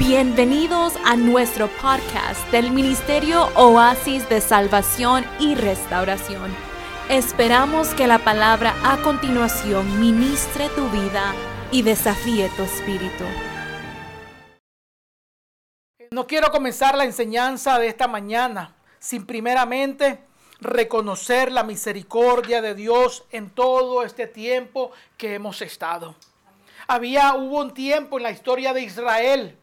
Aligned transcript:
Bienvenidos 0.00 0.94
a 1.04 1.14
nuestro 1.14 1.68
podcast 1.68 2.50
del 2.50 2.70
Ministerio 2.70 3.48
Oasis 3.54 4.26
de 4.30 4.40
Salvación 4.40 5.26
y 5.38 5.54
Restauración. 5.54 6.56
Esperamos 7.10 7.94
que 7.94 8.06
la 8.06 8.18
palabra 8.18 8.74
a 8.82 9.02
continuación 9.02 10.00
ministre 10.00 10.70
tu 10.70 10.88
vida 10.88 11.34
y 11.70 11.82
desafíe 11.82 12.48
tu 12.56 12.62
espíritu. 12.62 13.24
No 16.10 16.26
quiero 16.26 16.50
comenzar 16.50 16.96
la 16.96 17.04
enseñanza 17.04 17.78
de 17.78 17.88
esta 17.88 18.08
mañana 18.08 18.74
sin 18.98 19.26
primeramente 19.26 20.24
reconocer 20.60 21.52
la 21.52 21.62
misericordia 21.62 22.62
de 22.62 22.74
Dios 22.74 23.24
en 23.32 23.50
todo 23.50 24.02
este 24.02 24.26
tiempo 24.26 24.92
que 25.18 25.34
hemos 25.34 25.60
estado. 25.60 26.16
Había, 26.88 27.34
hubo 27.34 27.58
un 27.58 27.74
tiempo 27.74 28.16
en 28.16 28.22
la 28.22 28.30
historia 28.30 28.72
de 28.72 28.80
Israel 28.80 29.59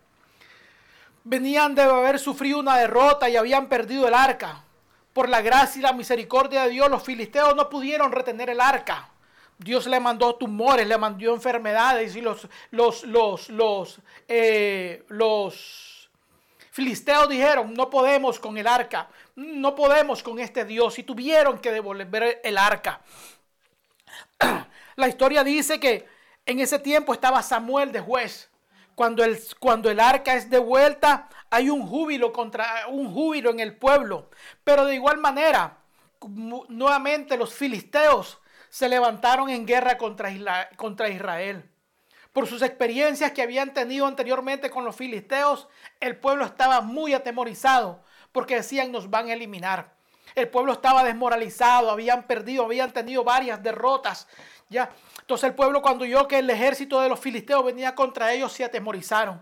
venían 1.27 1.76
de 1.76 1.81
haber 1.84 2.20
sufrido 2.20 2.59
una 2.59 2.77
derrota 2.77 3.30
y 3.30 3.36
habían 3.36 3.67
perdido 3.67 4.08
el 4.08 4.13
arca. 4.13 4.63
Por 5.13 5.30
la 5.30 5.41
gracia 5.41 5.80
y 5.80 5.81
la 5.81 5.94
misericordia 5.94 6.63
de 6.63 6.70
Dios, 6.70 6.90
los 6.90 7.03
filisteos 7.03 7.55
no 7.55 7.70
pudieron 7.70 8.12
retener 8.12 8.50
el 8.50 8.62
arca. 8.62 9.09
Dios 9.58 9.88
le 9.88 10.00
mandó 10.00 10.36
tumores, 10.36 10.88
le 10.88 10.98
mandó 10.98 11.34
enfermedades 11.34 12.16
y 12.16 12.22
los, 12.22 12.48
los, 12.72 13.03
los, 13.03 13.50
los, 13.50 14.00
eh, 14.27 15.03
los 15.08 16.09
filisteos 16.72 17.28
dijeron, 17.28 17.73
no 17.73 17.89
podemos 17.89 18.39
con 18.39 18.58
el 18.58 18.67
arca, 18.67 19.09
no 19.36 19.75
podemos 19.75 20.22
con 20.22 20.39
este 20.39 20.64
Dios 20.64 21.00
y 21.00 21.03
tuvieron 21.03 21.58
que 21.58 21.72
devolver 21.72 22.39
el 22.44 22.58
arca. 22.58 23.02
La 24.95 25.08
historia 25.08 25.44
dice 25.44 25.80
que 25.80 26.08
en 26.45 26.59
ese 26.59 26.78
tiempo 26.78 27.14
estaba 27.14 27.41
Samuel 27.41 27.91
de 27.91 28.00
juez 28.00 28.50
cuando 28.98 29.24
el, 29.24 29.40
cuando 29.60 29.92
el 29.92 30.00
arca 30.00 30.34
es 30.34 30.50
devuelta, 30.50 31.30
hay 31.52 31.70
un 31.70 31.86
júbilo 31.86 32.34
contra 32.34 32.88
un 32.88 33.14
júbilo 33.14 33.52
en 33.52 33.59
el 33.59 33.78
pueblo. 33.78 34.31
Pero 34.64 34.86
de 34.86 34.95
igual 34.95 35.20
manera, 35.20 35.78
nuevamente 36.67 37.38
los 37.38 37.54
filisteos 37.54 38.39
se 38.72 38.89
levantaron 38.89 39.52
en 39.52 39.67
guerra 39.67 40.00
contra, 40.00 40.31
contra 40.78 41.09
Israel. 41.09 41.70
Por 42.34 42.48
sus 42.48 42.64
experiencias 42.64 43.34
que 43.34 43.44
habían 43.44 43.72
tenido 43.72 44.08
anteriormente 44.08 44.72
con 44.72 44.84
los 44.84 44.95
filisteos, 44.95 45.67
el 46.00 46.17
pueblo 46.17 46.44
estaba 46.44 46.82
muy 46.82 47.14
atemorizado 47.14 48.04
porque 48.32 48.56
decían 48.56 48.92
nos 48.92 49.11
van 49.11 49.30
a 49.30 49.34
eliminar. 49.34 49.94
El 50.34 50.50
pueblo 50.50 50.73
estaba 50.73 51.04
desmoralizado, 51.04 51.92
habían 51.92 52.26
perdido, 52.26 52.66
habían 52.66 52.92
tenido 52.94 53.23
varias 53.23 53.61
derrotas. 53.61 54.28
Ya, 54.70 54.92
entonces 55.22 55.50
el 55.50 55.56
pueblo 55.56 55.82
cuando 55.82 56.04
oyó 56.04 56.28
que 56.28 56.40
el 56.40 56.50
ejército 56.50 57.00
de 57.02 57.10
los 57.10 57.20
filisteos 57.20 57.64
venía 57.64 57.96
contra 57.96 58.34
ellos 58.34 58.52
se 58.52 58.64
atemorizaron. 58.64 59.42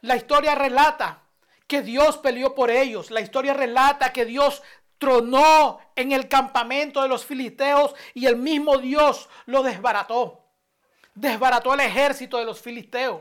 La 0.00 0.16
historia 0.16 0.54
relata 0.54 1.22
que 1.66 1.82
Dios 1.82 2.18
peleó 2.18 2.54
por 2.54 2.70
ellos. 2.70 3.10
La 3.10 3.20
historia 3.20 3.54
relata 3.54 4.12
que 4.12 4.24
Dios 4.24 4.62
tronó 4.98 5.78
en 5.94 6.12
el 6.12 6.28
campamento 6.28 7.02
de 7.02 7.08
los 7.08 7.24
filisteos 7.24 7.94
y 8.14 8.26
el 8.26 8.36
mismo 8.36 8.78
Dios 8.78 9.28
lo 9.46 9.62
desbarató. 9.62 10.44
Desbarató 11.14 11.74
el 11.74 11.80
ejército 11.80 12.38
de 12.38 12.44
los 12.44 12.60
filisteos. 12.60 13.20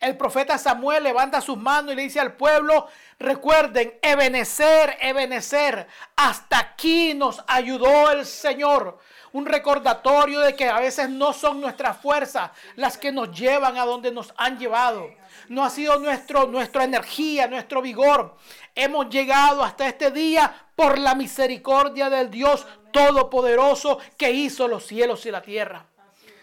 El 0.00 0.16
profeta 0.16 0.58
Samuel 0.58 1.02
levanta 1.02 1.40
sus 1.40 1.56
manos 1.56 1.92
y 1.92 1.96
le 1.96 2.02
dice 2.02 2.20
al 2.20 2.34
pueblo, 2.34 2.86
recuerden, 3.18 3.98
Ebenecer, 4.02 4.96
Ebenecer, 5.00 5.88
hasta 6.14 6.58
aquí 6.58 7.14
nos 7.14 7.42
ayudó 7.48 8.10
el 8.12 8.24
Señor 8.24 8.98
un 9.32 9.46
recordatorio 9.46 10.40
de 10.40 10.54
que 10.54 10.68
a 10.68 10.80
veces 10.80 11.08
no 11.10 11.32
son 11.32 11.60
nuestras 11.60 11.96
fuerzas 11.96 12.50
las 12.76 12.96
que 12.96 13.12
nos 13.12 13.30
llevan 13.38 13.76
a 13.76 13.84
donde 13.84 14.10
nos 14.10 14.32
han 14.36 14.58
llevado. 14.58 15.10
No 15.48 15.64
ha 15.64 15.70
sido 15.70 15.98
nuestro, 15.98 16.46
nuestra 16.46 16.84
energía, 16.84 17.46
nuestro 17.46 17.80
vigor. 17.82 18.36
Hemos 18.74 19.08
llegado 19.08 19.62
hasta 19.62 19.86
este 19.88 20.10
día 20.10 20.52
por 20.74 20.98
la 20.98 21.14
misericordia 21.14 22.10
del 22.10 22.30
Dios 22.30 22.66
Todopoderoso 22.92 23.98
que 24.16 24.30
hizo 24.30 24.66
los 24.66 24.86
cielos 24.86 25.26
y 25.26 25.30
la 25.30 25.42
tierra. 25.42 25.86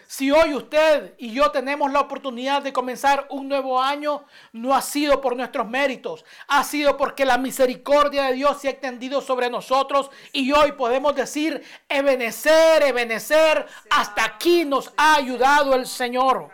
Si 0.06 0.30
hoy 0.30 0.54
usted 0.54 1.14
y 1.18 1.32
yo 1.32 1.50
tenemos 1.50 1.90
la 1.90 2.00
oportunidad 2.00 2.62
de 2.62 2.72
comenzar 2.72 3.26
un 3.30 3.48
nuevo 3.48 3.82
año, 3.82 4.24
no 4.52 4.74
ha 4.74 4.80
sido 4.80 5.20
por 5.20 5.36
nuestros 5.36 5.68
méritos, 5.68 6.24
ha 6.46 6.62
sido 6.62 6.96
porque 6.96 7.24
la 7.24 7.38
misericordia 7.38 8.24
de 8.24 8.34
Dios 8.34 8.60
se 8.60 8.68
ha 8.68 8.70
extendido 8.70 9.20
sobre 9.20 9.50
nosotros 9.50 10.10
y 10.32 10.52
hoy 10.52 10.72
podemos 10.72 11.16
decir, 11.16 11.62
ebenecer, 11.88 12.84
ebenecer, 12.84 13.66
hasta 13.90 14.24
aquí 14.24 14.64
nos 14.64 14.92
ha 14.96 15.16
ayudado 15.16 15.74
el 15.74 15.86
Señor. 15.86 16.50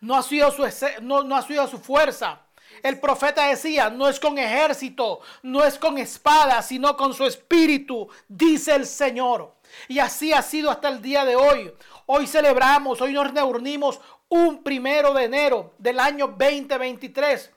No 0.00 0.16
ha 0.16 0.22
sido 0.22 0.50
su, 0.50 0.66
no, 1.02 1.22
no 1.22 1.36
ha 1.36 1.42
sido 1.42 1.66
su 1.68 1.78
fuerza. 1.78 2.40
El 2.82 2.98
profeta 2.98 3.46
decía, 3.46 3.88
no 3.88 4.08
es 4.08 4.18
con 4.18 4.36
ejército, 4.36 5.20
no 5.42 5.64
es 5.64 5.78
con 5.78 5.96
espada, 5.96 6.60
sino 6.60 6.96
con 6.96 7.14
su 7.14 7.24
espíritu, 7.24 8.08
dice 8.28 8.74
el 8.74 8.84
Señor. 8.84 9.54
Y 9.88 9.98
así 9.98 10.32
ha 10.32 10.42
sido 10.42 10.70
hasta 10.70 10.88
el 10.88 11.02
día 11.02 11.24
de 11.24 11.36
hoy. 11.36 11.72
Hoy 12.06 12.26
celebramos, 12.26 13.00
hoy 13.00 13.12
nos 13.12 13.32
reunimos 13.32 14.00
un 14.28 14.62
primero 14.62 15.14
de 15.14 15.24
enero 15.24 15.74
del 15.78 16.00
año 16.00 16.28
2023 16.28 17.50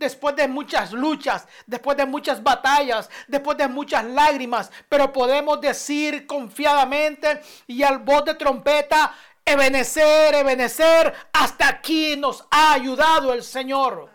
después 0.00 0.34
de 0.34 0.48
muchas 0.48 0.92
luchas, 0.92 1.46
después 1.66 1.96
de 1.96 2.06
muchas 2.06 2.42
batallas, 2.42 3.10
después 3.28 3.58
de 3.58 3.68
muchas 3.68 4.04
lágrimas, 4.04 4.70
pero 4.88 5.12
podemos 5.12 5.60
decir 5.60 6.26
confiadamente 6.26 7.42
y 7.66 7.82
al 7.82 7.98
voz 7.98 8.24
de 8.24 8.34
trompeta, 8.34 9.14
ebenecer, 9.44 10.34
ebenecer, 10.34 11.12
hasta 11.32 11.68
aquí 11.68 12.16
nos 12.16 12.44
ha 12.50 12.72
ayudado 12.72 13.34
el 13.34 13.42
Señor. 13.42 14.09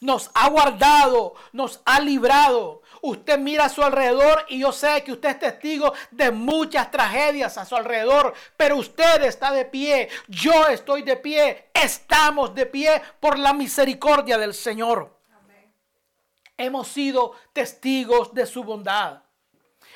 Nos 0.00 0.30
ha 0.32 0.48
guardado, 0.48 1.34
nos 1.52 1.82
ha 1.84 2.00
librado. 2.00 2.80
Usted 3.02 3.38
mira 3.38 3.66
a 3.66 3.68
su 3.68 3.82
alrededor 3.82 4.46
y 4.48 4.60
yo 4.60 4.72
sé 4.72 5.04
que 5.04 5.12
usted 5.12 5.30
es 5.30 5.38
testigo 5.38 5.92
de 6.10 6.30
muchas 6.30 6.90
tragedias 6.90 7.58
a 7.58 7.66
su 7.66 7.76
alrededor, 7.76 8.32
pero 8.56 8.76
usted 8.76 9.22
está 9.24 9.52
de 9.52 9.66
pie, 9.66 10.08
yo 10.26 10.68
estoy 10.68 11.02
de 11.02 11.16
pie, 11.16 11.70
estamos 11.74 12.54
de 12.54 12.64
pie 12.64 13.02
por 13.20 13.38
la 13.38 13.52
misericordia 13.52 14.38
del 14.38 14.54
Señor. 14.54 15.18
Hemos 16.56 16.88
sido 16.88 17.32
testigos 17.52 18.32
de 18.34 18.46
su 18.46 18.64
bondad. 18.64 19.22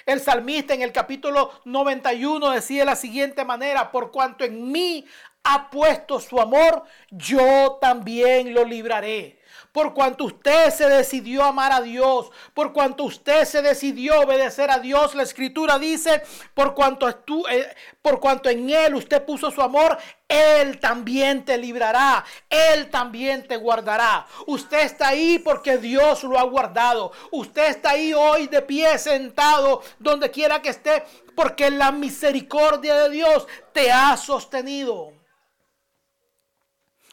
El 0.05 0.21
salmista 0.21 0.75
en 0.75 0.83
el 0.83 0.93
capítulo 0.93 1.51
91 1.65 2.51
decía 2.51 2.81
de 2.81 2.87
la 2.87 2.97
siguiente 2.97 3.43
manera, 3.45 3.91
por 3.91 4.11
cuanto 4.11 4.45
en 4.45 4.71
mí 4.71 5.07
ha 5.45 5.71
puesto 5.71 6.21
su 6.21 6.41
amor, 6.41 6.85
yo 7.11 7.79
también 7.81 8.53
lo 8.53 8.65
libraré 8.65 9.44
por 9.75 9.93
cuanto 9.93 10.27
usted 10.27 10.71
se 10.71 10.89
decidió 10.89 11.43
amar 11.43 11.73
a 11.73 11.81
Dios, 11.81 12.31
por 12.55 12.73
cuanto 12.73 13.03
usted 13.03 13.45
se 13.45 13.61
decidió 13.61 14.21
obedecer 14.21 14.71
a 14.71 14.79
Dios, 14.79 15.17
la 15.17 15.25
escritura 15.25 15.81
dice, 15.81 16.23
por 16.55 16.77
cuanto, 16.77 17.09
eh, 17.09 17.75
por 18.01 18.21
cuanto 18.21 18.49
en 18.49 18.71
Él 18.71 18.95
usted 18.95 19.25
puso 19.25 19.51
su 19.51 19.61
amor, 19.61 19.99
Él 20.29 20.79
también 20.79 21.45
te 21.45 21.59
librará, 21.59 22.25
Él 22.49 22.89
también 22.89 23.49
te 23.49 23.57
guardará. 23.57 24.29
Usted 24.47 24.83
está 24.83 25.09
ahí 25.09 25.41
porque 25.41 25.77
Dios 25.77 26.23
lo 26.23 26.39
ha 26.39 26.45
guardado. 26.45 27.11
Usted 27.33 27.71
está 27.71 27.91
ahí 27.91 28.15
hoy 28.15 28.47
de 28.47 28.63
pie, 28.63 28.97
sentado, 28.97 29.83
donde 29.99 30.31
quiera 30.31 30.63
que 30.63 30.69
esté, 30.69 31.03
porque 31.35 31.73
la 31.73 31.91
misericordia 31.91 32.95
de 32.95 33.11
Dios 33.11 33.49
te 33.73 33.91
ha 33.91 34.17
sostenido. 34.17 35.13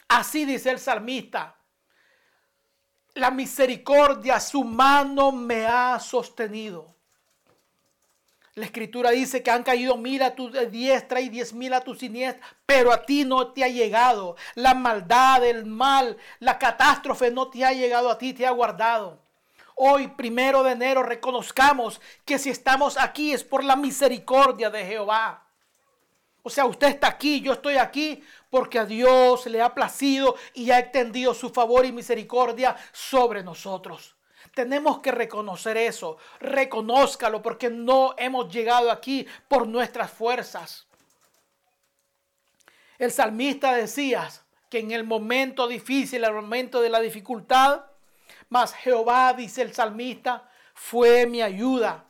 Así 0.06 0.44
dice 0.44 0.70
el 0.70 0.78
salmista 0.78 1.56
la 3.14 3.30
misericordia, 3.30 4.40
su 4.40 4.64
mano 4.64 5.32
me 5.32 5.66
ha 5.66 5.98
sostenido. 6.00 6.92
La 8.54 8.66
escritura 8.66 9.10
dice 9.10 9.42
que 9.42 9.50
han 9.50 9.62
caído 9.62 9.96
mil 9.96 10.22
a 10.22 10.34
tu 10.34 10.50
diestra 10.50 11.20
y 11.20 11.30
diez 11.30 11.54
mil 11.54 11.72
a 11.72 11.80
tu 11.80 11.94
siniestra, 11.94 12.46
pero 12.66 12.92
a 12.92 13.02
ti 13.02 13.24
no 13.24 13.48
te 13.48 13.64
ha 13.64 13.68
llegado. 13.68 14.36
La 14.54 14.74
maldad, 14.74 15.42
el 15.44 15.64
mal, 15.64 16.18
la 16.38 16.58
catástrofe 16.58 17.30
no 17.30 17.48
te 17.48 17.64
ha 17.64 17.72
llegado 17.72 18.10
a 18.10 18.18
ti, 18.18 18.34
te 18.34 18.46
ha 18.46 18.50
guardado. 18.50 19.20
Hoy, 19.74 20.08
primero 20.08 20.62
de 20.62 20.72
enero, 20.72 21.02
reconozcamos 21.02 21.98
que 22.26 22.38
si 22.38 22.50
estamos 22.50 22.98
aquí 22.98 23.32
es 23.32 23.42
por 23.42 23.64
la 23.64 23.74
misericordia 23.74 24.68
de 24.68 24.84
Jehová. 24.84 25.46
O 26.42 26.50
sea, 26.50 26.66
usted 26.66 26.88
está 26.88 27.06
aquí, 27.06 27.40
yo 27.40 27.54
estoy 27.54 27.76
aquí 27.76 28.22
porque 28.52 28.78
a 28.78 28.84
Dios 28.84 29.46
le 29.46 29.62
ha 29.62 29.72
placido 29.72 30.36
y 30.52 30.72
ha 30.72 30.78
extendido 30.78 31.32
su 31.32 31.48
favor 31.48 31.86
y 31.86 31.90
misericordia 31.90 32.76
sobre 32.92 33.42
nosotros. 33.42 34.14
Tenemos 34.54 34.98
que 34.98 35.10
reconocer 35.10 35.78
eso, 35.78 36.18
reconózcalo 36.38 37.40
porque 37.40 37.70
no 37.70 38.14
hemos 38.18 38.52
llegado 38.52 38.90
aquí 38.90 39.26
por 39.48 39.66
nuestras 39.66 40.10
fuerzas. 40.10 40.86
El 42.98 43.10
salmista 43.10 43.72
decía 43.72 44.28
que 44.68 44.80
en 44.80 44.90
el 44.90 45.04
momento 45.04 45.66
difícil, 45.66 46.22
el 46.22 46.34
momento 46.34 46.82
de 46.82 46.90
la 46.90 47.00
dificultad, 47.00 47.86
mas 48.50 48.74
Jehová, 48.74 49.32
dice 49.32 49.62
el 49.62 49.72
salmista, 49.72 50.46
fue 50.74 51.24
mi 51.24 51.40
ayuda. 51.40 52.04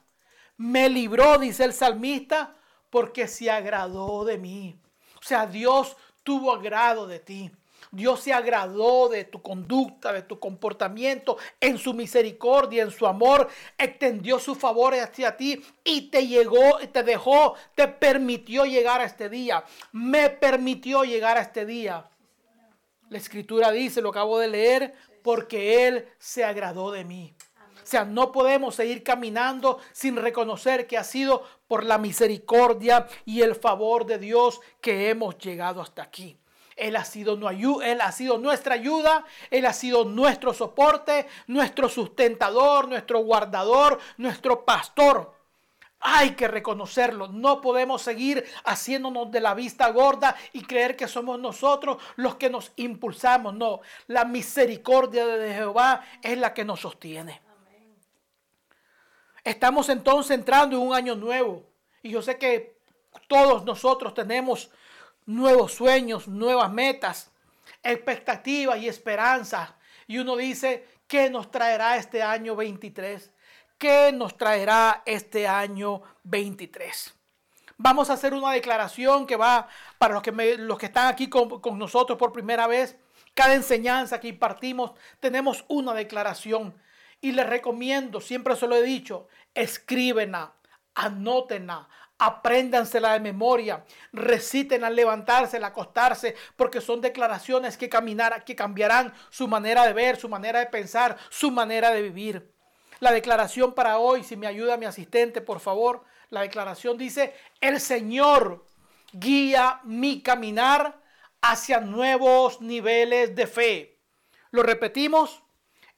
Me 0.56 0.88
libró, 0.88 1.38
dice 1.38 1.62
el 1.62 1.72
salmista, 1.72 2.56
porque 2.90 3.28
se 3.28 3.48
agradó 3.48 4.24
de 4.24 4.38
mí. 4.38 4.82
O 5.22 5.24
sea, 5.24 5.46
Dios 5.46 5.96
tuvo 6.22 6.52
agrado 6.52 7.06
de 7.06 7.20
ti. 7.20 7.50
Dios 7.90 8.20
se 8.20 8.32
agradó 8.32 9.08
de 9.08 9.24
tu 9.24 9.42
conducta, 9.42 10.12
de 10.12 10.22
tu 10.22 10.38
comportamiento, 10.38 11.36
en 11.60 11.76
su 11.76 11.92
misericordia, 11.92 12.82
en 12.82 12.90
su 12.90 13.06
amor, 13.06 13.48
extendió 13.76 14.38
su 14.38 14.54
favor 14.54 14.94
hacia 14.94 15.36
ti 15.36 15.62
y 15.84 16.08
te 16.08 16.26
llegó, 16.26 16.78
te 16.90 17.02
dejó, 17.02 17.54
te 17.74 17.88
permitió 17.88 18.64
llegar 18.64 19.00
a 19.00 19.04
este 19.04 19.28
día. 19.28 19.64
Me 19.92 20.30
permitió 20.30 21.04
llegar 21.04 21.36
a 21.36 21.42
este 21.42 21.66
día. 21.66 22.08
La 23.10 23.18
escritura 23.18 23.70
dice, 23.70 24.00
lo 24.00 24.08
acabo 24.08 24.38
de 24.38 24.48
leer, 24.48 24.94
porque 25.22 25.86
Él 25.86 26.08
se 26.18 26.44
agradó 26.44 26.90
de 26.92 27.04
mí. 27.04 27.34
O 27.82 27.86
sea, 27.86 28.04
no 28.04 28.30
podemos 28.30 28.76
seguir 28.76 29.02
caminando 29.02 29.78
sin 29.92 30.16
reconocer 30.16 30.86
que 30.86 30.96
ha 30.96 31.04
sido 31.04 31.42
por 31.66 31.84
la 31.84 31.98
misericordia 31.98 33.06
y 33.24 33.42
el 33.42 33.54
favor 33.54 34.06
de 34.06 34.18
Dios 34.18 34.60
que 34.80 35.10
hemos 35.10 35.36
llegado 35.38 35.80
hasta 35.80 36.02
aquí. 36.02 36.38
Él 36.76 36.96
ha, 36.96 37.04
sido, 37.04 37.38
él 37.82 38.00
ha 38.00 38.12
sido 38.12 38.38
nuestra 38.38 38.74
ayuda, 38.74 39.24
Él 39.50 39.66
ha 39.66 39.72
sido 39.72 40.04
nuestro 40.04 40.54
soporte, 40.54 41.26
nuestro 41.46 41.88
sustentador, 41.88 42.88
nuestro 42.88 43.20
guardador, 43.20 43.98
nuestro 44.16 44.64
pastor. 44.64 45.34
Hay 46.00 46.30
que 46.30 46.48
reconocerlo. 46.48 47.28
No 47.28 47.60
podemos 47.60 48.02
seguir 48.02 48.44
haciéndonos 48.64 49.30
de 49.30 49.40
la 49.40 49.54
vista 49.54 49.88
gorda 49.90 50.34
y 50.52 50.62
creer 50.62 50.96
que 50.96 51.06
somos 51.06 51.38
nosotros 51.38 51.98
los 52.16 52.34
que 52.36 52.50
nos 52.50 52.72
impulsamos. 52.76 53.54
No, 53.54 53.80
la 54.08 54.24
misericordia 54.24 55.26
de 55.26 55.54
Jehová 55.54 56.02
es 56.22 56.38
la 56.38 56.52
que 56.54 56.64
nos 56.64 56.80
sostiene. 56.80 57.51
Estamos 59.44 59.88
entonces 59.88 60.36
entrando 60.36 60.76
en 60.76 60.82
un 60.82 60.94
año 60.94 61.14
nuevo. 61.14 61.64
Y 62.02 62.10
yo 62.10 62.22
sé 62.22 62.38
que 62.38 62.76
todos 63.26 63.64
nosotros 63.64 64.14
tenemos 64.14 64.70
nuevos 65.26 65.72
sueños, 65.74 66.28
nuevas 66.28 66.70
metas, 66.70 67.30
expectativas 67.82 68.78
y 68.78 68.88
esperanzas. 68.88 69.70
Y 70.06 70.18
uno 70.18 70.36
dice, 70.36 70.86
¿qué 71.06 71.30
nos 71.30 71.50
traerá 71.50 71.96
este 71.96 72.22
año 72.22 72.54
23? 72.56 73.30
¿Qué 73.78 74.12
nos 74.12 74.36
traerá 74.36 75.02
este 75.06 75.48
año 75.48 76.02
23? 76.24 77.14
Vamos 77.78 78.10
a 78.10 78.12
hacer 78.12 78.32
una 78.32 78.52
declaración 78.52 79.26
que 79.26 79.36
va 79.36 79.68
para 79.98 80.14
los 80.14 80.22
que, 80.22 80.30
los 80.58 80.78
que 80.78 80.86
están 80.86 81.08
aquí 81.08 81.28
con, 81.28 81.60
con 81.60 81.78
nosotros 81.78 82.16
por 82.16 82.32
primera 82.32 82.68
vez. 82.68 82.96
Cada 83.34 83.54
enseñanza 83.54 84.20
que 84.20 84.28
impartimos 84.28 84.92
tenemos 85.18 85.64
una 85.68 85.94
declaración. 85.94 86.74
Y 87.22 87.32
les 87.32 87.48
recomiendo, 87.48 88.20
siempre 88.20 88.54
se 88.56 88.66
lo 88.66 88.76
he 88.76 88.82
dicho, 88.82 89.28
escríbenla, 89.54 90.52
anótenla, 90.94 91.88
apréndansela 92.18 93.14
de 93.14 93.20
memoria, 93.20 93.84
reciten 94.12 94.84
al 94.84 94.94
levantarse, 94.94 95.56
al 95.56 95.64
acostarse, 95.64 96.36
porque 96.56 96.80
son 96.80 97.00
declaraciones 97.00 97.76
que, 97.76 97.88
caminar, 97.88 98.44
que 98.44 98.54
cambiarán 98.54 99.14
su 99.30 99.48
manera 99.48 99.86
de 99.86 99.92
ver, 99.92 100.16
su 100.16 100.28
manera 100.28 100.58
de 100.58 100.66
pensar, 100.66 101.16
su 101.30 101.50
manera 101.50 101.90
de 101.90 102.02
vivir. 102.02 102.52
La 103.00 103.12
declaración 103.12 103.72
para 103.72 103.98
hoy, 103.98 104.22
si 104.22 104.36
me 104.36 104.46
ayuda 104.46 104.76
mi 104.76 104.86
asistente, 104.86 105.40
por 105.40 105.60
favor, 105.60 106.04
la 106.30 106.42
declaración 106.42 106.98
dice, 106.98 107.34
el 107.60 107.80
Señor 107.80 108.66
guía 109.12 109.80
mi 109.84 110.22
caminar 110.22 111.00
hacia 111.40 111.80
nuevos 111.80 112.60
niveles 112.60 113.34
de 113.34 113.46
fe. 113.46 113.98
Lo 114.50 114.62
repetimos, 114.62 115.42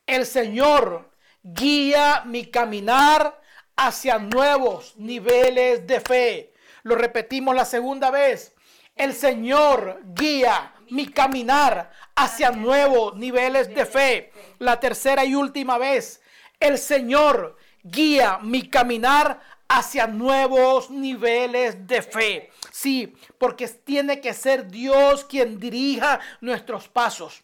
el 0.07 0.27
Señor 0.27 1.14
guía 1.45 2.23
mi 2.25 2.47
caminar 2.47 3.41
hacia 3.77 4.19
nuevos 4.19 4.97
niveles 4.97 5.87
de 5.87 6.01
fe. 6.01 6.55
Lo 6.83 6.97
repetimos 6.97 7.55
la 7.55 7.67
segunda 7.67 8.11
vez. 8.11 8.55
El 8.97 9.13
Señor 9.13 10.01
guía 10.05 10.73
mi 10.91 11.09
caminar 11.09 11.93
hacia 12.15 12.51
nuevos 12.51 13.15
niveles 13.17 13.75
de 13.75 13.85
fe. 13.85 14.33
La 14.59 14.81
tercera 14.81 15.25
y 15.25 15.35
última 15.35 15.79
vez. 15.79 16.23
El 16.59 16.79
Señor 16.79 17.57
guía 17.83 18.39
mi 18.41 18.69
caminar 18.69 19.41
hacia 19.69 20.07
nuevos 20.07 20.91
niveles 20.91 21.87
de 21.87 22.01
fe. 22.01 22.51
Sí, 22.71 23.15
porque 23.39 23.69
tiene 23.69 24.21
que 24.21 24.33
ser 24.33 24.69
Dios 24.69 25.25
quien 25.25 25.59
dirija 25.59 26.21
nuestros 26.41 26.89
pasos. 26.89 27.43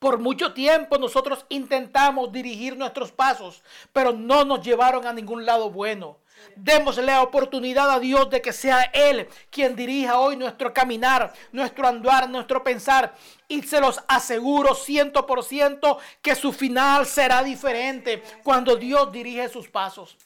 Por 0.00 0.18
mucho 0.18 0.54
tiempo 0.54 0.96
nosotros 0.96 1.44
intentamos 1.50 2.32
dirigir 2.32 2.74
nuestros 2.74 3.12
pasos, 3.12 3.62
pero 3.92 4.12
no 4.12 4.46
nos 4.46 4.64
llevaron 4.64 5.06
a 5.06 5.12
ningún 5.12 5.44
lado 5.44 5.70
bueno. 5.70 6.16
Démosle 6.56 7.02
la 7.02 7.22
oportunidad 7.22 7.90
a 7.90 8.00
Dios 8.00 8.30
de 8.30 8.40
que 8.40 8.54
sea 8.54 8.80
Él 8.94 9.28
quien 9.50 9.76
dirija 9.76 10.18
hoy 10.18 10.38
nuestro 10.38 10.72
caminar, 10.72 11.34
nuestro 11.52 11.86
andar, 11.86 12.30
nuestro 12.30 12.64
pensar. 12.64 13.14
Y 13.46 13.60
se 13.62 13.78
los 13.78 14.00
aseguro 14.08 14.74
ciento 14.74 15.26
por 15.26 15.44
ciento 15.44 15.98
que 16.22 16.34
su 16.34 16.54
final 16.54 17.04
será 17.04 17.42
diferente 17.42 18.22
cuando 18.42 18.76
Dios 18.76 19.12
dirige 19.12 19.50
sus 19.50 19.68
pasos. 19.68 20.16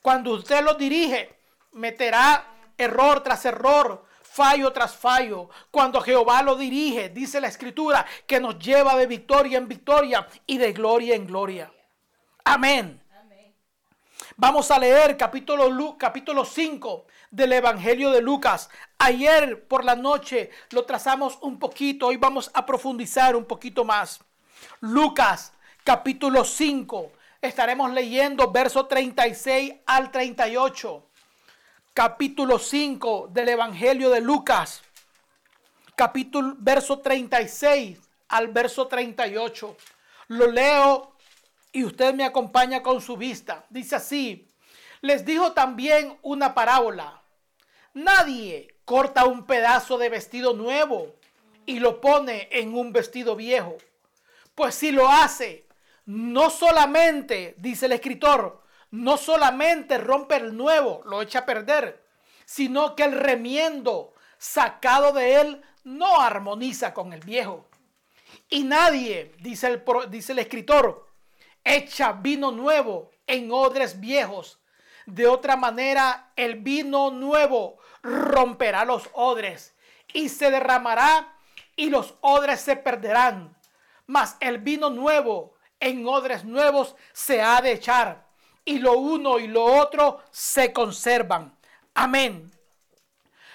Cuando 0.00 0.32
usted 0.32 0.64
los 0.64 0.78
dirige, 0.78 1.36
meterá 1.72 2.46
error 2.78 3.22
tras 3.22 3.44
error, 3.44 4.02
fallo 4.30 4.72
tras 4.72 4.96
fallo. 4.96 5.48
Cuando 5.70 6.00
Jehová 6.00 6.42
lo 6.42 6.56
dirige, 6.56 7.08
dice 7.08 7.40
la 7.40 7.48
escritura, 7.48 8.06
que 8.26 8.40
nos 8.40 8.58
lleva 8.58 8.96
de 8.96 9.06
victoria 9.06 9.58
en 9.58 9.68
victoria 9.68 10.26
y 10.46 10.58
de 10.58 10.72
gloria 10.72 11.14
en 11.14 11.26
gloria. 11.26 11.72
Amén. 12.44 13.02
Vamos 14.36 14.70
a 14.70 14.78
leer 14.78 15.16
capítulo, 15.16 15.98
capítulo 15.98 16.44
5 16.44 17.06
del 17.30 17.52
Evangelio 17.52 18.10
de 18.10 18.22
Lucas. 18.22 18.70
Ayer 18.98 19.66
por 19.66 19.84
la 19.84 19.96
noche 19.96 20.50
lo 20.70 20.84
trazamos 20.84 21.38
un 21.42 21.58
poquito, 21.58 22.06
hoy 22.06 22.16
vamos 22.16 22.50
a 22.54 22.64
profundizar 22.64 23.36
un 23.36 23.44
poquito 23.44 23.84
más. 23.84 24.20
Lucas 24.80 25.52
capítulo 25.84 26.44
5, 26.44 27.12
estaremos 27.42 27.92
leyendo 27.92 28.50
verso 28.50 28.86
36 28.86 29.74
al 29.86 30.10
38 30.10 31.09
capítulo 32.02 32.58
5 32.58 33.28
del 33.30 33.50
Evangelio 33.50 34.08
de 34.08 34.22
Lucas, 34.22 34.80
capítulo 35.94 36.54
verso 36.56 37.00
36 37.00 37.98
al 38.28 38.48
verso 38.48 38.86
38. 38.86 39.76
Lo 40.28 40.46
leo 40.46 41.12
y 41.72 41.84
usted 41.84 42.14
me 42.14 42.24
acompaña 42.24 42.82
con 42.82 43.02
su 43.02 43.18
vista. 43.18 43.66
Dice 43.68 43.96
así, 43.96 44.48
les 45.02 45.26
dijo 45.26 45.52
también 45.52 46.16
una 46.22 46.54
parábola. 46.54 47.20
Nadie 47.92 48.76
corta 48.86 49.26
un 49.26 49.44
pedazo 49.44 49.98
de 49.98 50.08
vestido 50.08 50.54
nuevo 50.54 51.14
y 51.66 51.80
lo 51.80 52.00
pone 52.00 52.48
en 52.50 52.72
un 52.72 52.94
vestido 52.94 53.36
viejo. 53.36 53.76
Pues 54.54 54.74
si 54.74 54.90
lo 54.90 55.06
hace, 55.06 55.66
no 56.06 56.48
solamente, 56.48 57.56
dice 57.58 57.84
el 57.84 57.92
escritor, 57.92 58.62
no 58.90 59.16
solamente 59.16 59.98
rompe 59.98 60.36
el 60.36 60.56
nuevo, 60.56 61.02
lo 61.04 61.22
echa 61.22 61.40
a 61.40 61.46
perder, 61.46 62.04
sino 62.44 62.96
que 62.96 63.04
el 63.04 63.12
remiendo 63.12 64.14
sacado 64.38 65.12
de 65.12 65.40
él 65.40 65.62
no 65.84 66.20
armoniza 66.20 66.92
con 66.92 67.12
el 67.12 67.20
viejo. 67.20 67.68
Y 68.48 68.64
nadie, 68.64 69.34
dice 69.40 69.68
el, 69.68 69.84
dice 70.10 70.32
el 70.32 70.40
escritor, 70.40 71.06
echa 71.64 72.12
vino 72.12 72.50
nuevo 72.50 73.10
en 73.26 73.50
odres 73.52 74.00
viejos. 74.00 74.58
De 75.06 75.26
otra 75.26 75.56
manera, 75.56 76.32
el 76.36 76.56
vino 76.56 77.10
nuevo 77.10 77.78
romperá 78.02 78.84
los 78.84 79.08
odres 79.12 79.74
y 80.12 80.28
se 80.28 80.50
derramará 80.50 81.36
y 81.76 81.90
los 81.90 82.14
odres 82.20 82.60
se 82.60 82.76
perderán. 82.76 83.56
Mas 84.06 84.36
el 84.40 84.58
vino 84.58 84.90
nuevo 84.90 85.54
en 85.78 86.06
odres 86.06 86.44
nuevos 86.44 86.96
se 87.12 87.40
ha 87.40 87.60
de 87.60 87.72
echar 87.72 88.29
y 88.70 88.78
lo 88.78 88.92
uno 88.98 89.40
y 89.40 89.48
lo 89.48 89.64
otro 89.64 90.22
se 90.30 90.72
conservan. 90.72 91.52
Amén. 91.92 92.52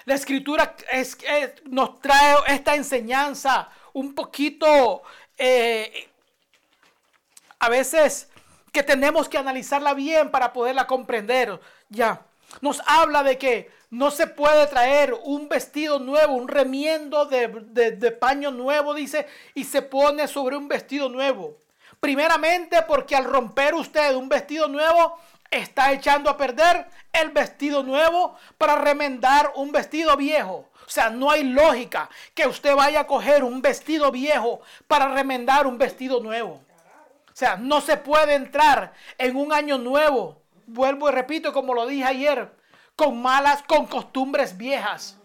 La 0.04 0.14
escritura 0.14 0.76
es, 0.92 1.18
nos 1.64 2.02
trae 2.02 2.36
esta 2.48 2.76
enseñanza 2.76 3.70
un 3.94 4.14
poquito, 4.14 5.04
eh, 5.38 6.10
a 7.60 7.70
veces 7.70 8.28
que 8.74 8.84
tenemos 8.84 9.30
que 9.30 9.38
analizarla 9.38 9.94
bien 9.94 10.32
para 10.32 10.52
poderla 10.52 10.86
comprender. 10.86 11.62
Ya, 11.88 12.26
nos 12.60 12.82
habla 12.86 13.24
de 13.24 13.38
que 13.38 13.72
no 13.90 14.12
se 14.12 14.28
puede 14.28 14.68
traer 14.68 15.14
un 15.24 15.48
vestido 15.48 15.98
nuevo, 15.98 16.34
un 16.34 16.50
remiendo 16.50 17.26
de, 17.26 17.48
de 17.48 18.12
paño 18.12 18.52
nuevo, 18.52 18.94
dice, 18.94 19.28
y 19.54 19.64
se 19.64 19.82
pone 19.82 20.28
sobre 20.28 20.58
un 20.58 20.68
vestido 20.68 21.08
nuevo. 21.08 21.58
Primeramente 22.06 22.84
porque 22.84 23.16
al 23.16 23.24
romper 23.24 23.74
usted 23.74 24.14
un 24.14 24.30
vestido 24.30 24.68
nuevo, 24.68 25.18
está 25.50 25.92
echando 25.92 26.30
a 26.30 26.38
perder 26.38 26.86
el 27.12 27.32
vestido 27.32 27.82
nuevo 27.82 28.36
para 28.60 28.76
remendar 28.76 29.52
un 29.56 29.72
vestido 29.72 30.16
viejo. 30.16 30.70
O 30.86 30.90
sea, 30.90 31.10
no 31.10 31.32
hay 31.32 31.42
lógica 31.42 32.08
que 32.36 32.46
usted 32.46 32.76
vaya 32.76 33.00
a 33.00 33.08
coger 33.08 33.44
un 33.44 33.60
vestido 33.60 34.12
viejo 34.12 34.62
para 34.88 35.16
remendar 35.16 35.66
un 35.66 35.80
vestido 35.80 36.20
nuevo. 36.20 36.62
O 37.26 37.34
sea, 37.34 37.56
no 37.56 37.82
se 37.82 37.98
puede 37.98 38.36
entrar 38.36 38.94
en 39.18 39.36
un 39.36 39.52
año 39.52 39.80
nuevo, 39.80 40.44
vuelvo 40.68 41.10
y 41.10 41.12
repito 41.12 41.52
como 41.54 41.74
lo 41.74 41.88
dije 41.88 42.06
ayer, 42.06 42.56
con 42.96 43.20
malas, 43.20 43.64
con 43.64 43.88
costumbres 43.88 44.56
viejas. 44.56 45.18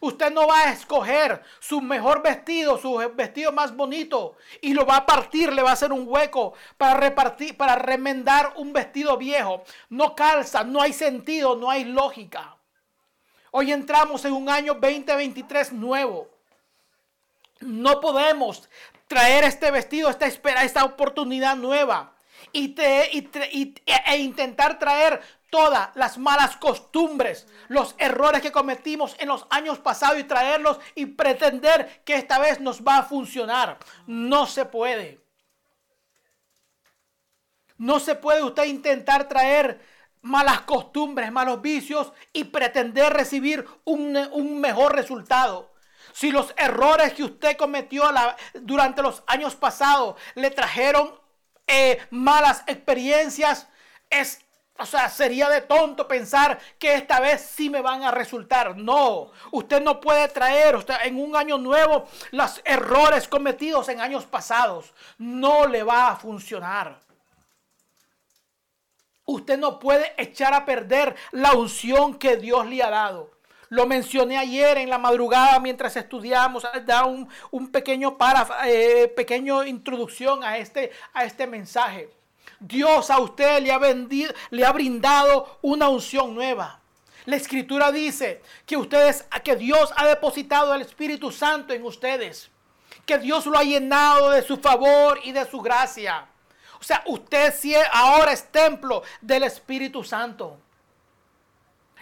Usted 0.00 0.32
no 0.32 0.46
va 0.46 0.60
a 0.60 0.72
escoger 0.72 1.42
su 1.58 1.80
mejor 1.80 2.22
vestido, 2.22 2.78
su 2.78 2.96
vestido 3.14 3.52
más 3.52 3.74
bonito 3.74 4.36
y 4.60 4.74
lo 4.74 4.86
va 4.86 4.98
a 4.98 5.06
partir, 5.06 5.52
le 5.52 5.62
va 5.62 5.70
a 5.70 5.72
hacer 5.74 5.92
un 5.92 6.04
hueco 6.06 6.54
para 6.76 6.94
repartir, 6.94 7.56
para 7.56 7.74
remendar 7.74 8.52
un 8.56 8.72
vestido 8.72 9.16
viejo. 9.16 9.64
No 9.88 10.14
calza, 10.14 10.64
no 10.64 10.80
hay 10.80 10.92
sentido, 10.92 11.56
no 11.56 11.70
hay 11.70 11.84
lógica. 11.84 12.56
Hoy 13.50 13.72
entramos 13.72 14.24
en 14.24 14.34
un 14.34 14.48
año 14.48 14.74
2023 14.74 15.72
nuevo. 15.72 16.28
No 17.60 18.00
podemos 18.00 18.68
traer 19.08 19.44
este 19.44 19.70
vestido, 19.70 20.10
esta 20.10 20.26
espera, 20.26 20.62
esta 20.62 20.84
oportunidad 20.84 21.56
nueva 21.56 22.12
y, 22.52 22.74
e 22.78 24.16
intentar 24.18 24.78
traer 24.78 25.20
todas 25.50 25.90
las 25.94 26.18
malas 26.18 26.56
costumbres, 26.56 27.46
los 27.68 27.94
errores 27.98 28.42
que 28.42 28.52
cometimos 28.52 29.16
en 29.18 29.28
los 29.28 29.46
años 29.50 29.78
pasados 29.78 30.18
y 30.18 30.24
traerlos 30.24 30.78
y 30.94 31.06
pretender 31.06 32.02
que 32.04 32.14
esta 32.14 32.38
vez 32.38 32.60
nos 32.60 32.82
va 32.82 32.98
a 32.98 33.02
funcionar. 33.04 33.78
No 34.06 34.46
se 34.46 34.64
puede. 34.64 35.20
No 37.78 38.00
se 38.00 38.14
puede 38.14 38.42
usted 38.42 38.64
intentar 38.64 39.28
traer 39.28 39.80
malas 40.22 40.62
costumbres, 40.62 41.30
malos 41.32 41.62
vicios 41.62 42.12
y 42.32 42.44
pretender 42.44 43.12
recibir 43.12 43.66
un, 43.84 44.60
mejor 44.60 44.94
resultado. 44.94 45.72
Si 46.12 46.30
los 46.32 46.52
errores 46.56 47.12
que 47.14 47.22
usted 47.22 47.56
cometió 47.56 48.04
durante 48.54 49.02
los 49.02 49.22
años 49.26 49.54
pasados 49.54 50.16
le 50.34 50.50
trajeron 50.50 51.14
eh, 51.66 51.98
malas 52.10 52.64
experiencias, 52.66 53.68
es 54.10 54.44
o 54.80 54.86
sea, 54.86 55.08
sería 55.08 55.48
de 55.48 55.62
tonto 55.62 56.06
pensar 56.06 56.58
que 56.78 56.94
esta 56.94 57.18
vez 57.18 57.40
sí 57.40 57.68
me 57.68 57.80
van 57.80 58.04
a 58.04 58.12
resultar. 58.12 58.76
No, 58.76 59.32
usted 59.50 59.82
no 59.82 60.00
puede 60.00 60.28
traer 60.28 60.76
usted, 60.76 60.94
en 61.02 61.20
un 61.20 61.34
año 61.34 61.58
nuevo 61.58 62.06
los 62.30 62.60
errores 62.64 63.26
cometidos 63.26 63.88
en 63.88 64.00
años 64.00 64.24
pasados. 64.24 64.94
No 65.18 65.66
le 65.66 65.82
va 65.82 66.08
a 66.08 66.16
funcionar. 66.16 67.00
Usted 69.24 69.58
no 69.58 69.80
puede 69.80 70.14
echar 70.16 70.54
a 70.54 70.64
perder 70.64 71.16
la 71.32 71.52
unción 71.52 72.16
que 72.16 72.36
Dios 72.36 72.64
le 72.66 72.82
ha 72.82 72.90
dado. 72.90 73.32
Lo 73.70 73.84
mencioné 73.86 74.38
ayer 74.38 74.78
en 74.78 74.88
la 74.88 74.96
madrugada 74.96 75.58
mientras 75.58 75.96
estudiamos, 75.96 76.66
da 76.86 77.04
un, 77.04 77.28
un 77.50 77.70
pequeño 77.70 78.16
eh, 78.64 79.12
pequeño 79.14 79.64
introducción 79.64 80.42
a 80.44 80.56
este, 80.56 80.92
a 81.12 81.24
este 81.24 81.46
mensaje. 81.46 82.08
Dios 82.60 83.10
a 83.10 83.20
usted 83.20 83.62
le 83.62 83.72
ha, 83.72 83.78
vendido, 83.78 84.32
le 84.50 84.64
ha 84.64 84.72
brindado 84.72 85.58
una 85.62 85.88
unción 85.88 86.34
nueva. 86.34 86.80
La 87.26 87.36
escritura 87.36 87.92
dice 87.92 88.42
que 88.66 88.76
ustedes, 88.76 89.26
que 89.44 89.54
Dios 89.56 89.92
ha 89.96 90.06
depositado 90.06 90.74
el 90.74 90.82
Espíritu 90.82 91.30
Santo 91.30 91.74
en 91.74 91.84
ustedes. 91.84 92.50
Que 93.04 93.18
Dios 93.18 93.46
lo 93.46 93.58
ha 93.58 93.62
llenado 93.62 94.30
de 94.30 94.42
su 94.42 94.56
favor 94.56 95.20
y 95.24 95.32
de 95.32 95.44
su 95.44 95.60
gracia. 95.60 96.26
O 96.80 96.82
sea, 96.82 97.02
usted 97.06 97.52
ahora 97.92 98.32
es 98.32 98.50
templo 98.50 99.02
del 99.20 99.42
Espíritu 99.42 100.04
Santo. 100.04 100.58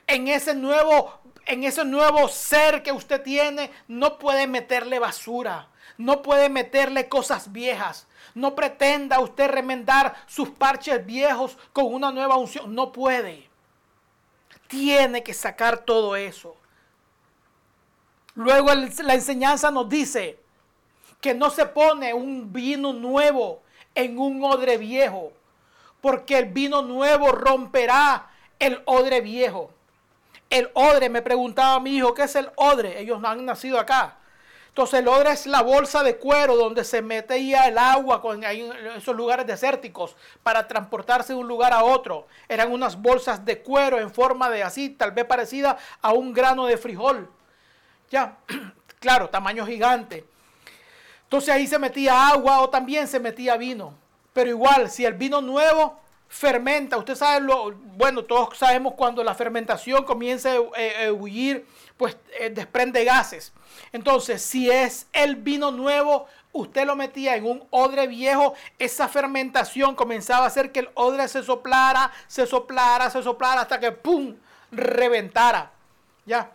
En 0.06 0.28
ese 0.28 0.54
nuevo, 0.54 1.18
en 1.46 1.64
ese 1.64 1.84
nuevo 1.84 2.28
ser 2.28 2.82
que 2.82 2.92
usted 2.92 3.22
tiene, 3.22 3.70
no 3.88 4.18
puede 4.18 4.46
meterle 4.46 4.98
basura. 4.98 5.68
No 5.98 6.22
puede 6.22 6.48
meterle 6.48 7.08
cosas 7.08 7.52
viejas. 7.52 8.06
No 8.34 8.54
pretenda 8.54 9.20
usted 9.20 9.48
remendar 9.48 10.14
sus 10.26 10.50
parches 10.50 11.04
viejos 11.06 11.56
con 11.72 11.92
una 11.92 12.12
nueva 12.12 12.36
unción. 12.36 12.74
No 12.74 12.92
puede. 12.92 13.48
Tiene 14.68 15.22
que 15.22 15.32
sacar 15.32 15.78
todo 15.78 16.16
eso. 16.16 16.56
Luego 18.34 18.68
la 18.74 19.14
enseñanza 19.14 19.70
nos 19.70 19.88
dice 19.88 20.38
que 21.20 21.34
no 21.34 21.50
se 21.50 21.64
pone 21.66 22.12
un 22.12 22.52
vino 22.52 22.92
nuevo 22.92 23.62
en 23.94 24.18
un 24.18 24.44
odre 24.44 24.76
viejo, 24.76 25.32
porque 26.02 26.38
el 26.38 26.46
vino 26.46 26.82
nuevo 26.82 27.32
romperá 27.32 28.30
el 28.58 28.82
odre 28.84 29.22
viejo. 29.22 29.70
El 30.50 30.70
odre, 30.74 31.08
me 31.08 31.22
preguntaba 31.22 31.80
mi 31.80 31.96
hijo, 31.96 32.14
¿qué 32.14 32.24
es 32.24 32.36
el 32.36 32.50
odre? 32.56 33.00
Ellos 33.00 33.20
no 33.20 33.28
han 33.28 33.44
nacido 33.44 33.80
acá. 33.80 34.18
Entonces 34.76 35.00
el 35.00 35.08
odre 35.08 35.30
es 35.30 35.46
la 35.46 35.62
bolsa 35.62 36.02
de 36.02 36.18
cuero 36.18 36.54
donde 36.54 36.84
se 36.84 37.00
metía 37.00 37.66
el 37.66 37.78
agua 37.78 38.20
con 38.20 38.44
esos 38.44 39.16
lugares 39.16 39.46
desérticos 39.46 40.14
para 40.42 40.68
transportarse 40.68 41.32
de 41.32 41.38
un 41.38 41.48
lugar 41.48 41.72
a 41.72 41.82
otro. 41.82 42.26
Eran 42.46 42.70
unas 42.70 43.00
bolsas 43.00 43.42
de 43.42 43.62
cuero 43.62 43.98
en 43.98 44.12
forma 44.12 44.50
de 44.50 44.62
así, 44.62 44.90
tal 44.90 45.12
vez 45.12 45.24
parecida 45.24 45.78
a 46.02 46.12
un 46.12 46.34
grano 46.34 46.66
de 46.66 46.76
frijol. 46.76 47.30
Ya, 48.10 48.36
claro, 49.00 49.30
tamaño 49.30 49.64
gigante. 49.64 50.26
Entonces 51.22 51.54
ahí 51.54 51.66
se 51.66 51.78
metía 51.78 52.28
agua 52.28 52.60
o 52.60 52.68
también 52.68 53.08
se 53.08 53.18
metía 53.18 53.56
vino. 53.56 53.94
Pero 54.34 54.50
igual, 54.50 54.90
si 54.90 55.06
el 55.06 55.14
vino 55.14 55.40
nuevo 55.40 55.98
fermenta, 56.28 56.96
usted 56.96 57.14
sabe 57.14 57.40
lo, 57.40 57.72
bueno, 57.72 58.24
todos 58.24 58.56
sabemos 58.58 58.94
cuando 58.94 59.22
la 59.22 59.34
fermentación 59.34 60.04
comienza 60.04 60.54
a 60.54 61.12
huir, 61.12 61.66
pues 61.96 62.16
eh, 62.38 62.50
desprende 62.50 63.04
gases. 63.04 63.52
Entonces, 63.92 64.42
si 64.42 64.70
es 64.70 65.06
el 65.12 65.36
vino 65.36 65.70
nuevo, 65.70 66.26
usted 66.52 66.86
lo 66.86 66.96
metía 66.96 67.36
en 67.36 67.46
un 67.46 67.64
odre 67.70 68.06
viejo, 68.06 68.54
esa 68.78 69.08
fermentación 69.08 69.94
comenzaba 69.94 70.44
a 70.44 70.48
hacer 70.48 70.72
que 70.72 70.80
el 70.80 70.90
odre 70.94 71.28
se 71.28 71.42
soplara, 71.42 72.12
se 72.26 72.46
soplara, 72.46 73.08
se 73.10 73.22
soplara 73.22 73.62
hasta 73.62 73.80
que 73.80 73.92
¡pum! 73.92 74.34
reventara. 74.70 75.70
¿Ya? 76.24 76.50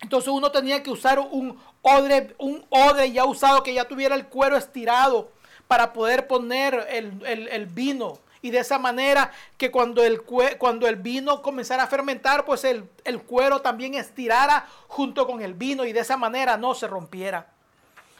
Entonces 0.00 0.28
uno 0.28 0.50
tenía 0.50 0.82
que 0.82 0.90
usar 0.90 1.18
un 1.18 1.58
odre, 1.82 2.34
un 2.38 2.64
odre 2.70 3.12
ya 3.12 3.24
usado 3.24 3.62
que 3.62 3.74
ya 3.74 3.86
tuviera 3.86 4.14
el 4.14 4.26
cuero 4.26 4.56
estirado 4.56 5.30
para 5.68 5.92
poder 5.92 6.26
poner 6.26 6.86
el 6.90 7.66
vino 7.66 8.18
y 8.46 8.50
de 8.50 8.58
esa 8.60 8.78
manera 8.78 9.32
que 9.58 9.72
cuando 9.72 10.04
el, 10.04 10.22
cuando 10.22 10.86
el 10.86 10.96
vino 10.96 11.42
comenzara 11.42 11.82
a 11.82 11.86
fermentar, 11.88 12.44
pues 12.44 12.62
el, 12.62 12.88
el 13.04 13.22
cuero 13.22 13.60
también 13.60 13.94
estirara 13.94 14.66
junto 14.86 15.26
con 15.26 15.42
el 15.42 15.54
vino 15.54 15.84
y 15.84 15.92
de 15.92 16.00
esa 16.00 16.16
manera 16.16 16.56
no 16.56 16.72
se 16.74 16.86
rompiera. 16.86 17.48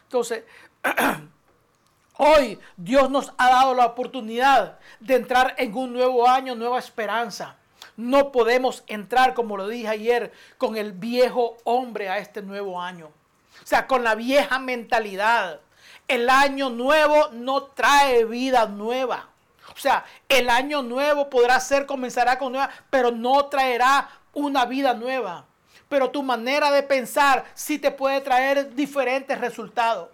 Entonces, 0.03 0.43
hoy 2.17 2.59
Dios 2.77 3.09
nos 3.09 3.33
ha 3.39 3.51
dado 3.51 3.75
la 3.75 3.87
oportunidad 3.87 4.81
de 4.99 5.15
entrar 5.15 5.55
en 5.59 5.77
un 5.77 5.93
nuevo 5.93 6.29
año, 6.29 6.57
nueva 6.57 6.81
esperanza. 6.81 7.57
No 7.97 8.33
podemos 8.33 8.83
entrar, 8.89 9.33
como 9.33 9.57
lo 9.57 9.69
dije 9.69 9.87
ayer, 9.87 10.33
con 10.59 10.77
el 10.77 10.91
viejo 10.91 11.57
hombre 11.63 12.09
a 12.09 12.19
este 12.19 12.43
nuevo 12.43 12.83
año. 12.83 13.07
O 13.07 13.67
sea, 13.67 13.87
con 13.87 14.03
la 14.03 14.17
vieja 14.17 14.59
mentalidad. 14.59 15.61
El 16.09 16.29
año 16.29 16.69
nuevo 16.69 17.29
no 17.33 17.63
trae 17.63 18.25
vida 18.25 18.67
nueva. 18.67 19.29
O 19.77 19.79
sea, 19.79 20.05
el 20.29 20.49
año 20.49 20.83
nuevo 20.83 21.29
podrá 21.29 21.61
ser, 21.61 21.85
comenzará 21.85 22.39
con 22.39 22.53
nueva, 22.53 22.71
pero 22.89 23.11
no 23.11 23.45
traerá 23.47 24.09
una 24.33 24.65
vida 24.65 24.95
nueva. 24.95 25.45
Pero 25.89 26.11
tu 26.11 26.23
manera 26.23 26.71
de 26.71 26.83
pensar 26.83 27.45
sí 27.55 27.79
te 27.79 27.91
puede 27.91 28.23
traer 28.23 28.75
diferentes 28.75 29.39
resultados. 29.39 30.09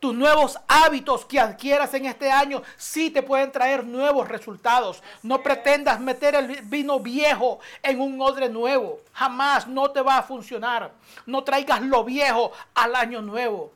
Tus 0.00 0.12
nuevos 0.12 0.58
hábitos 0.68 1.24
que 1.24 1.40
adquieras 1.40 1.94
en 1.94 2.04
este 2.04 2.30
año 2.30 2.62
sí 2.76 3.10
te 3.10 3.22
pueden 3.22 3.50
traer 3.50 3.84
nuevos 3.84 4.28
resultados. 4.28 5.02
No 5.22 5.42
pretendas 5.42 6.00
meter 6.00 6.34
el 6.34 6.62
vino 6.62 7.00
viejo 7.00 7.60
en 7.82 8.00
un 8.00 8.20
odre 8.20 8.48
nuevo. 8.48 9.00
Jamás 9.12 9.66
no 9.66 9.90
te 9.90 10.02
va 10.02 10.18
a 10.18 10.22
funcionar. 10.22 10.92
No 11.24 11.44
traigas 11.44 11.80
lo 11.80 12.04
viejo 12.04 12.52
al 12.74 12.94
año 12.94 13.22
nuevo 13.22 13.72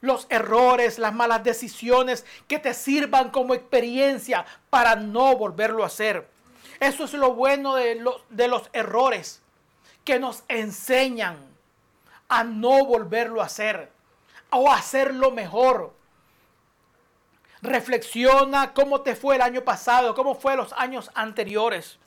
los 0.00 0.26
errores, 0.30 0.98
las 0.98 1.14
malas 1.14 1.44
decisiones 1.44 2.24
que 2.48 2.58
te 2.58 2.74
sirvan 2.74 3.30
como 3.30 3.54
experiencia 3.54 4.46
para 4.70 4.96
no 4.96 5.36
volverlo 5.36 5.82
a 5.82 5.88
hacer. 5.88 6.26
Eso 6.80 7.04
es 7.04 7.12
lo 7.12 7.34
bueno 7.34 7.74
de 7.74 7.96
los, 8.48 8.70
errores, 8.72 9.42
que 10.04 10.18
nos 10.18 10.44
enseñan 10.48 11.36
a 12.28 12.42
no 12.42 12.86
volverlo 12.86 13.42
a 13.42 13.46
hacer 13.46 13.90
o 14.48 14.70
a 14.70 14.76
hacerlo 14.76 15.30
mejor. 15.30 15.92
Reflexiona 17.60 18.72
cómo 18.72 19.02
te 19.02 19.14
fue 19.14 19.36
el 19.36 19.42
año 19.42 19.62
pasado, 19.62 20.14
cómo 20.14 20.34
fue 20.34 20.56
los 20.56 20.72
años 20.72 21.10
anteriores. 21.14 21.98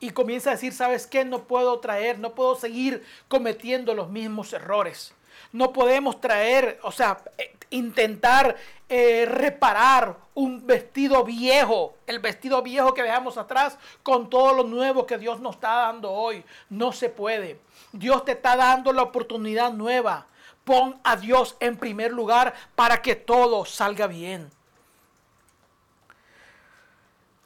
Y 0.00 0.10
comienza 0.10 0.50
a 0.50 0.54
decir, 0.54 0.72
¿sabes 0.72 1.06
qué? 1.06 1.24
No 1.24 1.44
puedo 1.44 1.78
traer, 1.78 2.18
no 2.18 2.34
puedo 2.34 2.56
seguir 2.56 3.06
cometiendo 3.28 3.94
los 3.94 4.10
mismos 4.10 4.52
errores. 4.52 5.14
No 5.54 5.72
podemos 5.72 6.20
traer, 6.20 6.80
o 6.82 6.90
sea, 6.90 7.16
eh, 7.38 7.54
intentar 7.70 8.56
eh, 8.88 9.24
reparar 9.24 10.16
un 10.34 10.66
vestido 10.66 11.22
viejo, 11.22 11.94
el 12.08 12.18
vestido 12.18 12.60
viejo 12.60 12.92
que 12.92 13.04
dejamos 13.04 13.38
atrás 13.38 13.78
con 14.02 14.28
todo 14.28 14.52
lo 14.52 14.64
nuevo 14.64 15.06
que 15.06 15.16
Dios 15.16 15.38
nos 15.38 15.54
está 15.54 15.74
dando 15.74 16.10
hoy. 16.10 16.44
No 16.70 16.90
se 16.90 17.08
puede. 17.08 17.60
Dios 17.92 18.24
te 18.24 18.32
está 18.32 18.56
dando 18.56 18.92
la 18.92 19.02
oportunidad 19.02 19.72
nueva. 19.72 20.26
Pon 20.64 20.98
a 21.04 21.14
Dios 21.14 21.56
en 21.60 21.76
primer 21.76 22.10
lugar 22.10 22.52
para 22.74 23.00
que 23.00 23.14
todo 23.14 23.64
salga 23.64 24.08
bien. 24.08 24.50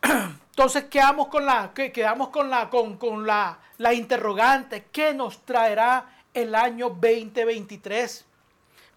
Entonces 0.03 0.85
quedamos 0.85 1.29
con 1.29 1.45
la, 1.45 1.73
quedamos 1.75 2.31
con 2.31 2.49
la, 2.49 2.71
con, 2.71 2.97
con 2.97 3.27
la, 3.27 3.59
la 3.77 3.93
interrogante, 3.93 4.87
¿qué 4.91 5.13
nos 5.13 5.45
traerá 5.45 6.18
el 6.35 6.55
año 6.55 6.89
2023? 6.89 8.25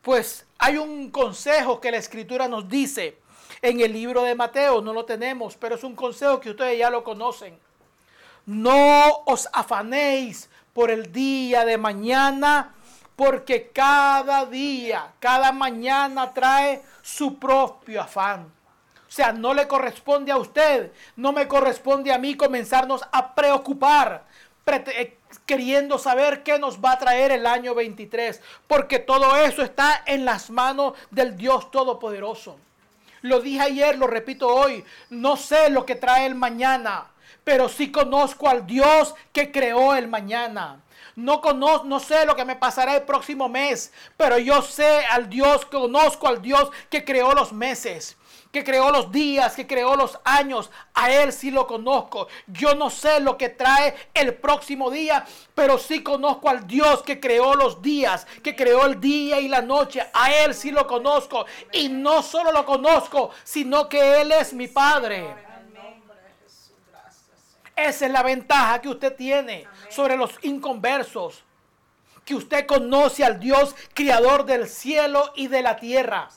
Pues 0.02 0.46
hay 0.58 0.78
un 0.78 1.12
consejo 1.12 1.80
que 1.80 1.92
la 1.92 1.98
escritura 1.98 2.48
nos 2.48 2.68
dice 2.68 3.18
en 3.62 3.82
el 3.82 3.94
libro 3.94 4.24
de 4.24 4.36
Mateo, 4.36 4.82
no 4.82 4.94
lo 4.94 5.06
tenemos, 5.06 5.56
pero 5.56 5.76
es 5.76 5.84
un 5.84 5.96
consejo 5.96 6.40
que 6.40 6.52
ustedes 6.52 6.80
ya 6.80 6.90
lo 6.90 7.04
conocen. 7.04 7.58
No 8.46 9.24
os 9.26 9.48
afanéis 9.54 10.50
por 10.74 10.90
el 10.90 11.12
día 11.12 11.64
de 11.66 11.78
mañana, 11.78 12.74
porque 13.16 13.70
cada 13.70 14.46
día, 14.46 15.14
cada 15.20 15.52
mañana 15.52 16.34
trae 16.34 16.82
su 17.04 17.38
propio 17.38 18.02
afán. 18.02 18.52
O 19.08 19.14
sea, 19.14 19.32
no 19.34 19.54
le 19.54 19.68
corresponde 19.68 20.32
a 20.32 20.38
usted, 20.38 20.92
no 21.18 21.32
me 21.32 21.48
corresponde 21.48 22.12
a 22.14 22.18
mí 22.18 22.36
comenzarnos 22.36 23.04
a 23.12 23.36
preocupar, 23.36 24.26
queriendo 25.52 26.00
saber 26.00 26.44
qué 26.44 26.58
nos 26.58 26.80
va 26.80 26.94
a 26.94 26.98
traer 26.98 27.34
el 27.34 27.46
año 27.46 27.76
23, 27.76 28.40
porque 28.68 29.00
todo 29.00 29.36
eso 29.36 29.64
está 29.64 30.02
en 30.06 30.24
las 30.24 30.50
manos 30.50 30.94
del 31.10 31.36
Dios 31.36 31.70
Todopoderoso. 31.72 32.58
Lo 33.22 33.42
dije 33.42 33.60
ayer, 33.60 33.98
lo 33.98 34.08
repito 34.08 34.48
hoy, 34.48 34.86
no 35.10 35.36
sé 35.36 35.70
lo 35.70 35.86
que 35.86 35.96
trae 35.96 36.26
el 36.26 36.36
mañana, 36.36 37.08
pero 37.44 37.68
sí 37.68 37.92
conozco 37.92 38.48
al 38.48 38.66
Dios 38.66 39.14
que 39.34 39.52
creó 39.52 39.94
el 39.94 40.08
mañana. 40.08 40.80
No 41.18 41.42
conozco, 41.42 41.86
no 41.86 42.00
sé 42.00 42.26
lo 42.26 42.38
que 42.38 42.46
me 42.46 42.56
pasará 42.56 42.96
el 42.96 43.02
próximo 43.02 43.50
mes, 43.50 43.92
pero 44.16 44.38
yo 44.38 44.62
sé 44.62 45.06
al 45.08 45.30
Dios, 45.30 45.66
conozco 45.66 46.30
al 46.30 46.42
Dios 46.42 46.72
que 46.90 47.04
creó 47.04 47.34
los 47.34 47.52
meses 47.52 48.16
que 48.52 48.64
creó 48.64 48.92
los 48.92 49.12
días, 49.12 49.56
que 49.56 49.66
creó 49.66 49.96
los 49.96 50.20
años. 50.24 50.70
A 50.94 51.12
Él 51.12 51.32
sí 51.32 51.52
lo 51.52 51.68
conozco. 51.68 52.28
Yo 52.48 52.76
no 52.76 52.90
sé 52.90 53.20
lo 53.20 53.38
que 53.38 53.50
trae 53.50 53.96
el 54.14 54.34
próximo 54.36 54.92
día, 54.92 55.26
pero 55.56 55.78
sí 55.78 56.04
conozco 56.04 56.50
al 56.50 56.68
Dios 56.68 57.02
que 57.04 57.20
creó 57.20 57.56
los 57.56 57.82
días, 57.82 58.28
que 58.44 58.56
creó 58.56 58.86
el 58.86 59.00
día 59.00 59.40
y 59.40 59.48
la 59.48 59.62
noche. 59.62 60.06
A 60.14 60.32
Él 60.34 60.54
sí 60.54 60.72
lo 60.72 60.86
conozco. 60.86 61.46
Y 61.72 61.90
no 61.90 62.22
solo 62.22 62.52
lo 62.52 62.66
conozco, 62.66 63.32
sino 63.44 63.88
que 63.88 64.22
Él 64.22 64.32
es 64.32 64.54
mi 64.54 64.68
Padre. 64.68 65.34
Esa 67.76 68.06
es 68.06 68.12
la 68.12 68.22
ventaja 68.22 68.82
que 68.82 68.90
usted 68.90 69.16
tiene 69.16 69.66
sobre 69.90 70.18
los 70.18 70.32
inconversos. 70.44 71.44
Que 72.26 72.36
usted 72.36 72.68
conoce 72.68 73.24
al 73.26 73.40
Dios 73.40 73.76
creador 73.94 74.46
del 74.46 74.68
cielo 74.68 75.32
y 75.36 75.48
de 75.48 75.62
la 75.64 75.78
tierra. 75.78 76.30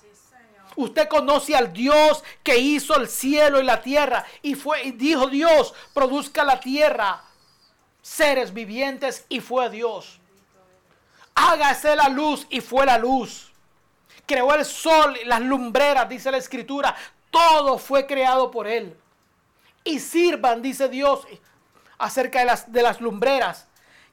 Usted 0.76 1.08
conoce 1.08 1.54
al 1.54 1.72
Dios 1.72 2.22
que 2.42 2.58
hizo 2.58 2.96
el 2.96 3.08
cielo 3.08 3.60
y 3.60 3.64
la 3.64 3.80
tierra. 3.80 4.24
Y 4.42 4.54
fue 4.54 4.84
y 4.84 4.92
dijo 4.92 5.28
Dios, 5.28 5.74
produzca 5.92 6.44
la 6.44 6.60
tierra 6.60 7.22
seres 8.02 8.52
vivientes 8.52 9.24
y 9.28 9.40
fue 9.40 9.70
Dios. 9.70 10.20
Hágase 11.34 11.96
la 11.96 12.08
luz 12.08 12.46
y 12.50 12.60
fue 12.60 12.86
la 12.86 12.98
luz. 12.98 13.52
Creó 14.26 14.54
el 14.54 14.64
sol 14.64 15.16
y 15.20 15.24
las 15.24 15.40
lumbreras, 15.40 16.08
dice 16.08 16.30
la 16.30 16.36
escritura. 16.36 16.94
Todo 17.30 17.78
fue 17.78 18.06
creado 18.06 18.50
por 18.50 18.66
él. 18.66 18.96
Y 19.84 20.00
sirvan, 20.00 20.62
dice 20.62 20.88
Dios, 20.88 21.26
acerca 21.98 22.40
de 22.40 22.44
las, 22.44 22.72
de 22.72 22.82
las 22.82 23.00
lumbreras 23.00 23.66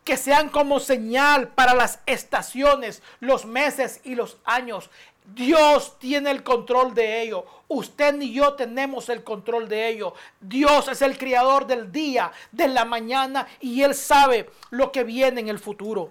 que 0.04 0.18
sean 0.18 0.50
como 0.50 0.80
señal 0.80 1.50
para 1.50 1.76
las 1.76 2.00
estaciones, 2.06 3.04
los 3.20 3.46
meses 3.46 4.02
y 4.04 4.16
los 4.16 4.38
años. 4.46 4.90
Dios 5.34 5.98
tiene 6.00 6.32
el 6.32 6.44
control 6.44 6.94
de 6.94 7.22
ello. 7.22 7.46
Usted 7.68 8.14
ni 8.16 8.34
yo 8.34 8.54
tenemos 8.54 9.10
el 9.10 9.24
control 9.24 9.70
de 9.70 9.90
ello. 9.90 10.14
Dios 10.40 10.88
es 10.88 11.02
el 11.02 11.18
creador 11.18 11.66
del 11.68 11.92
día, 11.92 12.32
de 12.52 12.68
la 12.68 12.86
mañana 12.86 13.48
y 13.60 13.82
Él 13.82 13.96
sabe 13.96 14.50
lo 14.72 14.92
que 14.92 15.04
viene 15.04 15.42
en 15.42 15.50
el 15.50 15.60
futuro. 15.60 16.10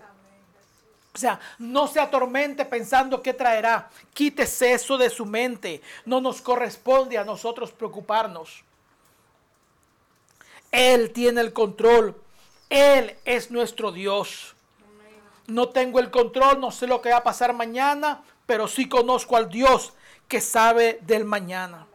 O 1.12 1.18
sea, 1.18 1.40
no 1.58 1.88
se 1.88 2.00
atormente 2.00 2.64
pensando 2.64 3.20
qué 3.20 3.34
traerá. 3.34 3.90
Quítese 4.14 4.72
eso 4.72 4.96
de 4.96 5.10
su 5.10 5.26
mente. 5.26 5.82
No 6.04 6.20
nos 6.20 6.40
corresponde 6.40 7.18
a 7.18 7.24
nosotros 7.24 7.72
preocuparnos. 7.72 8.62
Él 10.70 11.10
tiene 11.12 11.40
el 11.40 11.52
control. 11.52 12.14
Él 12.68 13.16
es 13.24 13.50
nuestro 13.50 13.90
Dios. 13.90 14.54
No 15.48 15.70
tengo 15.70 15.98
el 15.98 16.12
control, 16.12 16.60
no 16.60 16.70
sé 16.70 16.86
lo 16.86 17.02
que 17.02 17.10
va 17.10 17.16
a 17.16 17.24
pasar 17.24 17.52
mañana, 17.52 18.22
pero 18.50 18.66
sí 18.66 18.88
conozco 18.88 19.36
al 19.36 19.48
Dios 19.48 19.92
que 20.26 20.40
sabe 20.40 20.98
del 21.02 21.24
mañana. 21.24 21.86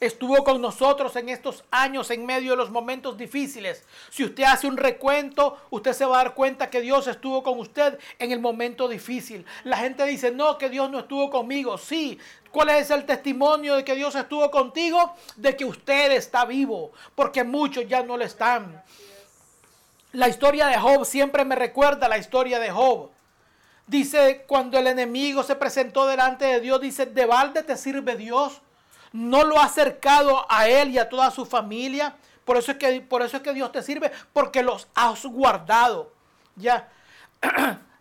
Estuvo 0.00 0.44
con 0.44 0.60
nosotros 0.60 1.16
en 1.16 1.30
estos 1.30 1.64
años 1.70 2.10
en 2.10 2.26
medio 2.26 2.50
de 2.50 2.58
los 2.58 2.70
momentos 2.70 3.16
difíciles. 3.16 3.86
Si 4.10 4.22
usted 4.22 4.42
hace 4.42 4.66
un 4.66 4.76
recuento, 4.76 5.56
usted 5.70 5.94
se 5.94 6.04
va 6.04 6.20
a 6.20 6.24
dar 6.24 6.34
cuenta 6.34 6.68
que 6.68 6.82
Dios 6.82 7.06
estuvo 7.06 7.42
con 7.42 7.58
usted 7.58 7.98
en 8.18 8.32
el 8.32 8.38
momento 8.38 8.86
difícil. 8.86 9.46
La 9.64 9.78
gente 9.78 10.04
dice, 10.04 10.30
no, 10.30 10.58
que 10.58 10.68
Dios 10.68 10.90
no 10.90 10.98
estuvo 10.98 11.30
conmigo. 11.30 11.78
Sí, 11.78 12.18
¿Cuál 12.50 12.68
es 12.68 12.90
el 12.90 13.06
testimonio 13.06 13.76
de 13.76 13.82
que 13.82 13.94
Dios 13.94 14.14
estuvo 14.14 14.50
contigo? 14.50 15.14
De 15.36 15.56
que 15.56 15.64
usted 15.64 16.12
está 16.12 16.44
vivo, 16.44 16.92
porque 17.14 17.44
muchos 17.44 17.88
ya 17.88 18.02
no 18.02 18.18
lo 18.18 18.24
están. 18.24 18.84
La 20.12 20.28
historia 20.28 20.66
de 20.66 20.76
Job 20.76 21.06
siempre 21.06 21.46
me 21.46 21.54
recuerda 21.54 22.10
la 22.10 22.18
historia 22.18 22.58
de 22.58 22.70
Job. 22.70 23.13
Dice, 23.86 24.44
cuando 24.46 24.78
el 24.78 24.86
enemigo 24.86 25.42
se 25.42 25.56
presentó 25.56 26.06
delante 26.06 26.46
de 26.46 26.60
Dios, 26.60 26.80
dice, 26.80 27.06
¿de 27.06 27.26
balde 27.26 27.62
te 27.62 27.76
sirve 27.76 28.16
Dios? 28.16 28.62
No 29.12 29.44
lo 29.44 29.58
ha 29.58 29.64
acercado 29.64 30.46
a 30.48 30.68
él 30.68 30.90
y 30.90 30.98
a 30.98 31.08
toda 31.08 31.30
su 31.30 31.44
familia. 31.44 32.16
Por 32.44 32.56
eso 32.56 32.72
es 32.72 32.78
que, 32.78 33.00
por 33.00 33.22
eso 33.22 33.36
es 33.36 33.42
que 33.42 33.52
Dios 33.52 33.72
te 33.72 33.82
sirve, 33.82 34.10
porque 34.32 34.62
los 34.62 34.88
has 34.94 35.24
guardado. 35.26 36.12
Ya. 36.56 36.88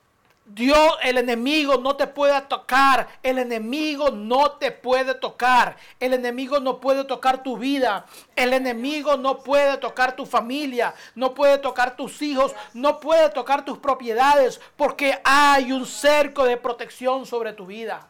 Dios, 0.46 0.98
el 1.04 1.18
enemigo 1.18 1.78
no 1.78 1.96
te 1.96 2.06
puede 2.06 2.40
tocar. 2.42 3.08
El 3.24 3.40
enemigo 3.40 4.12
no 4.12 4.52
te 4.52 4.72
puede 4.72 5.16
tocar. 5.16 5.78
El 6.00 6.14
enemigo 6.14 6.60
no 6.60 6.80
puede 6.80 7.06
tocar 7.06 7.44
tu 7.44 7.58
vida. 7.58 8.06
El 8.36 8.54
enemigo 8.54 9.16
no 9.16 9.40
puede 9.40 9.78
tocar 9.78 10.16
tu 10.16 10.26
familia. 10.26 10.94
No 11.16 11.34
puede 11.34 11.58
tocar 11.60 11.96
tus 11.96 12.22
hijos. 12.22 12.54
No 12.74 13.00
puede 13.00 13.30
tocar 13.30 13.64
tus 13.64 13.78
propiedades. 13.78 14.60
Porque 14.76 15.20
hay 15.24 15.72
un 15.72 15.86
cerco 15.86 16.44
de 16.44 16.58
protección 16.58 17.26
sobre 17.26 17.54
tu 17.54 17.66
vida. 17.66 18.08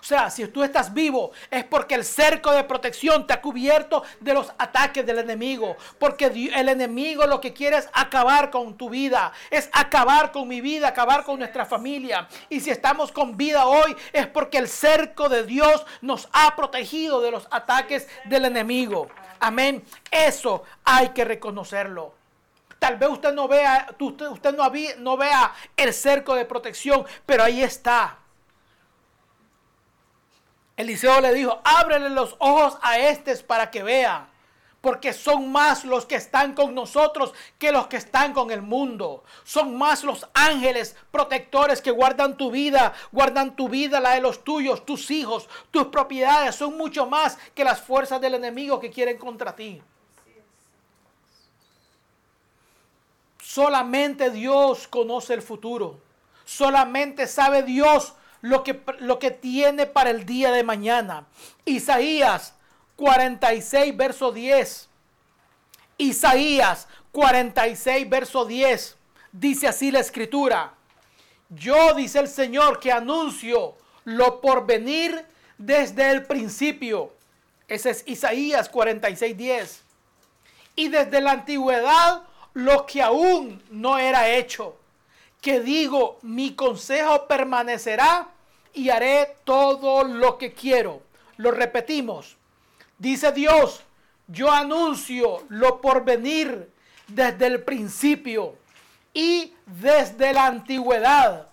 O 0.00 0.04
sea, 0.04 0.30
si 0.30 0.46
tú 0.48 0.62
estás 0.62 0.94
vivo 0.94 1.32
es 1.50 1.64
porque 1.64 1.94
el 1.94 2.04
cerco 2.04 2.52
de 2.52 2.64
protección 2.64 3.26
te 3.26 3.34
ha 3.34 3.40
cubierto 3.40 4.02
de 4.20 4.34
los 4.34 4.52
ataques 4.58 5.04
del 5.04 5.18
enemigo. 5.18 5.76
Porque 5.98 6.26
el 6.26 6.68
enemigo 6.68 7.26
lo 7.26 7.40
que 7.40 7.52
quiere 7.52 7.76
es 7.76 7.88
acabar 7.92 8.50
con 8.50 8.76
tu 8.76 8.88
vida, 8.88 9.32
es 9.50 9.68
acabar 9.72 10.32
con 10.32 10.48
mi 10.48 10.60
vida, 10.60 10.88
acabar 10.88 11.24
con 11.24 11.38
nuestra 11.38 11.66
familia. 11.66 12.28
Y 12.48 12.60
si 12.60 12.70
estamos 12.70 13.12
con 13.12 13.36
vida 13.36 13.66
hoy 13.66 13.94
es 14.12 14.26
porque 14.26 14.58
el 14.58 14.68
cerco 14.68 15.28
de 15.28 15.44
Dios 15.44 15.84
nos 16.00 16.28
ha 16.32 16.56
protegido 16.56 17.20
de 17.20 17.30
los 17.30 17.46
ataques 17.50 18.08
del 18.24 18.46
enemigo. 18.46 19.08
Amén. 19.38 19.84
Eso 20.10 20.64
hay 20.84 21.10
que 21.10 21.24
reconocerlo. 21.24 22.14
Tal 22.78 22.96
vez 22.96 23.10
usted 23.10 23.34
no 23.34 23.46
vea, 23.46 23.94
usted, 23.98 24.26
usted 24.28 24.54
no, 24.54 24.70
no 24.98 25.16
vea 25.18 25.52
el 25.76 25.92
cerco 25.92 26.34
de 26.34 26.46
protección, 26.46 27.04
pero 27.26 27.44
ahí 27.44 27.62
está. 27.62 28.16
Eliseo 30.80 31.20
le 31.20 31.34
dijo, 31.34 31.60
ábrele 31.62 32.08
los 32.10 32.36
ojos 32.38 32.78
a 32.80 32.98
estos 32.98 33.42
para 33.42 33.70
que 33.70 33.82
vea, 33.82 34.28
porque 34.80 35.12
son 35.12 35.52
más 35.52 35.84
los 35.84 36.06
que 36.06 36.14
están 36.14 36.54
con 36.54 36.74
nosotros 36.74 37.34
que 37.58 37.70
los 37.70 37.86
que 37.86 37.98
están 37.98 38.32
con 38.32 38.50
el 38.50 38.62
mundo. 38.62 39.22
Son 39.44 39.76
más 39.76 40.04
los 40.04 40.26
ángeles 40.32 40.96
protectores 41.10 41.82
que 41.82 41.90
guardan 41.90 42.38
tu 42.38 42.50
vida, 42.50 42.94
guardan 43.12 43.54
tu 43.56 43.68
vida, 43.68 44.00
la 44.00 44.14
de 44.14 44.22
los 44.22 44.42
tuyos, 44.42 44.86
tus 44.86 45.10
hijos, 45.10 45.50
tus 45.70 45.88
propiedades. 45.88 46.54
Son 46.54 46.76
mucho 46.78 47.06
más 47.06 47.36
que 47.54 47.62
las 47.62 47.82
fuerzas 47.82 48.20
del 48.22 48.34
enemigo 48.34 48.80
que 48.80 48.90
quieren 48.90 49.18
contra 49.18 49.54
ti. 49.54 49.82
Solamente 53.42 54.30
Dios 54.30 54.88
conoce 54.88 55.34
el 55.34 55.42
futuro. 55.42 55.98
Solamente 56.46 57.26
sabe 57.26 57.62
Dios 57.62 58.14
lo 58.42 58.62
que, 58.62 58.80
lo 59.00 59.18
que 59.18 59.30
tiene 59.30 59.86
para 59.86 60.10
el 60.10 60.24
día 60.24 60.50
de 60.50 60.62
mañana. 60.64 61.26
Isaías 61.64 62.54
46, 62.96 63.96
verso 63.96 64.32
10. 64.32 64.88
Isaías 65.98 66.88
46, 67.12 68.08
verso 68.08 68.44
10. 68.44 68.96
Dice 69.32 69.68
así 69.68 69.90
la 69.90 70.00
escritura. 70.00 70.74
Yo, 71.50 71.94
dice 71.94 72.20
el 72.20 72.28
Señor, 72.28 72.80
que 72.80 72.92
anuncio 72.92 73.74
lo 74.04 74.40
por 74.40 74.66
venir 74.66 75.26
desde 75.58 76.10
el 76.10 76.26
principio. 76.26 77.12
Ese 77.68 77.90
es 77.90 78.02
Isaías 78.06 78.68
46, 78.68 79.36
10. 79.36 79.82
Y 80.76 80.88
desde 80.88 81.20
la 81.20 81.32
antigüedad 81.32 82.22
lo 82.54 82.86
que 82.86 83.02
aún 83.02 83.62
no 83.70 83.98
era 83.98 84.28
hecho 84.28 84.79
que 85.40 85.60
digo, 85.60 86.18
mi 86.22 86.54
consejo 86.54 87.26
permanecerá 87.26 88.28
y 88.74 88.90
haré 88.90 89.36
todo 89.44 90.04
lo 90.04 90.38
que 90.38 90.52
quiero. 90.52 91.02
Lo 91.36 91.50
repetimos. 91.50 92.36
Dice 92.98 93.32
Dios, 93.32 93.82
yo 94.28 94.50
anuncio 94.50 95.44
lo 95.48 95.80
por 95.80 96.04
venir 96.04 96.70
desde 97.08 97.46
el 97.46 97.62
principio 97.62 98.56
y 99.14 99.54
desde 99.66 100.32
la 100.32 100.46
antigüedad 100.46 101.48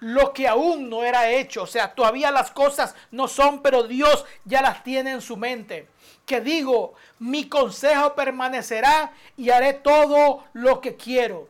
lo 0.00 0.32
que 0.32 0.48
aún 0.48 0.88
no 0.88 1.04
era 1.04 1.30
hecho. 1.30 1.62
O 1.62 1.66
sea, 1.66 1.94
todavía 1.94 2.30
las 2.30 2.50
cosas 2.50 2.94
no 3.10 3.28
son, 3.28 3.62
pero 3.62 3.82
Dios 3.82 4.24
ya 4.44 4.62
las 4.62 4.82
tiene 4.82 5.12
en 5.12 5.20
su 5.20 5.36
mente. 5.36 5.88
Que 6.24 6.40
digo, 6.40 6.94
mi 7.18 7.48
consejo 7.48 8.14
permanecerá 8.14 9.12
y 9.36 9.50
haré 9.50 9.74
todo 9.74 10.44
lo 10.52 10.80
que 10.80 10.96
quiero. 10.96 11.48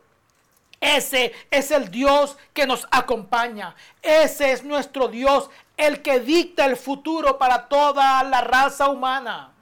Ese 0.80 1.34
es 1.50 1.70
el 1.70 1.90
Dios 1.90 2.36
que 2.52 2.66
nos 2.66 2.86
acompaña. 2.90 3.74
Ese 4.02 4.52
es 4.52 4.64
nuestro 4.64 5.08
Dios, 5.08 5.50
el 5.76 6.02
que 6.02 6.20
dicta 6.20 6.64
el 6.66 6.76
futuro 6.76 7.38
para 7.38 7.68
toda 7.68 8.22
la 8.24 8.40
raza 8.40 8.88
humana. 8.88 9.52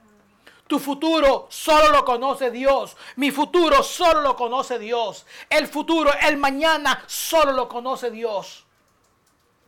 Tu 0.67 0.79
futuro 0.79 1.47
solo 1.49 1.91
lo 1.91 2.03
conoce 2.03 2.49
Dios. 2.49 2.97
Mi 3.15 3.31
futuro 3.31 3.83
solo 3.83 4.21
lo 4.21 4.35
conoce 4.35 4.79
Dios. 4.79 5.25
El 5.49 5.67
futuro, 5.67 6.11
el 6.21 6.37
mañana, 6.37 7.03
solo 7.05 7.51
lo 7.51 7.69
conoce 7.69 8.09
Dios. 8.09 8.65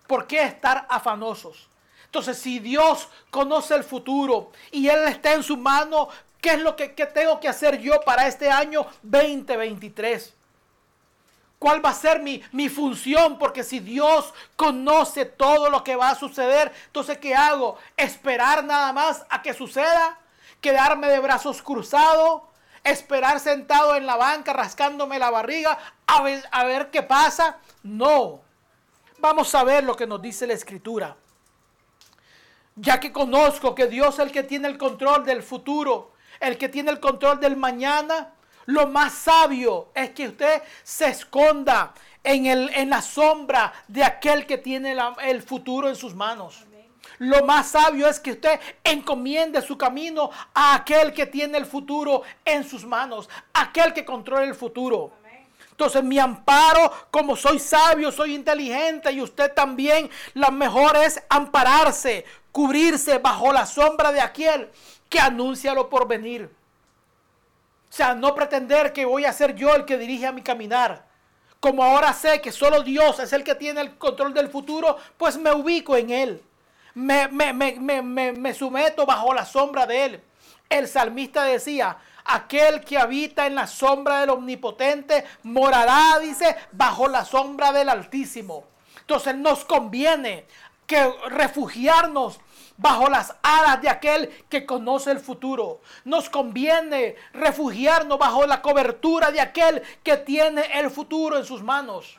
¿Por 0.08 0.26
qué 0.26 0.44
estar 0.44 0.88
afanosos? 0.90 1.70
Entonces, 2.06 2.38
si 2.40 2.60
Dios 2.60 3.10
conoce 3.30 3.76
el 3.76 3.84
futuro 3.84 4.52
y 4.72 4.88
Él 4.88 5.08
está 5.08 5.34
en 5.34 5.44
su 5.44 5.58
mano, 5.58 6.08
¿qué 6.42 6.52
es 6.52 6.62
lo 6.62 6.76
que, 6.76 6.88
tengo 6.88 7.40
que 7.40 7.50
hacer 7.50 7.80
yo 7.80 8.00
para 8.02 8.28
este 8.28 8.50
año 8.50 8.88
2023? 9.04 10.34
¿Cuál 11.60 11.84
va 11.84 11.90
a 11.90 11.96
ser 11.96 12.22
mi, 12.22 12.44
mi, 12.52 12.70
función? 12.70 13.40
Porque 13.40 13.64
si 13.64 13.80
Dios 13.80 14.34
conoce 14.56 15.26
todo 15.26 15.72
lo 15.72 15.84
que 15.84 15.96
va 15.96 16.12
a 16.12 16.16
suceder, 16.16 16.72
entonces 16.86 17.18
¿qué 17.18 17.36
hago? 17.36 17.78
¿Esperar 17.96 18.64
nada 18.64 18.94
más 18.94 19.26
a 19.30 19.42
que 19.42 19.56
suceda? 19.56 20.20
¿Quedarme 20.62 21.08
de 21.08 21.20
brazos 21.20 21.64
cruzados? 21.64 22.44
¿Esperar 22.84 23.40
sentado 23.40 23.96
en 23.96 24.06
la 24.06 24.16
banca 24.16 24.54
rascándome 24.54 25.18
la 25.18 25.32
barriga 25.32 25.78
a 26.06 26.22
ver, 26.22 26.44
a 26.52 26.64
ver 26.64 26.92
qué 26.92 27.02
pasa? 27.02 27.58
No. 27.82 28.42
Vamos 29.18 29.54
a 29.56 29.64
ver 29.64 29.84
lo 29.84 29.96
que 29.96 30.06
nos 30.06 30.22
dice 30.22 30.46
la 30.46 30.54
escritura. 30.54 31.18
Ya 32.76 33.00
que 33.00 33.12
conozco 33.12 33.74
que 33.74 33.88
Dios 33.88 34.16
es 34.16 34.20
el 34.20 34.32
que 34.32 34.44
tiene 34.44 34.68
el 34.68 34.78
control 34.78 35.26
del 35.26 35.42
futuro, 35.42 36.12
el 36.40 36.60
que 36.60 36.70
tiene 36.70 36.92
el 36.92 37.00
control 37.00 37.40
del 37.40 37.58
mañana, 37.58 38.36
lo 38.68 38.88
más 38.88 39.14
sabio 39.14 39.92
es 39.96 40.12
que 40.12 40.28
usted 40.28 40.62
se 40.84 41.08
esconda 41.08 41.94
en, 42.24 42.46
el, 42.46 42.70
en 42.76 42.90
la 42.90 43.02
sombra 43.02 43.74
de 43.88 44.04
aquel 44.04 44.46
que 44.46 44.58
tiene 44.58 44.96
el 45.24 45.42
futuro 45.42 45.88
en 45.88 45.96
sus 45.96 46.14
manos. 46.14 46.66
Lo 47.20 47.46
más 47.46 47.70
sabio 47.70 48.08
es 48.10 48.20
que 48.20 48.34
usted 48.34 48.60
encomiende 48.84 49.62
su 49.62 49.78
camino 49.78 50.30
a 50.54 50.76
aquel 50.76 51.14
que 51.14 51.26
tiene 51.26 51.58
el 51.58 51.66
futuro 51.66 52.24
en 52.44 52.68
sus 52.68 52.86
manos, 52.86 53.30
aquel 53.54 53.94
que 53.94 54.04
controla 54.04 54.44
el 54.44 54.54
futuro. 54.54 55.14
Entonces 55.72 56.04
mi 56.04 56.20
amparo, 56.20 56.92
como 57.10 57.38
soy 57.38 57.60
sabio, 57.60 58.12
soy 58.12 58.36
inteligente 58.36 59.12
y 59.14 59.22
usted 59.22 59.54
también, 59.54 60.10
lo 60.34 60.52
mejor 60.52 60.98
es 60.98 61.24
ampararse, 61.30 62.26
cubrirse 62.52 63.18
bajo 63.20 63.54
la 63.54 63.66
sombra 63.66 64.12
de 64.12 64.20
aquel 64.20 64.70
que 65.08 65.20
anuncia 65.22 65.74
lo 65.74 65.90
por 65.90 66.06
venir. 66.06 66.50
O 66.50 66.67
sea, 67.98 68.14
no 68.14 68.36
pretender 68.36 68.94
que 68.94 69.06
voy 69.06 69.26
a 69.26 69.34
ser 69.34 69.56
yo 69.56 69.74
el 69.74 69.84
que 69.84 69.98
dirige 69.98 70.28
a 70.28 70.32
mi 70.32 70.44
caminar. 70.44 71.06
Como 71.60 71.84
ahora 71.84 72.14
sé 72.14 72.40
que 72.42 72.52
solo 72.52 72.84
Dios 72.84 73.20
es 73.20 73.34
el 73.34 73.44
que 73.44 73.56
tiene 73.56 73.82
el 73.82 73.98
control 73.98 74.36
del 74.36 74.50
futuro, 74.50 74.98
pues 75.18 75.38
me 75.38 75.52
ubico 75.52 75.98
en 75.98 76.12
Él. 76.12 76.44
Me, 76.94 77.28
me, 77.28 77.54
me, 77.54 78.02
me, 78.04 78.54
someto 78.54 79.06
bajo 79.06 79.34
la 79.34 79.46
sombra 79.46 79.88
de 79.88 80.06
Él. 80.06 80.24
El 80.70 80.88
salmista 80.88 81.44
decía, 81.44 81.98
aquel 82.26 82.82
que 82.82 83.00
habita 83.00 83.48
en 83.48 83.56
la 83.56 83.66
sombra 83.66 84.20
del 84.20 84.30
omnipotente 84.30 85.26
morará, 85.44 86.20
dice, 86.20 86.56
bajo 86.72 87.08
la 87.08 87.26
sombra 87.26 87.72
del 87.72 87.90
Altísimo. 87.90 88.66
Entonces 89.00 89.36
nos 89.36 89.66
conviene 89.66 90.46
que 90.86 91.12
refugiarnos 91.30 92.40
bajo 92.78 93.10
las 93.10 93.36
alas 93.42 93.82
de 93.82 93.90
aquel 93.90 94.30
que 94.50 94.66
conoce 94.66 95.12
el 95.12 95.20
futuro. 95.20 95.82
Nos 96.06 96.30
conviene 96.30 97.16
refugiarnos 97.34 98.18
bajo 98.18 98.46
la 98.46 98.62
cobertura 98.62 99.32
de 99.32 99.42
aquel 99.42 99.82
que 100.04 100.18
tiene 100.18 100.64
el 100.80 100.90
futuro 100.90 101.38
en 101.38 101.46
sus 101.46 101.62
manos. 101.62 102.18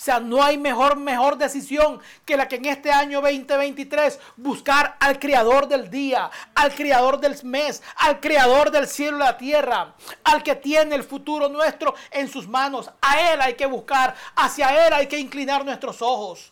O 0.00 0.02
sea, 0.02 0.18
no 0.18 0.42
hay 0.42 0.56
mejor, 0.56 0.96
mejor 0.96 1.36
decisión 1.36 2.00
que 2.24 2.34
la 2.34 2.48
que 2.48 2.56
en 2.56 2.64
este 2.64 2.90
año 2.90 3.20
2023 3.20 4.18
buscar 4.38 4.96
al 4.98 5.18
creador 5.18 5.68
del 5.68 5.90
día, 5.90 6.30
al 6.54 6.74
creador 6.74 7.20
del 7.20 7.36
mes, 7.44 7.82
al 7.96 8.18
creador 8.18 8.70
del 8.70 8.88
cielo 8.88 9.18
y 9.18 9.20
la 9.20 9.36
tierra, 9.36 9.94
al 10.24 10.42
que 10.42 10.54
tiene 10.54 10.94
el 10.94 11.04
futuro 11.04 11.50
nuestro 11.50 11.94
en 12.12 12.28
sus 12.28 12.48
manos. 12.48 12.90
A 13.02 13.32
él 13.32 13.42
hay 13.42 13.52
que 13.52 13.66
buscar, 13.66 14.14
hacia 14.36 14.86
él 14.86 14.94
hay 14.94 15.06
que 15.06 15.18
inclinar 15.18 15.66
nuestros 15.66 16.00
ojos. 16.00 16.50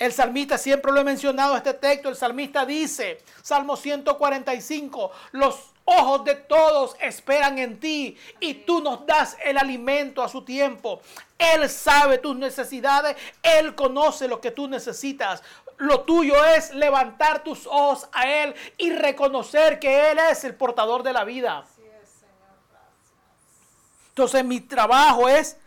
El 0.00 0.14
salmista, 0.14 0.56
siempre 0.56 0.92
lo 0.92 1.00
he 1.00 1.04
mencionado 1.04 1.54
este 1.54 1.74
texto, 1.74 2.08
el 2.08 2.16
salmista 2.16 2.64
dice, 2.64 3.22
Salmo 3.42 3.76
145, 3.76 5.10
los 5.32 5.74
ojos 5.84 6.24
de 6.24 6.36
todos 6.36 6.96
esperan 7.00 7.58
en 7.58 7.78
ti 7.78 8.16
y 8.40 8.54
tú 8.54 8.80
nos 8.80 9.04
das 9.04 9.36
el 9.44 9.58
alimento 9.58 10.22
a 10.22 10.28
su 10.30 10.40
tiempo. 10.40 11.02
Él 11.36 11.68
sabe 11.68 12.16
tus 12.16 12.34
necesidades, 12.34 13.14
Él 13.42 13.74
conoce 13.74 14.26
lo 14.26 14.40
que 14.40 14.52
tú 14.52 14.68
necesitas. 14.68 15.42
Lo 15.76 16.00
tuyo 16.00 16.46
es 16.46 16.72
levantar 16.72 17.44
tus 17.44 17.66
ojos 17.66 18.08
a 18.12 18.26
Él 18.26 18.54
y 18.78 18.92
reconocer 18.92 19.78
que 19.78 20.12
Él 20.12 20.18
es 20.30 20.44
el 20.44 20.54
portador 20.54 21.02
de 21.02 21.12
la 21.12 21.24
vida. 21.24 21.66
Entonces 24.08 24.42
mi 24.46 24.62
trabajo 24.62 25.28
es 25.28 25.58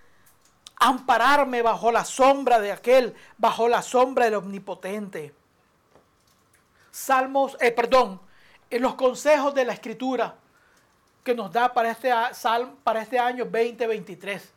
ampararme 0.78 1.62
bajo 1.62 1.92
la 1.92 2.06
sombra 2.06 2.60
de 2.60 2.72
aquel, 2.72 3.16
bajo 3.38 3.68
la 3.68 3.82
sombra 3.82 4.26
del 4.26 4.36
omnipotente. 4.36 5.34
Salmos, 6.92 7.58
eh, 7.60 7.72
perdón, 7.72 8.20
en 8.70 8.82
los 8.82 8.96
consejos 8.96 9.54
de 9.54 9.66
la 9.66 9.74
escritura 9.74 10.36
que 11.24 11.34
nos 11.34 11.52
da 11.52 11.74
para 11.74 11.92
este, 11.92 12.12
para 12.84 13.02
este 13.02 13.18
año 13.18 13.46
2023. 13.46 14.52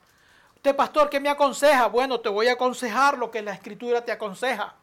Usted, 0.56 0.74
pastor, 0.74 1.08
¿qué 1.08 1.20
me 1.20 1.28
aconseja? 1.28 1.86
Bueno, 1.86 2.20
te 2.20 2.28
voy 2.28 2.48
a 2.48 2.54
aconsejar 2.54 3.18
lo 3.18 3.30
que 3.30 3.40
la 3.40 3.52
escritura 3.52 4.04
te 4.04 4.10
aconseja. 4.10 4.74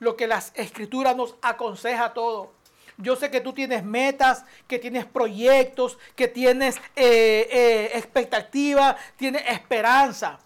Lo 0.00 0.16
que 0.16 0.26
la 0.26 0.42
escritura 0.54 1.14
nos 1.14 1.36
aconseja 1.42 2.12
todo. 2.12 2.52
Yo 2.96 3.16
sé 3.16 3.30
que 3.30 3.40
tú 3.40 3.52
tienes 3.52 3.84
metas, 3.84 4.44
que 4.66 4.78
tienes 4.78 5.06
proyectos, 5.06 5.98
que 6.16 6.28
tienes 6.28 6.76
eh, 6.96 7.48
eh, 7.50 7.90
expectativa, 7.94 8.96
tienes 9.16 9.42
esperanza. 9.46 10.38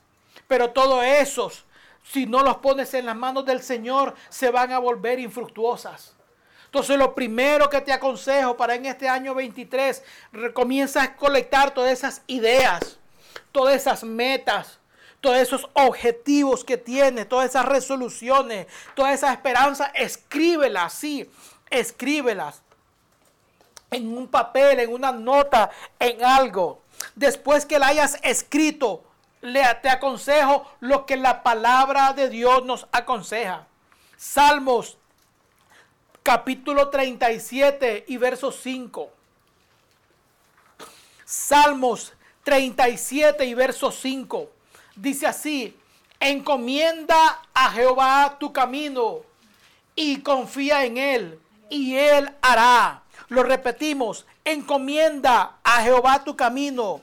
Pero 0.49 0.71
todos 0.71 1.05
esos, 1.05 1.65
si 2.03 2.27
no 2.27 2.43
los 2.43 2.59
pones 2.59 2.95
en 2.95 3.07
las 3.07 3.17
manos 3.17 3.45
del 3.45 3.63
Señor, 3.63 4.15
se 4.29 4.51
van 4.51 4.73
a 4.73 4.79
volver 4.79 5.19
infructuosas. 5.19 6.15
Entonces 6.67 6.99
lo 6.99 7.15
primero 7.15 7.71
que 7.71 7.81
te 7.81 7.93
aconsejo 7.93 8.57
para 8.57 8.75
en 8.75 8.87
este 8.87 9.09
año 9.09 9.35
23, 9.35 10.03
comienza 10.53 11.03
a 11.03 11.17
colectar 11.17 11.73
todas 11.73 11.93
esas 11.93 12.23
ideas, 12.27 12.99
todas 13.51 13.75
esas 13.77 14.05
metas, 14.05 14.79
todos 15.21 15.39
esos 15.39 15.69
objetivos 15.73 16.65
que 16.65 16.77
tienes, 16.77 17.29
todas 17.29 17.51
esas 17.51 17.65
resoluciones, 17.65 18.67
todas 18.95 19.15
esas 19.15 19.33
esperanzas, 19.33 19.91
escríbelas, 19.95 20.93
sí, 20.93 21.31
escríbelas 21.71 22.63
en 23.91 24.17
un 24.17 24.29
papel, 24.29 24.81
en 24.81 24.93
una 24.93 25.13
nota, 25.13 25.71
en 25.99 26.25
algo. 26.25 26.83
Después 27.15 27.65
que 27.65 27.79
la 27.79 27.89
hayas 27.89 28.19
escrito, 28.23 29.05
te 29.81 29.89
aconsejo 29.89 30.67
lo 30.81 31.07
que 31.07 31.17
la 31.17 31.43
palabra 31.43 32.13
de 32.13 32.29
Dios 32.29 32.65
nos 32.65 32.87
aconseja. 32.91 33.67
Salmos 34.17 34.99
capítulo 36.23 36.89
37 36.89 38.07
y 38.09 38.17
verso 38.17 38.51
5. 38.51 39.11
Salmos 41.25 42.13
37 42.43 43.45
y 43.45 43.55
verso 43.55 43.93
5. 43.93 44.51
Dice 44.97 45.27
así, 45.27 45.77
encomienda 46.19 47.41
a 47.55 47.71
Jehová 47.71 48.37
tu 48.41 48.53
camino 48.53 49.21
y 49.95 50.23
confía 50.23 50.85
en 50.85 50.97
él 50.97 51.41
y 51.71 51.97
él 51.97 52.35
hará. 52.41 53.03
Lo 53.29 53.43
repetimos, 53.43 54.27
encomienda 54.45 55.59
a 55.63 55.83
Jehová 55.83 56.25
tu 56.25 56.37
camino, 56.37 57.01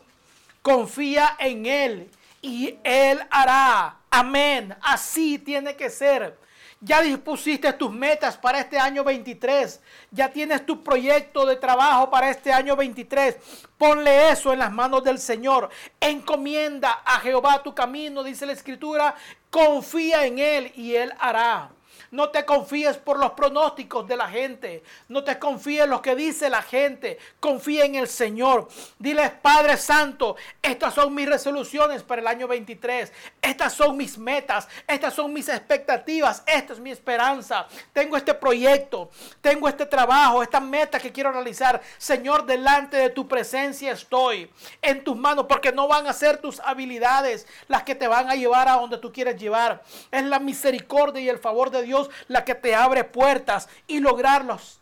confía 0.62 1.36
en 1.39 1.65
él 1.65 2.12
y 2.43 2.77
Él 2.84 3.19
hará. 3.32 3.97
Amén. 4.12 4.75
Así 4.82 5.39
tiene 5.39 5.75
que 5.75 5.89
ser. 5.89 6.38
Ya 6.82 7.01
dispusiste 7.01 7.71
tus 7.73 7.91
metas 7.91 8.38
para 8.38 8.60
este 8.60 8.77
año 8.77 9.06
23. 9.06 9.79
Ya 10.12 10.29
tienes 10.29 10.65
tu 10.65 10.84
proyecto 10.84 11.45
de 11.45 11.56
trabajo 11.56 12.12
para 12.12 12.29
este 12.29 12.51
año 12.51 12.75
23. 12.75 13.38
Ponle 13.77 14.29
eso 14.29 14.51
en 14.51 14.60
las 14.60 14.71
manos 14.71 15.01
del 15.06 15.17
Señor. 15.17 15.69
Encomienda 16.01 17.01
a 17.06 17.21
Jehová 17.21 17.63
tu 17.63 17.73
camino, 17.73 18.21
dice 18.21 18.45
la 18.45 18.51
Escritura. 18.51 19.15
Confía 19.49 20.25
en 20.25 20.39
Él 20.39 20.73
y 20.75 20.95
Él 20.95 21.13
hará. 21.19 21.71
No 22.13 22.30
te 22.30 22.45
confíes 22.45 22.97
por 22.97 23.17
los 23.17 23.32
pronósticos 23.32 24.08
de 24.08 24.15
la 24.15 24.30
gente. 24.30 24.84
No 25.08 25.23
te 25.23 25.39
confíes 25.39 25.86
en 25.86 25.89
lo 25.89 25.99
que 25.99 26.15
dice 26.15 26.47
la 26.47 26.62
gente. 26.62 27.17
Confía 27.39 27.86
en 27.86 27.95
el 27.95 28.08
Señor. 28.08 28.67
Diles, 28.99 29.32
Padre 29.41 29.78
Santo, 29.78 30.36
estas 30.62 30.93
son 30.93 31.15
mis 31.15 31.28
resoluciones 31.28 32.04
para 32.04 32.21
el 32.21 32.28
año 32.28 32.47
23. 32.47 33.12
Estas 33.41 33.73
son 33.73 33.97
mis 33.97 34.19
metas. 34.19 34.67
Estas 34.88 35.15
son 35.15 35.34
mis 35.34 35.49
expectativas. 35.49 36.43
Esta 36.45 36.73
es 36.73 36.80
mi 36.80 36.91
esperanza. 36.91 37.65
Tengo 37.93 38.15
este 38.15 38.36
proyecto. 38.36 39.10
Tengo 39.41 39.67
este 39.67 39.88
trabajo. 39.88 40.43
Esta 40.43 40.60
meta 40.60 40.99
que 40.99 41.12
quiero 41.12 41.32
realizar. 41.32 41.82
Señor, 41.97 42.45
delante 42.45 42.95
de 42.95 43.10
tu 43.10 43.28
presencia 43.28 43.91
estoy. 43.91 44.52
En 44.84 45.04
tus 45.04 45.17
manos. 45.17 45.47
Porque 45.49 45.71
no 45.71 45.88
van 45.88 46.06
a 46.06 46.13
ser 46.13 46.38
tus 46.38 46.60
habilidades 46.60 47.47
las 47.67 47.82
que 47.82 47.95
te 47.95 48.08
van 48.08 48.30
a 48.30 48.36
llevar 48.36 48.69
a 48.69 48.73
donde 48.73 48.99
tú 48.99 49.12
quieres 49.12 49.41
llevar. 49.41 49.82
Es 50.12 50.23
la 50.23 50.38
misericordia 50.38 51.19
y 51.19 51.30
el 51.30 51.39
favor 51.39 51.71
de 51.71 51.82
Dios 51.82 52.02
la 52.27 52.45
que 52.45 52.55
te 52.55 52.75
abre 52.75 53.03
puertas 53.03 53.69
y 53.87 53.99
lograr 53.99 54.45
los, 54.45 54.79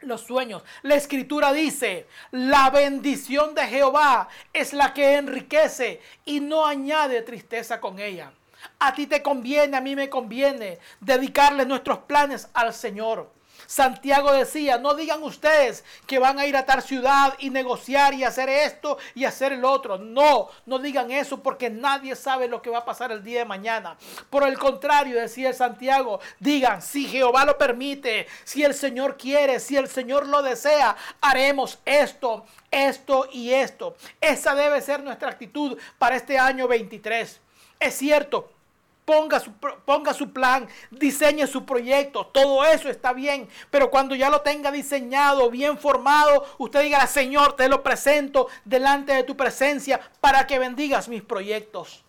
los 0.00 0.22
sueños. 0.22 0.62
La 0.82 0.94
escritura 0.94 1.52
dice, 1.52 2.06
la 2.30 2.70
bendición 2.70 3.54
de 3.54 3.66
Jehová 3.66 4.28
es 4.52 4.72
la 4.72 4.94
que 4.94 5.16
enriquece 5.16 6.00
y 6.24 6.40
no 6.40 6.66
añade 6.66 7.22
tristeza 7.22 7.80
con 7.80 7.98
ella. 7.98 8.32
A 8.78 8.94
ti 8.94 9.06
te 9.06 9.22
conviene, 9.22 9.76
a 9.76 9.80
mí 9.80 9.96
me 9.96 10.10
conviene 10.10 10.78
dedicarle 11.00 11.64
nuestros 11.64 11.98
planes 12.00 12.48
al 12.52 12.74
Señor. 12.74 13.30
Santiago 13.70 14.32
decía, 14.32 14.78
no 14.78 14.94
digan 14.94 15.22
ustedes 15.22 15.84
que 16.04 16.18
van 16.18 16.40
a 16.40 16.46
ir 16.46 16.56
a 16.56 16.66
tal 16.66 16.82
ciudad 16.82 17.34
y 17.38 17.50
negociar 17.50 18.14
y 18.14 18.24
hacer 18.24 18.48
esto 18.48 18.98
y 19.14 19.24
hacer 19.24 19.52
el 19.52 19.64
otro. 19.64 19.96
No, 19.96 20.48
no 20.66 20.80
digan 20.80 21.12
eso 21.12 21.40
porque 21.40 21.70
nadie 21.70 22.16
sabe 22.16 22.48
lo 22.48 22.62
que 22.62 22.68
va 22.68 22.78
a 22.78 22.84
pasar 22.84 23.12
el 23.12 23.22
día 23.22 23.38
de 23.38 23.44
mañana. 23.44 23.96
Por 24.28 24.42
el 24.42 24.58
contrario, 24.58 25.20
decía 25.20 25.52
Santiago, 25.52 26.18
digan, 26.40 26.82
si 26.82 27.06
Jehová 27.06 27.44
lo 27.44 27.58
permite, 27.58 28.26
si 28.42 28.64
el 28.64 28.74
Señor 28.74 29.16
quiere, 29.16 29.60
si 29.60 29.76
el 29.76 29.86
Señor 29.86 30.26
lo 30.26 30.42
desea, 30.42 30.96
haremos 31.20 31.78
esto, 31.84 32.44
esto 32.72 33.28
y 33.30 33.52
esto. 33.52 33.94
Esa 34.20 34.56
debe 34.56 34.82
ser 34.82 35.04
nuestra 35.04 35.30
actitud 35.30 35.78
para 35.96 36.16
este 36.16 36.40
año 36.40 36.66
23. 36.66 37.40
Es 37.78 37.94
cierto, 37.94 38.50
ponga 39.84 40.14
su, 40.14 40.32
plan, 40.32 40.68
diseñe 40.90 41.46
su 41.46 41.64
proyecto, 41.64 42.26
todo 42.26 42.64
eso 42.64 42.88
está 42.88 43.12
bien, 43.12 43.48
pero 43.70 43.90
cuando 43.90 44.14
ya 44.14 44.30
lo 44.30 44.40
tenga 44.42 44.70
diseñado, 44.70 45.50
bien 45.50 45.78
formado, 45.78 46.46
usted 46.58 46.82
diga, 46.82 47.06
Señor, 47.06 47.56
te 47.56 47.68
lo 47.68 47.82
presento 47.82 48.48
delante 48.64 49.12
de 49.12 49.24
tu 49.24 49.36
presencia 49.36 50.00
para 50.20 50.46
que 50.46 50.58
bendigas 50.58 51.08
mis 51.08 51.22
proyectos. 51.22 52.04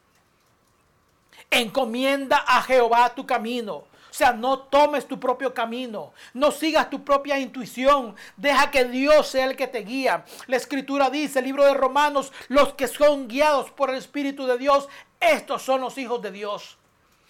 Encomienda 1.49 2.43
a 2.47 2.61
Jehová 2.61 3.13
tu 3.13 3.25
camino. 3.25 3.91
O 4.11 4.13
sea, 4.13 4.33
no 4.33 4.59
tomes 4.59 5.07
tu 5.07 5.17
propio 5.17 5.53
camino, 5.53 6.11
no 6.33 6.51
sigas 6.51 6.89
tu 6.89 7.01
propia 7.01 7.39
intuición, 7.39 8.13
deja 8.35 8.69
que 8.69 8.83
Dios 8.83 9.27
sea 9.27 9.45
el 9.45 9.55
que 9.55 9.67
te 9.67 9.79
guía. 9.79 10.25
La 10.47 10.57
escritura 10.57 11.09
dice, 11.09 11.39
el 11.39 11.45
libro 11.45 11.63
de 11.63 11.73
Romanos, 11.73 12.33
los 12.49 12.73
que 12.73 12.89
son 12.89 13.29
guiados 13.29 13.71
por 13.71 13.89
el 13.89 13.95
Espíritu 13.95 14.45
de 14.45 14.57
Dios, 14.57 14.89
estos 15.21 15.61
son 15.61 15.79
los 15.79 15.97
hijos 15.97 16.21
de 16.21 16.31
Dios. 16.31 16.77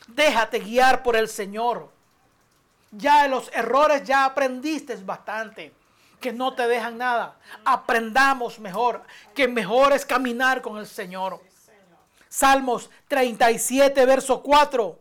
Déjate 0.07 0.59
guiar 0.59 1.03
por 1.03 1.15
el 1.15 1.27
Señor. 1.27 1.89
Ya 2.91 3.23
de 3.23 3.29
los 3.29 3.49
errores 3.53 4.03
ya 4.03 4.25
aprendiste 4.25 4.95
bastante. 4.95 5.73
Que 6.19 6.31
no 6.31 6.53
te 6.53 6.67
dejan 6.67 6.97
nada. 6.97 7.35
Aprendamos 7.65 8.59
mejor. 8.59 9.03
Que 9.33 9.47
mejor 9.47 9.93
es 9.93 10.05
caminar 10.05 10.61
con 10.61 10.77
el 10.77 10.87
Señor. 10.87 11.39
Salmos 12.29 12.89
37, 13.07 14.05
verso 14.05 14.41
4. 14.41 14.99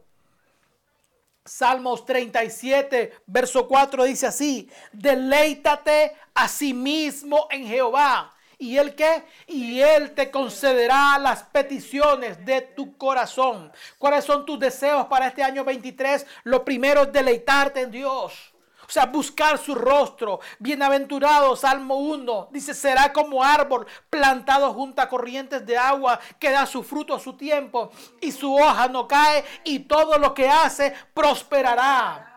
Salmos 1.44 2.04
37, 2.04 3.14
verso 3.26 3.66
4 3.66 4.04
dice 4.04 4.26
así, 4.26 4.70
deleítate 4.92 6.14
a 6.34 6.46
sí 6.46 6.74
mismo 6.74 7.48
en 7.50 7.66
Jehová 7.66 8.32
¿Y 8.60 8.76
él 8.76 8.94
qué? 8.94 9.24
Y 9.46 9.80
él 9.80 10.14
te 10.14 10.30
concederá 10.30 11.16
las 11.18 11.44
peticiones 11.44 12.44
de 12.44 12.60
tu 12.60 12.96
corazón. 12.98 13.72
¿Cuáles 13.98 14.26
son 14.26 14.44
tus 14.44 14.60
deseos 14.60 15.06
para 15.06 15.28
este 15.28 15.42
año 15.42 15.64
23? 15.64 16.26
Lo 16.44 16.62
primero 16.62 17.02
es 17.02 17.12
deleitarte 17.12 17.80
en 17.80 17.90
Dios. 17.90 18.52
O 18.86 18.92
sea, 18.92 19.06
buscar 19.06 19.56
su 19.56 19.74
rostro. 19.74 20.40
Bienaventurado, 20.58 21.56
Salmo 21.56 21.96
1. 21.96 22.48
Dice, 22.50 22.74
será 22.74 23.14
como 23.14 23.42
árbol 23.42 23.86
plantado 24.10 24.74
junto 24.74 25.00
a 25.00 25.08
corrientes 25.08 25.64
de 25.64 25.78
agua 25.78 26.20
que 26.38 26.50
da 26.50 26.66
su 26.66 26.82
fruto 26.82 27.14
a 27.14 27.20
su 27.20 27.32
tiempo 27.32 27.90
y 28.20 28.30
su 28.30 28.54
hoja 28.54 28.88
no 28.88 29.08
cae 29.08 29.42
y 29.64 29.78
todo 29.80 30.18
lo 30.18 30.34
que 30.34 30.50
hace 30.50 30.92
prosperará. 31.14 32.29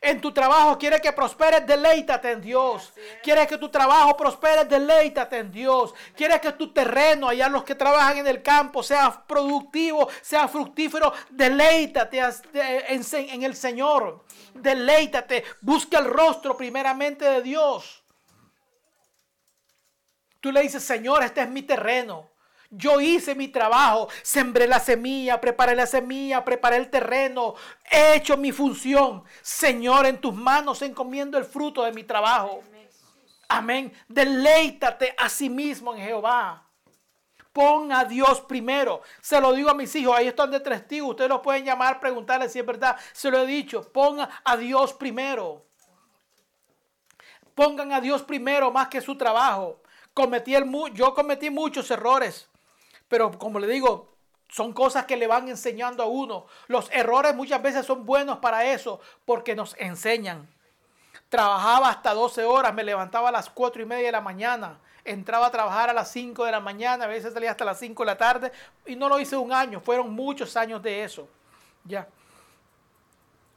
En 0.00 0.20
tu 0.20 0.32
trabajo 0.32 0.78
quieres 0.78 1.00
que 1.00 1.12
prosperes, 1.12 1.66
deleítate 1.66 2.30
en 2.30 2.40
Dios. 2.40 2.92
Quieres 3.22 3.46
que 3.46 3.58
tu 3.58 3.68
trabajo 3.68 4.16
prospere, 4.16 4.64
deleítate 4.64 5.38
en 5.38 5.50
Dios. 5.50 5.94
Quieres 6.14 6.40
que 6.40 6.52
tu 6.52 6.72
terreno, 6.72 7.28
allá 7.28 7.48
los 7.48 7.64
que 7.64 7.74
trabajan 7.74 8.18
en 8.18 8.26
el 8.26 8.42
campo, 8.42 8.82
sea 8.82 9.24
productivo, 9.26 10.08
sea 10.20 10.48
fructífero, 10.48 11.12
deleítate 11.30 12.20
en 12.52 13.42
el 13.42 13.56
Señor. 13.56 14.24
Deleítate. 14.54 15.44
Busca 15.60 15.98
el 15.98 16.04
rostro 16.04 16.56
primeramente 16.56 17.24
de 17.24 17.42
Dios. 17.42 18.02
Tú 20.40 20.52
le 20.52 20.60
dices, 20.60 20.84
Señor, 20.84 21.24
este 21.24 21.40
es 21.40 21.48
mi 21.48 21.62
terreno. 21.62 22.30
Yo 22.70 23.00
hice 23.00 23.34
mi 23.34 23.48
trabajo, 23.48 24.08
sembré 24.22 24.66
la 24.66 24.80
semilla, 24.80 25.40
preparé 25.40 25.74
la 25.74 25.86
semilla, 25.86 26.44
preparé 26.44 26.76
el 26.76 26.90
terreno, 26.90 27.54
he 27.90 28.16
hecho 28.16 28.36
mi 28.36 28.52
función. 28.52 29.24
Señor, 29.42 30.06
en 30.06 30.20
tus 30.20 30.34
manos 30.34 30.82
encomiendo 30.82 31.38
el 31.38 31.44
fruto 31.44 31.84
de 31.84 31.92
mi 31.92 32.04
trabajo. 32.04 32.62
Amén. 33.48 33.92
Deleítate 34.08 35.14
a 35.16 35.28
sí 35.28 35.48
mismo 35.48 35.94
en 35.94 36.02
Jehová. 36.02 36.66
Pon 37.52 37.90
a 37.90 38.04
Dios 38.04 38.42
primero. 38.42 39.00
Se 39.22 39.40
lo 39.40 39.52
digo 39.52 39.70
a 39.70 39.74
mis 39.74 39.94
hijos, 39.94 40.14
ahí 40.14 40.26
están 40.26 40.50
de 40.50 40.60
testigos. 40.60 41.10
Ustedes 41.10 41.30
los 41.30 41.40
pueden 41.40 41.64
llamar, 41.64 42.00
preguntarles 42.00 42.52
si 42.52 42.58
es 42.58 42.66
verdad. 42.66 42.96
Se 43.12 43.30
lo 43.30 43.38
he 43.38 43.46
dicho, 43.46 43.90
pongan 43.92 44.28
a 44.44 44.56
Dios 44.56 44.92
primero. 44.92 45.64
Pongan 47.54 47.92
a 47.92 48.00
Dios 48.02 48.22
primero 48.22 48.70
más 48.70 48.88
que 48.88 49.00
su 49.00 49.16
trabajo. 49.16 49.80
Cometí 50.12 50.54
el, 50.54 50.70
yo 50.92 51.14
cometí 51.14 51.48
muchos 51.48 51.90
errores. 51.90 52.50
Pero 53.08 53.38
como 53.38 53.58
le 53.58 53.66
digo, 53.66 54.16
son 54.48 54.72
cosas 54.72 55.06
que 55.06 55.16
le 55.16 55.26
van 55.26 55.48
enseñando 55.48 56.02
a 56.02 56.06
uno. 56.06 56.46
Los 56.68 56.90
errores 56.92 57.34
muchas 57.34 57.62
veces 57.62 57.86
son 57.86 58.06
buenos 58.06 58.38
para 58.38 58.64
eso, 58.64 59.00
porque 59.24 59.54
nos 59.54 59.76
enseñan. 59.78 60.48
Trabajaba 61.28 61.88
hasta 61.88 62.14
12 62.14 62.44
horas, 62.44 62.72
me 62.72 62.84
levantaba 62.84 63.30
a 63.30 63.32
las 63.32 63.50
4 63.50 63.82
y 63.82 63.86
media 63.86 64.06
de 64.06 64.12
la 64.12 64.20
mañana, 64.20 64.78
entraba 65.04 65.46
a 65.46 65.50
trabajar 65.50 65.90
a 65.90 65.92
las 65.92 66.10
5 66.10 66.44
de 66.44 66.52
la 66.52 66.60
mañana, 66.60 67.04
a 67.04 67.08
veces 67.08 67.32
salía 67.32 67.50
hasta 67.50 67.64
las 67.64 67.78
5 67.80 68.02
de 68.02 68.06
la 68.06 68.16
tarde, 68.16 68.52
y 68.86 68.94
no 68.94 69.08
lo 69.08 69.18
hice 69.18 69.36
un 69.36 69.52
año, 69.52 69.80
fueron 69.80 70.12
muchos 70.12 70.56
años 70.56 70.82
de 70.82 71.02
eso. 71.02 71.28
Ya. 71.84 72.08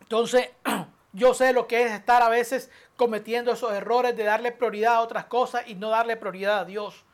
Entonces, 0.01 0.49
yo 1.13 1.33
sé 1.35 1.53
lo 1.53 1.67
que 1.67 1.83
es 1.83 1.91
estar 1.91 2.23
a 2.23 2.29
veces 2.29 2.71
cometiendo 2.95 3.51
esos 3.51 3.71
errores 3.71 4.17
de 4.17 4.23
darle 4.23 4.51
prioridad 4.51 4.95
a 4.95 5.01
otras 5.01 5.25
cosas 5.25 5.67
y 5.67 5.75
no 5.75 5.89
darle 5.89 6.17
prioridad 6.17 6.59
a 6.59 6.65
Dios 6.65 7.05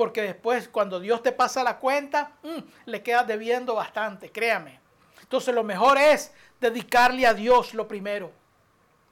porque 0.00 0.22
después 0.22 0.66
cuando 0.66 0.98
Dios 0.98 1.22
te 1.22 1.30
pasa 1.30 1.62
la 1.62 1.76
cuenta, 1.76 2.32
mm, 2.42 2.58
le 2.86 3.02
quedas 3.02 3.26
debiendo 3.26 3.74
bastante, 3.74 4.32
créame. 4.32 4.80
Entonces 5.20 5.54
lo 5.54 5.62
mejor 5.62 5.98
es 5.98 6.32
dedicarle 6.58 7.26
a 7.26 7.34
Dios 7.34 7.74
lo 7.74 7.86
primero. 7.86 8.32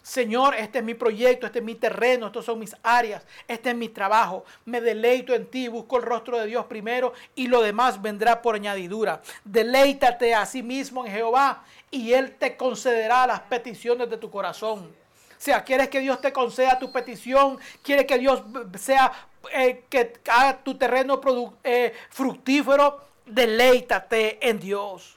Señor, 0.01 0.55
este 0.55 0.79
es 0.79 0.85
mi 0.87 0.95
proyecto, 0.95 1.45
este 1.45 1.59
es 1.59 1.65
mi 1.67 1.75
terreno, 1.75 2.29
estos 2.29 2.47
son 2.47 2.59
mis 2.59 2.75
áreas, 2.83 3.27
este 3.47 3.69
es 3.69 3.77
mi 3.77 3.91
trabajo. 3.91 4.47
Me 4.65 4.81
deleito 4.81 5.35
en 5.35 5.51
ti, 5.51 5.69
busco 5.69 5.99
el 5.99 6.05
rostro 6.05 6.39
de 6.39 6.47
Dios 6.47 6.65
primero 6.65 7.13
y 7.35 7.49
lo 7.49 7.61
demás 7.61 8.01
vendrá 8.01 8.41
por 8.41 8.55
añadidura. 8.55 9.21
Deleítate 9.45 10.35
a 10.35 10.47
sí 10.47 10.63
mismo 10.63 11.05
en 11.05 11.13
Jehová 11.13 11.65
y 11.91 12.15
Él 12.15 12.35
te 12.37 12.57
concederá 12.57 13.27
las 13.27 13.41
peticiones 13.41 14.09
de 14.09 14.17
tu 14.17 14.31
corazón. 14.31 14.91
Sea, 15.39 15.65
quieres 15.65 15.89
que 15.89 16.01
Dios 16.01 16.21
te 16.21 16.33
conceda 16.33 16.79
tu 16.79 16.91
petición, 16.91 17.59
quieres 17.83 18.07
que 18.07 18.19
Dios 18.19 18.43
sea 18.79 19.13
eh, 19.53 19.85
que 19.89 20.15
haga 20.29 20.59
tu 20.59 20.77
terreno 20.77 21.21
eh, 21.63 21.95
fructífero, 22.11 23.01
deleítate 23.25 24.47
en 24.47 24.59
Dios. 24.59 25.17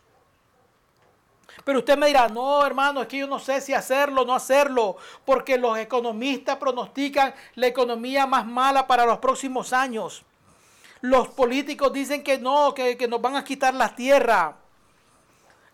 Pero 1.64 1.80
usted 1.80 1.98
me 1.98 2.08
dirá, 2.08 2.28
no 2.28 2.66
hermano, 2.66 3.02
es 3.02 3.08
que 3.08 3.18
yo 3.18 3.28
no 3.28 3.40
sé 3.40 3.62
si 3.62 3.74
hacerlo 3.74 4.22
o 4.22 4.26
no 4.26 4.34
hacerlo, 4.34 4.98
porque 5.26 5.58
los 5.58 5.78
economistas 5.78 6.58
pronostican 6.58 7.34
la 7.56 7.68
economía 7.68 8.26
más 8.26 8.46
mala 8.46 8.88
para 8.88 9.06
los 9.06 9.20
próximos 9.20 9.74
años. 9.74 10.24
Los 11.02 11.30
políticos 11.30 11.92
dicen 11.92 12.24
que 12.24 12.38
no, 12.38 12.74
que, 12.74 12.96
que 12.96 13.08
nos 13.08 13.22
van 13.22 13.36
a 13.36 13.44
quitar 13.44 13.74
la 13.74 13.96
tierra. 13.96 14.56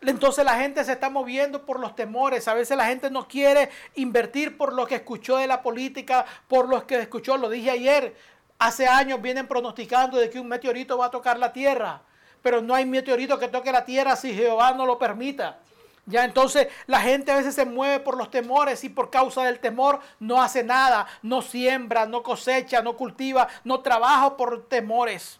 Entonces 0.02 0.46
la 0.46 0.60
gente 0.60 0.84
se 0.84 0.92
está 0.92 1.10
moviendo 1.10 1.66
por 1.66 1.80
los 1.80 1.96
temores. 1.96 2.48
A 2.48 2.54
veces 2.54 2.78
la 2.78 2.86
gente 2.86 3.10
no 3.10 3.28
quiere 3.28 3.70
invertir 3.96 4.58
por 4.58 4.74
lo 4.74 4.86
que 4.86 4.96
escuchó 4.96 5.38
de 5.38 5.48
la 5.48 5.62
política, 5.62 6.26
por 6.48 6.70
lo 6.70 6.86
que 6.86 7.00
escuchó. 7.00 7.38
Lo 7.38 7.50
dije 7.50 7.72
ayer. 7.72 8.16
Hace 8.60 8.88
años 8.88 9.22
vienen 9.22 9.48
pronosticando 9.48 10.18
de 10.18 10.30
que 10.30 10.40
un 10.40 10.48
meteorito 10.48 10.98
va 10.98 11.08
a 11.08 11.12
tocar 11.12 11.38
la 11.38 11.54
tierra. 11.54 12.02
Pero 12.42 12.62
no 12.62 12.74
hay 12.74 12.86
meteorito 12.86 13.38
que 13.38 13.48
toque 13.48 13.72
la 13.72 13.86
tierra 13.86 14.16
si 14.16 14.34
Jehová 14.34 14.74
no 14.74 14.86
lo 14.86 14.98
permita. 14.98 15.60
Ya 16.08 16.24
entonces 16.24 16.70
la 16.86 17.02
gente 17.02 17.32
a 17.32 17.36
veces 17.36 17.54
se 17.54 17.66
mueve 17.66 18.00
por 18.00 18.18
los 18.18 18.32
temores 18.32 18.84
y 18.86 18.90
por 18.90 19.10
causa 19.10 19.44
del 19.44 19.60
temor 19.60 20.00
no 20.20 20.42
hace 20.42 20.64
nada, 20.64 21.06
no 21.22 21.42
siembra, 21.42 22.06
no 22.06 22.24
cosecha, 22.24 22.82
no 22.82 22.96
cultiva, 22.96 23.48
no 23.66 23.82
trabaja 23.82 24.38
por 24.38 24.68
temores. 24.68 25.38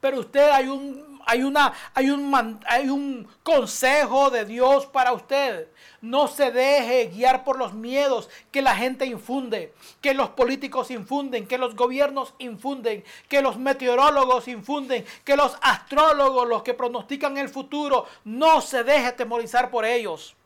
Pero 0.00 0.18
usted 0.18 0.50
hay 0.50 0.66
un, 0.66 1.13
hay 1.26 1.42
una, 1.42 1.72
hay 1.94 2.10
un, 2.10 2.60
hay 2.66 2.88
un 2.88 3.28
consejo 3.42 4.30
de 4.30 4.44
Dios 4.44 4.86
para 4.86 5.12
usted. 5.12 5.68
No 6.00 6.28
se 6.28 6.50
deje 6.50 7.06
guiar 7.06 7.44
por 7.44 7.58
los 7.58 7.72
miedos 7.72 8.28
que 8.50 8.62
la 8.62 8.76
gente 8.76 9.06
infunde, 9.06 9.72
que 10.00 10.14
los 10.14 10.30
políticos 10.30 10.90
infunden, 10.90 11.46
que 11.46 11.58
los 11.58 11.74
gobiernos 11.74 12.34
infunden, 12.38 13.04
que 13.28 13.42
los 13.42 13.58
meteorólogos 13.58 14.48
infunden, 14.48 15.04
que 15.24 15.36
los 15.36 15.56
astrólogos, 15.60 16.48
los 16.48 16.62
que 16.62 16.74
pronostican 16.74 17.38
el 17.38 17.48
futuro, 17.48 18.06
no 18.24 18.60
se 18.60 18.84
deje 18.84 19.12
temorizar 19.12 19.70
por 19.70 19.84
ellos. 19.84 20.36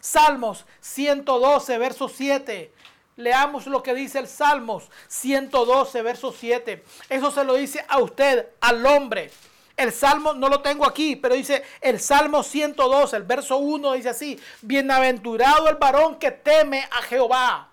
Salmos 0.00 0.64
112, 0.80 1.78
verso 1.78 2.08
7. 2.08 2.72
Leamos 3.16 3.66
lo 3.66 3.82
que 3.82 3.94
dice 3.94 4.18
el 4.18 4.26
Salmos 4.26 4.90
112, 5.08 6.02
verso 6.02 6.32
7. 6.32 6.82
Eso 7.08 7.30
se 7.30 7.44
lo 7.44 7.54
dice 7.54 7.84
a 7.88 7.98
usted, 7.98 8.48
al 8.60 8.84
hombre. 8.86 9.30
El 9.76 9.92
Salmo, 9.92 10.34
no 10.34 10.48
lo 10.48 10.60
tengo 10.60 10.86
aquí, 10.86 11.16
pero 11.16 11.34
dice 11.34 11.62
el 11.80 11.98
Salmo 11.98 12.42
112, 12.42 13.16
el 13.16 13.22
verso 13.22 13.56
1 13.56 13.92
dice 13.94 14.10
así, 14.10 14.38
bienaventurado 14.60 15.68
el 15.68 15.76
varón 15.76 16.16
que 16.16 16.30
teme 16.30 16.86
a 16.90 17.02
Jehová. 17.02 17.68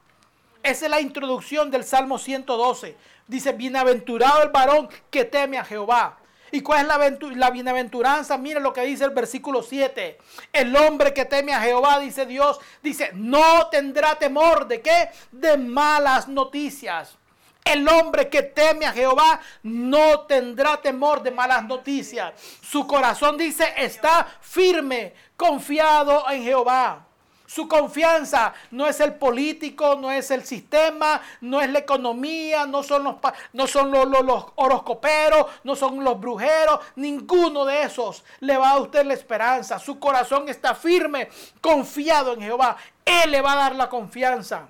Esa 0.63 0.85
es 0.85 0.91
la 0.91 1.01
introducción 1.01 1.71
del 1.71 1.83
Salmo 1.83 2.17
112. 2.17 2.95
Dice, 3.27 3.51
bienaventurado 3.53 4.41
el 4.41 4.49
varón 4.49 4.89
que 5.09 5.25
teme 5.25 5.57
a 5.57 5.65
Jehová. 5.65 6.17
¿Y 6.51 6.61
cuál 6.61 6.81
es 6.81 6.87
la, 6.87 7.17
la 7.35 7.51
bienaventuranza? 7.51 8.37
Mire 8.37 8.59
lo 8.59 8.73
que 8.73 8.81
dice 8.81 9.03
el 9.03 9.11
versículo 9.11 9.61
7. 9.61 10.17
El 10.51 10.75
hombre 10.75 11.13
que 11.13 11.25
teme 11.25 11.53
a 11.53 11.61
Jehová, 11.61 11.99
dice 11.99 12.25
Dios, 12.25 12.59
dice, 12.81 13.11
no 13.13 13.67
tendrá 13.67 14.15
temor 14.15 14.67
de 14.67 14.81
qué? 14.81 15.09
De 15.31 15.57
malas 15.57 16.27
noticias. 16.27 17.18
El 17.63 17.87
hombre 17.87 18.29
que 18.29 18.41
teme 18.41 18.85
a 18.85 18.93
Jehová 18.93 19.39
no 19.63 20.21
tendrá 20.21 20.77
temor 20.77 21.21
de 21.21 21.31
malas 21.31 21.63
noticias. 21.65 22.33
Su 22.61 22.87
corazón 22.87 23.37
dice, 23.37 23.73
está 23.77 24.27
firme, 24.41 25.13
confiado 25.35 26.29
en 26.29 26.43
Jehová. 26.43 27.05
Su 27.49 27.67
confianza 27.67 28.53
no 28.69 28.85
es 28.85 28.99
el 28.99 29.15
político, 29.15 29.95
no 29.95 30.11
es 30.11 30.29
el 30.29 30.45
sistema, 30.45 31.19
no 31.41 31.59
es 31.59 31.69
la 31.71 31.79
economía, 31.79 32.67
no 32.67 32.83
son 32.83 33.03
los, 33.05 33.15
no 33.53 33.65
son 33.65 33.89
los, 33.89 34.07
los, 34.07 34.45
horoscoperos, 34.53 35.47
no 35.63 35.75
son 35.75 36.03
los 36.03 36.19
brujeros. 36.19 36.79
Ninguno 36.95 37.65
de 37.65 37.81
esos 37.81 38.23
le 38.41 38.55
va 38.55 38.69
a 38.69 38.77
usted 38.77 39.03
la 39.03 39.15
esperanza. 39.15 39.79
Su 39.79 39.97
corazón 39.97 40.47
está 40.47 40.75
firme, 40.75 41.27
confiado 41.59 42.33
en 42.33 42.41
Jehová. 42.41 42.77
Él 43.03 43.31
le 43.31 43.41
va 43.41 43.53
a 43.53 43.63
dar 43.63 43.75
la 43.75 43.89
confianza. 43.89 44.69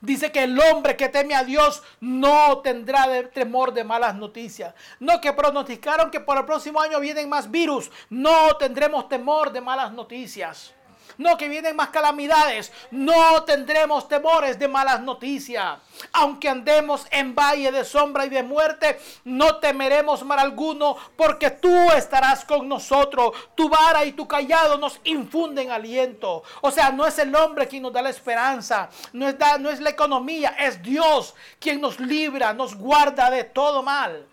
Dice 0.00 0.30
que 0.32 0.44
el 0.44 0.58
hombre 0.58 0.96
que 0.96 1.08
teme 1.08 1.34
a 1.34 1.44
Dios 1.44 1.82
no 2.00 2.58
tendrá 2.58 3.06
temor 3.30 3.72
de 3.72 3.84
malas 3.84 4.14
noticias. 4.14 4.74
No 5.00 5.20
que 5.20 5.32
pronosticaron 5.32 6.10
que 6.10 6.20
por 6.20 6.38
el 6.38 6.44
próximo 6.44 6.80
año 6.80 7.00
vienen 7.00 7.28
más 7.28 7.50
virus. 7.50 7.90
No 8.08 8.56
tendremos 8.56 9.08
temor 9.08 9.52
de 9.52 9.60
malas 9.60 9.92
noticias 9.92 10.74
no 11.18 11.36
que 11.36 11.48
vienen 11.48 11.76
más 11.76 11.88
calamidades, 11.88 12.72
no 12.90 13.42
tendremos 13.44 14.08
temores 14.08 14.58
de 14.58 14.68
malas 14.68 15.00
noticias. 15.00 15.78
Aunque 16.12 16.48
andemos 16.48 17.06
en 17.10 17.34
valle 17.34 17.72
de 17.72 17.84
sombra 17.84 18.24
y 18.24 18.28
de 18.28 18.42
muerte, 18.42 19.00
no 19.24 19.56
temeremos 19.56 20.24
mal 20.24 20.38
alguno, 20.38 20.96
porque 21.16 21.50
tú 21.50 21.90
estarás 21.90 22.44
con 22.44 22.68
nosotros. 22.68 23.32
Tu 23.54 23.68
vara 23.68 24.04
y 24.04 24.12
tu 24.12 24.26
callado 24.26 24.78
nos 24.78 25.00
infunden 25.04 25.70
aliento. 25.70 26.44
O 26.60 26.70
sea, 26.70 26.90
no 26.90 27.06
es 27.06 27.18
el 27.18 27.34
hombre 27.34 27.66
quien 27.66 27.82
nos 27.82 27.92
da 27.92 28.00
la 28.00 28.10
esperanza, 28.10 28.88
no 29.12 29.28
es, 29.28 29.36
no 29.60 29.70
es 29.70 29.80
la 29.80 29.90
economía, 29.90 30.54
es 30.58 30.80
Dios 30.82 31.34
quien 31.58 31.80
nos 31.80 31.98
libra, 31.98 32.52
nos 32.52 32.76
guarda 32.76 33.28
de 33.30 33.44
todo 33.44 33.82
mal. 33.82 34.26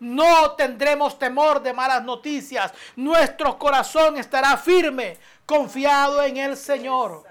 No 0.00 0.52
tendremos 0.52 1.16
temor 1.16 1.62
de 1.62 1.72
malas 1.72 2.02
noticias. 2.02 2.72
Nuestro 2.96 3.56
corazón 3.56 4.16
estará 4.18 4.56
firme 4.56 5.16
confiado 5.52 6.22
en 6.22 6.38
el 6.38 6.56
Señor. 6.56 7.24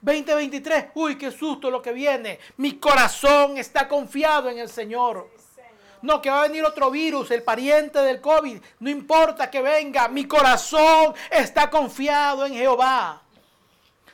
2023, 0.00 0.86
uy, 0.94 1.16
qué 1.16 1.30
susto 1.30 1.70
lo 1.70 1.80
que 1.80 1.92
viene. 1.92 2.40
Mi 2.56 2.78
corazón 2.78 3.56
está 3.56 3.86
confiado 3.86 4.50
en 4.50 4.58
el 4.58 4.68
Señor. 4.68 5.30
No, 6.00 6.20
que 6.20 6.30
va 6.30 6.40
a 6.40 6.48
venir 6.48 6.64
otro 6.64 6.90
virus, 6.90 7.30
el 7.30 7.44
pariente 7.44 8.00
del 8.00 8.20
COVID. 8.20 8.60
No 8.80 8.90
importa 8.90 9.48
que 9.48 9.62
venga, 9.62 10.08
mi 10.08 10.24
corazón 10.26 11.14
está 11.30 11.70
confiado 11.70 12.44
en 12.44 12.54
Jehová. 12.54 13.21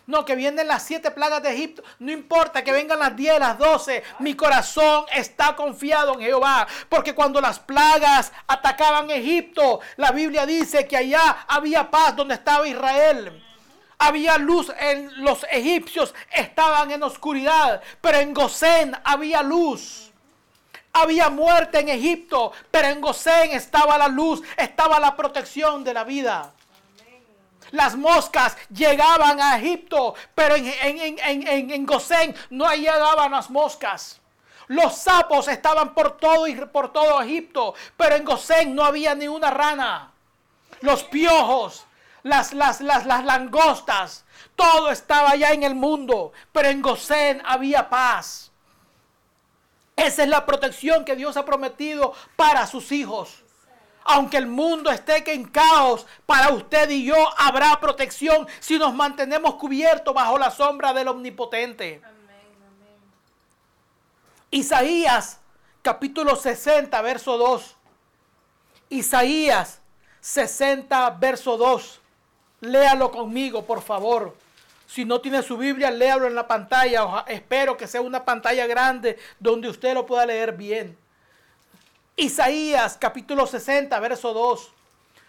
No, 0.09 0.25
que 0.25 0.37
vienen 0.37 0.67
las 0.67 0.85
siete 0.85 1.11
plagas 1.11 1.43
de 1.43 1.53
Egipto. 1.53 1.83
No 1.99 2.11
importa 2.11 2.65
que 2.65 2.73
vengan 2.73 2.99
las 2.99 3.15
diez, 3.15 3.39
las 3.39 3.59
doce. 3.59 4.03
Mi 4.21 4.35
corazón 4.35 5.05
está 5.13 5.55
confiado 5.55 6.15
en 6.15 6.21
Jehová. 6.21 6.67
Porque 6.89 7.15
cuando 7.15 7.43
las 7.43 7.59
plagas 7.59 8.33
atacaban 8.47 9.11
Egipto, 9.11 9.81
la 9.99 10.11
Biblia 10.11 10.47
dice 10.47 10.89
que 10.89 10.97
allá 10.97 11.45
había 11.47 11.91
paz 11.91 12.17
donde 12.17 12.37
estaba 12.37 12.67
Israel. 12.67 13.45
Había 13.99 14.39
luz 14.39 14.73
en 14.81 15.13
los 15.23 15.45
egipcios, 15.51 16.15
estaban 16.33 16.91
en 16.91 17.03
oscuridad. 17.03 17.83
Pero 18.01 18.17
en 18.17 18.33
Gosén 18.33 18.97
había 19.05 19.43
luz. 19.43 20.11
Había 20.95 21.29
muerte 21.29 21.81
en 21.81 21.91
Egipto, 21.91 22.53
pero 22.71 22.89
en 22.89 23.03
Gosén 23.03 23.51
estaba 23.51 23.99
la 23.99 24.09
luz, 24.09 24.43
estaba 24.57 24.99
la 24.99 25.15
protección 25.15 25.85
de 25.85 25.93
la 25.93 26.05
vida. 26.05 26.55
Las 27.71 27.97
moscas 27.97 28.57
llegaban 28.71 29.41
a 29.41 29.59
Egipto, 29.59 30.15
pero 30.35 30.55
en, 30.55 30.67
en, 31.21 31.87
Gosén 31.87 32.35
no 32.51 32.71
llegaban 32.73 33.33
las 33.33 33.51
moscas. 33.51 34.21
Los 34.69 34.97
sapos 34.97 35.49
estaban 35.49 35.95
por 35.95 36.19
todo, 36.19 36.47
por 36.73 36.93
todo 36.93 37.23
Egipto, 37.23 37.75
pero 37.97 38.17
en 38.17 38.25
Gosén 38.25 38.75
no 38.75 38.85
había 38.85 39.15
ni 39.15 39.29
una 39.29 39.51
rana. 39.51 40.13
Los 40.81 41.05
piojos, 41.05 41.85
las, 42.23 42.53
las, 42.53 42.81
las, 42.81 43.07
las 43.07 43.25
langostas, 43.25 44.25
todo 44.55 44.91
estaba 44.91 45.31
allá 45.31 45.53
en 45.53 45.63
el 45.63 45.75
mundo, 45.75 46.33
pero 46.53 46.69
en 46.69 46.83
Gosén 46.83 47.43
había 47.45 47.89
paz. 47.89 48.51
Esa 49.97 50.23
es 50.23 50.29
la 50.29 50.47
protección 50.47 51.05
que 51.05 51.17
Dios 51.17 51.37
ha 51.37 51.45
prometido 51.45 52.13
para 52.37 52.67
sus 52.67 52.93
hijos 52.93 53.43
aunque 54.09 54.39
el 54.39 54.47
mundo 54.47 54.91
esté 54.91 55.23
en 55.33 55.45
caos, 55.45 56.07
para 56.25 56.49
usted 56.51 56.89
y 56.89 57.05
yo 57.05 57.17
habrá 57.37 57.79
protección 57.79 58.49
si 58.59 58.79
nos 58.79 58.95
mantenemos 58.95 59.57
cubiertos 59.57 60.15
bajo 60.15 60.39
la 60.39 60.51
sombra 60.51 60.95
del 60.95 61.09
Omnipotente. 61.09 62.01
Isaías 64.51 65.41
capítulo 65.83 66.37
60, 66.37 67.01
verso 67.03 67.37
2. 67.37 67.77
Isaías 68.89 69.83
60, 70.21 71.11
verso 71.11 71.59
2. 71.59 72.01
Léalo 72.63 73.11
conmigo, 73.11 73.67
por 73.67 73.83
favor. 73.83 74.35
Si 74.87 75.05
no 75.05 75.21
tiene 75.21 75.43
su 75.43 75.59
Biblia, 75.59 75.91
léalo 75.91 76.27
en 76.27 76.35
la 76.35 76.49
pantalla. 76.49 77.27
Espero 77.27 77.77
que 77.77 77.87
sea 77.87 78.01
una 78.01 78.25
pantalla 78.25 78.67
grande 78.67 79.19
donde 79.39 79.69
usted 79.69 79.93
lo 79.93 80.07
pueda 80.07 80.25
leer 80.25 80.53
bien. 80.53 80.97
Isaías 82.19 82.99
capítulo 83.01 83.47
60, 83.47 83.99
verso 84.01 84.35
2. 84.35 84.73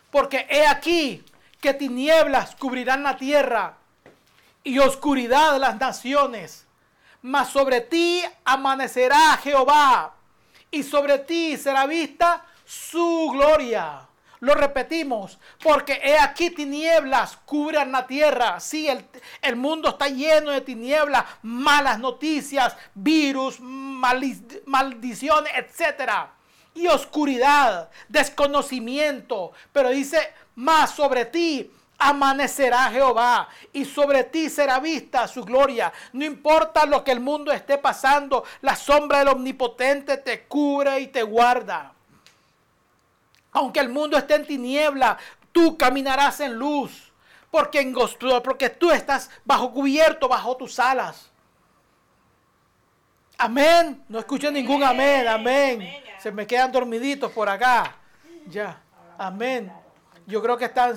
Porque 0.09 0.47
he 0.49 0.65
aquí 0.65 1.23
que 1.61 1.75
tinieblas 1.75 2.55
cubrirán 2.55 3.03
la 3.03 3.15
tierra 3.15 3.77
y 4.63 4.79
oscuridad 4.79 5.59
las 5.59 5.77
naciones. 5.79 6.65
Mas 7.21 7.49
sobre 7.49 7.81
ti 7.81 8.23
amanecerá 8.43 9.37
Jehová 9.37 10.15
y 10.71 10.81
sobre 10.81 11.19
ti 11.19 11.57
será 11.57 11.85
vista 11.85 12.43
su 12.65 13.29
gloria. 13.33 14.07
Lo 14.39 14.55
repetimos, 14.55 15.37
porque 15.61 15.99
he 16.01 16.17
aquí 16.17 16.49
tinieblas 16.49 17.37
cubran 17.45 17.91
la 17.91 18.07
tierra. 18.07 18.59
Sí, 18.59 18.87
el, 18.87 19.05
el 19.43 19.55
mundo 19.57 19.89
está 19.89 20.07
lleno 20.07 20.49
de 20.49 20.61
tinieblas, 20.61 21.23
malas 21.43 21.99
noticias, 21.99 22.75
virus, 22.95 23.59
maldiciones, 23.59 25.51
etcétera 25.55 26.38
y 26.73 26.87
oscuridad, 26.87 27.89
desconocimiento. 28.07 29.51
Pero 29.71 29.89
dice, 29.89 30.33
más 30.55 30.91
sobre 30.91 31.25
ti 31.25 31.71
amanecerá 31.99 32.89
Jehová 32.91 33.49
y 33.73 33.83
sobre 33.83 34.23
ti 34.23 34.49
será 34.49 34.79
vista 34.79 35.27
su 35.27 35.43
gloria. 35.43 35.91
No 36.13 36.23
importa 36.23 36.85
lo 36.85 37.03
que 37.03 37.11
el 37.11 37.19
mundo 37.19 37.51
esté 37.51 37.77
pasando, 37.77 38.45
la 38.61 38.75
sombra 38.75 39.19
del 39.19 39.27
omnipotente 39.29 40.17
te 40.17 40.45
cubre 40.45 40.99
y 41.01 41.07
te 41.07 41.23
guarda. 41.23 41.93
Aunque 43.51 43.81
el 43.81 43.89
mundo 43.89 44.17
esté 44.17 44.35
en 44.35 44.47
tiniebla, 44.47 45.17
tú 45.51 45.77
caminarás 45.77 46.39
en 46.39 46.53
luz, 46.53 47.11
porque, 47.51 47.81
en, 47.81 47.93
porque 48.43 48.69
tú 48.69 48.91
estás 48.91 49.29
bajo 49.43 49.71
cubierto, 49.71 50.29
bajo 50.29 50.55
tus 50.55 50.79
alas. 50.79 51.29
Amén. 53.37 54.03
No 54.07 54.19
escucho 54.19 54.51
ningún 54.51 54.83
amén. 54.83 55.27
Amén. 55.27 56.03
Se 56.21 56.31
me 56.31 56.45
quedan 56.45 56.71
dormiditos 56.71 57.31
por 57.31 57.47
acá. 57.49 57.95
Ya. 58.47 58.81
Amén. 59.17 59.71
Yo 60.27 60.41
creo 60.41 60.57
que 60.57 60.65
están, 60.65 60.95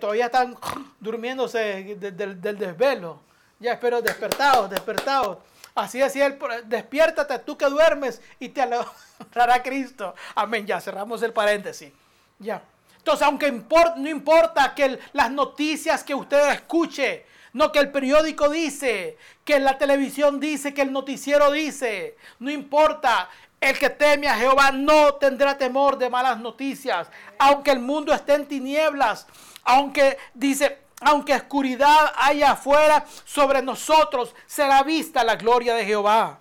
todavía 0.00 0.26
están 0.26 0.56
durmiéndose 0.98 1.96
del, 1.96 2.40
desvelo. 2.40 3.20
Ya 3.60 3.74
espero 3.74 4.02
despertados, 4.02 4.68
despertados. 4.70 5.38
Así 5.74 5.98
decía 5.98 6.26
él, 6.26 6.38
despiértate 6.64 7.38
tú 7.38 7.56
que 7.56 7.66
duermes 7.66 8.20
y 8.38 8.48
te 8.48 8.62
alumbrará 8.62 9.62
Cristo. 9.62 10.14
Amén, 10.34 10.66
ya 10.66 10.80
cerramos 10.80 11.22
el 11.22 11.32
paréntesis. 11.32 11.92
Ya. 12.38 12.62
Entonces, 12.98 13.26
aunque 13.26 13.50
no 13.50 14.08
importa 14.08 14.74
que 14.74 14.98
las 15.12 15.30
noticias 15.30 16.04
que 16.04 16.14
usted 16.14 16.50
escuche, 16.50 17.24
no 17.52 17.70
que 17.72 17.78
el 17.78 17.90
periódico 17.90 18.48
dice, 18.48 19.16
que 19.44 19.60
la 19.60 19.78
televisión 19.78 20.40
dice, 20.40 20.74
que 20.74 20.82
el 20.82 20.92
noticiero 20.92 21.50
dice, 21.50 22.16
no 22.38 22.50
importa. 22.50 23.28
El 23.62 23.78
que 23.78 23.90
teme 23.90 24.26
a 24.26 24.34
Jehová 24.34 24.72
no 24.72 25.14
tendrá 25.14 25.56
temor 25.56 25.96
de 25.96 26.10
malas 26.10 26.36
noticias, 26.40 27.06
aunque 27.38 27.70
el 27.70 27.78
mundo 27.78 28.12
esté 28.12 28.34
en 28.34 28.48
tinieblas, 28.48 29.24
aunque 29.62 30.18
dice, 30.34 30.80
aunque 31.00 31.32
oscuridad 31.32 32.12
haya 32.16 32.50
afuera 32.50 33.04
sobre 33.24 33.62
nosotros, 33.62 34.34
será 34.46 34.82
vista 34.82 35.22
la 35.22 35.36
gloria 35.36 35.76
de 35.76 35.84
Jehová. 35.84 36.40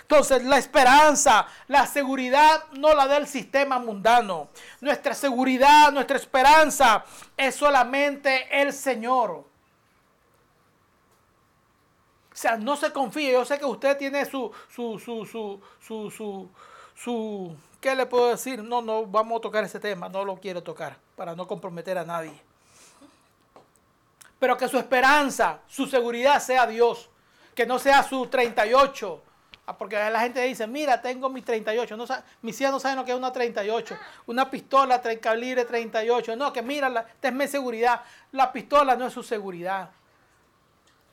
Entonces 0.00 0.42
la 0.42 0.58
esperanza, 0.58 1.46
la 1.68 1.86
seguridad 1.86 2.64
no 2.72 2.94
la 2.94 3.06
da 3.06 3.16
el 3.18 3.28
sistema 3.28 3.78
mundano. 3.78 4.48
Nuestra 4.80 5.14
seguridad, 5.14 5.92
nuestra 5.92 6.16
esperanza 6.16 7.04
es 7.36 7.54
solamente 7.54 8.60
el 8.60 8.72
Señor. 8.72 9.44
O 12.36 12.38
sea, 12.38 12.56
no 12.56 12.76
se 12.76 12.92
confíe. 12.92 13.32
Yo 13.32 13.44
sé 13.44 13.58
que 13.58 13.64
usted 13.64 13.96
tiene 13.96 14.24
su, 14.26 14.52
su, 14.68 14.98
su, 14.98 15.24
su, 15.24 15.60
su, 15.80 16.10
su, 16.10 16.50
su, 16.94 17.56
¿qué 17.80 17.96
le 17.96 18.06
puedo 18.06 18.28
decir? 18.28 18.62
No, 18.62 18.82
no, 18.82 19.06
vamos 19.06 19.38
a 19.38 19.40
tocar 19.40 19.64
ese 19.64 19.80
tema. 19.80 20.08
No 20.08 20.24
lo 20.24 20.36
quiero 20.36 20.62
tocar 20.62 20.96
para 21.16 21.34
no 21.34 21.48
comprometer 21.48 21.98
a 21.98 22.04
nadie 22.04 22.46
pero 24.38 24.56
que 24.56 24.68
su 24.68 24.78
esperanza, 24.78 25.60
su 25.66 25.86
seguridad 25.86 26.40
sea 26.40 26.66
Dios, 26.66 27.08
que 27.54 27.66
no 27.66 27.78
sea 27.78 28.02
su 28.02 28.26
38. 28.26 29.22
Ah, 29.68 29.76
porque 29.76 29.96
la 29.96 30.20
gente 30.20 30.40
dice, 30.42 30.66
mira, 30.66 31.00
tengo 31.00 31.28
mi 31.28 31.42
38. 31.42 31.96
No, 31.96 32.04
mis 32.42 32.60
hijas 32.60 32.72
no 32.72 32.78
saben 32.78 32.98
lo 32.98 33.04
que 33.04 33.10
es 33.10 33.16
una 33.16 33.32
38. 33.32 33.96
Una 34.26 34.48
pistola 34.48 35.00
calibre 35.20 35.64
38. 35.64 36.36
No, 36.36 36.52
que 36.52 36.62
mira, 36.62 37.06
es 37.20 37.50
seguridad. 37.50 38.02
La 38.32 38.52
pistola 38.52 38.94
no 38.94 39.06
es 39.06 39.12
su 39.12 39.22
seguridad. 39.22 39.90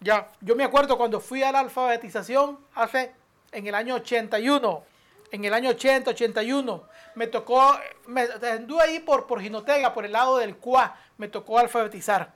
Ya, 0.03 0.29
yo 0.41 0.55
me 0.55 0.63
acuerdo 0.63 0.97
cuando 0.97 1.19
fui 1.19 1.43
a 1.43 1.51
la 1.51 1.59
alfabetización 1.59 2.59
hace, 2.75 3.13
en 3.51 3.67
el 3.67 3.73
año 3.73 3.95
81, 3.95 4.83
en 5.31 5.45
el 5.45 5.53
año 5.53 5.69
80, 5.71 6.11
81, 6.11 6.83
me 7.15 7.27
tocó, 7.27 7.77
me 8.07 8.27
anduve 8.51 8.83
ahí 8.83 8.99
por, 8.99 9.25
por 9.25 9.41
Jinotega, 9.41 9.93
por 9.93 10.05
el 10.05 10.11
lado 10.11 10.37
del 10.37 10.57
CUA, 10.57 10.95
me 11.17 11.27
tocó 11.27 11.57
alfabetizar 11.57 12.33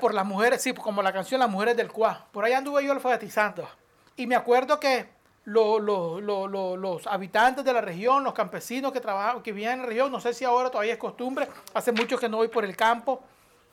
por 0.00 0.14
las 0.14 0.24
mujeres, 0.24 0.62
sí, 0.62 0.72
como 0.72 1.02
la 1.02 1.12
canción 1.12 1.40
Las 1.40 1.50
Mujeres 1.50 1.76
del 1.76 1.90
Cuá. 1.90 2.26
Por 2.32 2.44
ahí 2.44 2.52
anduve 2.52 2.84
yo 2.84 2.92
alfabetizando. 2.92 3.68
Y 4.16 4.26
me 4.26 4.36
acuerdo 4.36 4.78
que 4.78 5.08
los 5.46 7.06
habitantes 7.06 7.64
de 7.64 7.72
la 7.72 7.80
región, 7.80 8.24
los 8.24 8.32
campesinos 8.32 8.92
que 8.92 9.00
trabajan, 9.00 9.42
que 9.42 9.52
vivían 9.52 9.74
en 9.74 9.80
la 9.80 9.86
región, 9.86 10.12
no 10.12 10.20
sé 10.20 10.32
si 10.32 10.44
ahora 10.44 10.70
todavía 10.70 10.94
es 10.94 10.98
costumbre, 10.98 11.48
hace 11.74 11.92
mucho 11.92 12.16
que 12.16 12.28
no 12.28 12.38
voy 12.38 12.48
por 12.48 12.64
el 12.64 12.76
campo, 12.76 13.22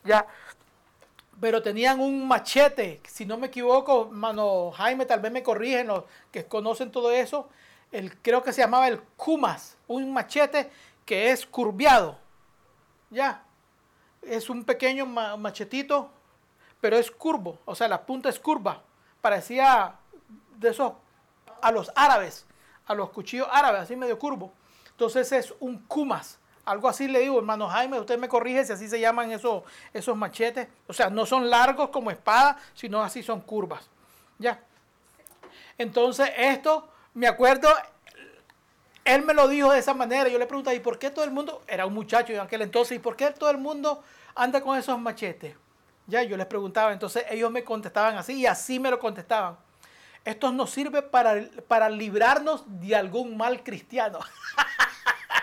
ya, 0.04 0.26
pero 1.42 1.60
tenían 1.60 1.98
un 1.98 2.28
machete, 2.28 3.00
si 3.08 3.26
no 3.26 3.36
me 3.36 3.48
equivoco, 3.48 4.08
mano 4.12 4.70
Jaime, 4.70 5.06
tal 5.06 5.18
vez 5.18 5.32
me 5.32 5.42
corrigen 5.42 5.88
los 5.88 6.04
que 6.30 6.46
conocen 6.46 6.92
todo 6.92 7.10
eso, 7.10 7.48
el, 7.90 8.16
creo 8.18 8.44
que 8.44 8.52
se 8.52 8.60
llamaba 8.60 8.86
el 8.86 9.00
Kumas, 9.16 9.76
un 9.88 10.12
machete 10.12 10.70
que 11.04 11.32
es 11.32 11.44
curviado, 11.44 12.16
ya, 13.10 13.42
es 14.22 14.48
un 14.50 14.62
pequeño 14.62 15.04
machetito, 15.04 16.12
pero 16.80 16.96
es 16.96 17.10
curvo, 17.10 17.58
o 17.64 17.74
sea, 17.74 17.88
la 17.88 18.06
punta 18.06 18.28
es 18.28 18.38
curva. 18.38 18.80
Parecía 19.20 19.96
de 20.60 20.68
esos 20.68 20.92
a 21.60 21.72
los 21.72 21.90
árabes, 21.96 22.46
a 22.86 22.94
los 22.94 23.10
cuchillos 23.10 23.48
árabes, 23.50 23.80
así 23.80 23.96
medio 23.96 24.16
curvo. 24.16 24.52
Entonces 24.92 25.32
es 25.32 25.52
un 25.58 25.78
kumas. 25.88 26.38
Algo 26.64 26.88
así 26.88 27.08
le 27.08 27.20
digo, 27.20 27.38
hermano 27.38 27.68
Jaime, 27.68 27.98
usted 27.98 28.18
me 28.18 28.28
corrige 28.28 28.64
si 28.64 28.72
así 28.72 28.88
se 28.88 29.00
llaman 29.00 29.32
esos, 29.32 29.64
esos 29.92 30.16
machetes. 30.16 30.68
O 30.86 30.92
sea, 30.92 31.10
no 31.10 31.26
son 31.26 31.50
largos 31.50 31.90
como 31.90 32.10
espada, 32.10 32.56
sino 32.74 33.02
así 33.02 33.22
son 33.22 33.40
curvas. 33.40 33.88
Ya. 34.38 34.60
Entonces, 35.76 36.30
esto, 36.36 36.88
me 37.14 37.26
acuerdo, 37.26 37.68
él 39.04 39.24
me 39.24 39.34
lo 39.34 39.48
dijo 39.48 39.72
de 39.72 39.80
esa 39.80 39.94
manera. 39.94 40.28
Yo 40.28 40.38
le 40.38 40.46
pregunté, 40.46 40.74
¿y 40.74 40.80
por 40.80 40.98
qué 40.98 41.10
todo 41.10 41.24
el 41.24 41.32
mundo, 41.32 41.62
era 41.66 41.84
un 41.84 41.94
muchacho 41.94 42.32
en 42.32 42.40
aquel 42.40 42.62
entonces, 42.62 42.96
¿y 42.96 43.00
por 43.00 43.16
qué 43.16 43.30
todo 43.32 43.50
el 43.50 43.58
mundo 43.58 44.04
anda 44.34 44.60
con 44.60 44.78
esos 44.78 44.98
machetes? 45.00 45.56
Ya, 46.06 46.22
yo 46.22 46.36
les 46.36 46.46
preguntaba, 46.46 46.92
entonces 46.92 47.24
ellos 47.30 47.50
me 47.50 47.64
contestaban 47.64 48.16
así 48.16 48.34
y 48.34 48.46
así 48.46 48.78
me 48.78 48.90
lo 48.90 48.98
contestaban. 48.98 49.56
Esto 50.24 50.52
nos 50.52 50.70
sirve 50.70 51.02
para, 51.02 51.42
para 51.66 51.88
librarnos 51.88 52.64
de 52.66 52.94
algún 52.94 53.36
mal 53.36 53.64
cristiano. 53.64 54.20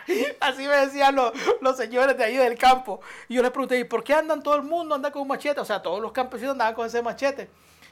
Así 0.39 0.67
me 0.67 0.75
decían 0.75 1.15
los, 1.15 1.31
los, 1.61 1.77
señores 1.77 2.17
de 2.17 2.23
ahí 2.23 2.37
del 2.37 2.57
campo. 2.57 3.01
Y 3.27 3.35
yo 3.35 3.41
les 3.41 3.51
pregunté, 3.51 3.79
¿y 3.79 3.83
por 3.83 4.03
qué 4.03 4.13
andan 4.13 4.41
todo 4.41 4.55
el 4.55 4.63
mundo 4.63 4.95
anda 4.95 5.11
con 5.11 5.21
un 5.23 5.27
machete? 5.27 5.59
O 5.59 5.65
sea, 5.65 5.81
todos 5.81 6.01
los 6.01 6.11
campesinos 6.11 6.53
andaban 6.53 6.73
con 6.73 6.87
ese 6.87 7.01
machete. 7.01 7.49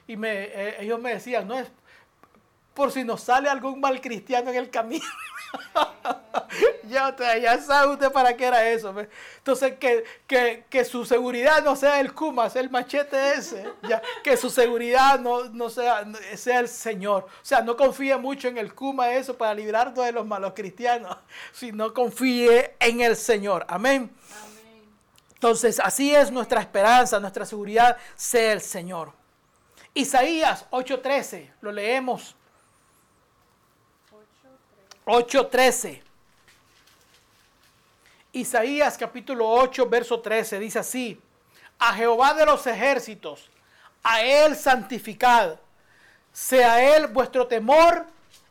Y 0.07 0.15
me, 0.15 0.43
eh, 0.45 0.77
ellos 0.79 0.99
me 0.99 1.13
decían, 1.13 1.47
no 1.47 1.57
es 1.57 1.67
por 2.77 2.91
si 2.91 3.03
nos 3.03 3.21
sale 3.21 3.49
algún 3.49 3.79
mal 3.79 3.99
cristiano 3.99 4.51
en 4.51 4.55
el 4.55 4.69
camino. 4.69 5.03
ya, 6.87 7.15
ya 7.41 7.59
sabe 7.59 7.93
usted 7.93 8.11
para 8.11 8.37
qué 8.37 8.45
era 8.45 8.69
eso. 8.69 8.93
Entonces, 9.39 9.73
que, 9.79 10.85
su 10.85 11.03
seguridad 11.03 11.63
no 11.63 11.75
sea 11.75 11.99
el 11.99 12.13
Kumas, 12.13 12.55
el 12.55 12.69
machete 12.69 13.33
ese. 13.33 13.67
Ya, 13.81 13.99
que 14.23 14.37
su 14.37 14.51
seguridad 14.51 15.19
no, 15.19 15.69
sea, 15.71 16.05
sea 16.35 16.59
el 16.59 16.67
Señor. 16.67 17.23
O 17.23 17.45
sea, 17.45 17.61
no 17.61 17.75
confíe 17.75 18.15
mucho 18.15 18.47
en 18.47 18.59
el 18.59 18.75
Kuma 18.75 19.09
eso 19.09 19.35
para 19.35 19.55
librarnos 19.55 20.05
de 20.05 20.11
los 20.11 20.27
malos 20.27 20.53
cristianos, 20.55 21.17
sino 21.53 21.95
confíe 21.95 22.75
en 22.79 23.01
el 23.01 23.15
Señor. 23.15 23.65
Amén. 23.67 24.11
Entonces, 25.33 25.79
así 25.79 26.13
es 26.13 26.29
nuestra 26.29 26.61
esperanza, 26.61 27.19
nuestra 27.19 27.43
seguridad, 27.43 27.97
sea 28.15 28.53
el 28.53 28.61
Señor. 28.61 29.13
Isaías 29.95 30.67
8:13, 30.69 31.53
lo 31.61 31.71
leemos 31.71 32.35
8.13. 35.07 36.01
Isaías 38.33 38.97
capítulo 38.97 39.49
8, 39.49 39.87
verso 39.87 40.19
13 40.19 40.59
dice 40.59 40.79
así, 40.79 41.21
a 41.79 41.93
Jehová 41.93 42.33
de 42.33 42.45
los 42.45 42.67
ejércitos, 42.67 43.49
a 44.03 44.21
Él 44.21 44.57
santificad, 44.57 45.59
sea 46.33 46.97
Él 46.97 47.07
vuestro 47.07 47.47
temor 47.47 48.05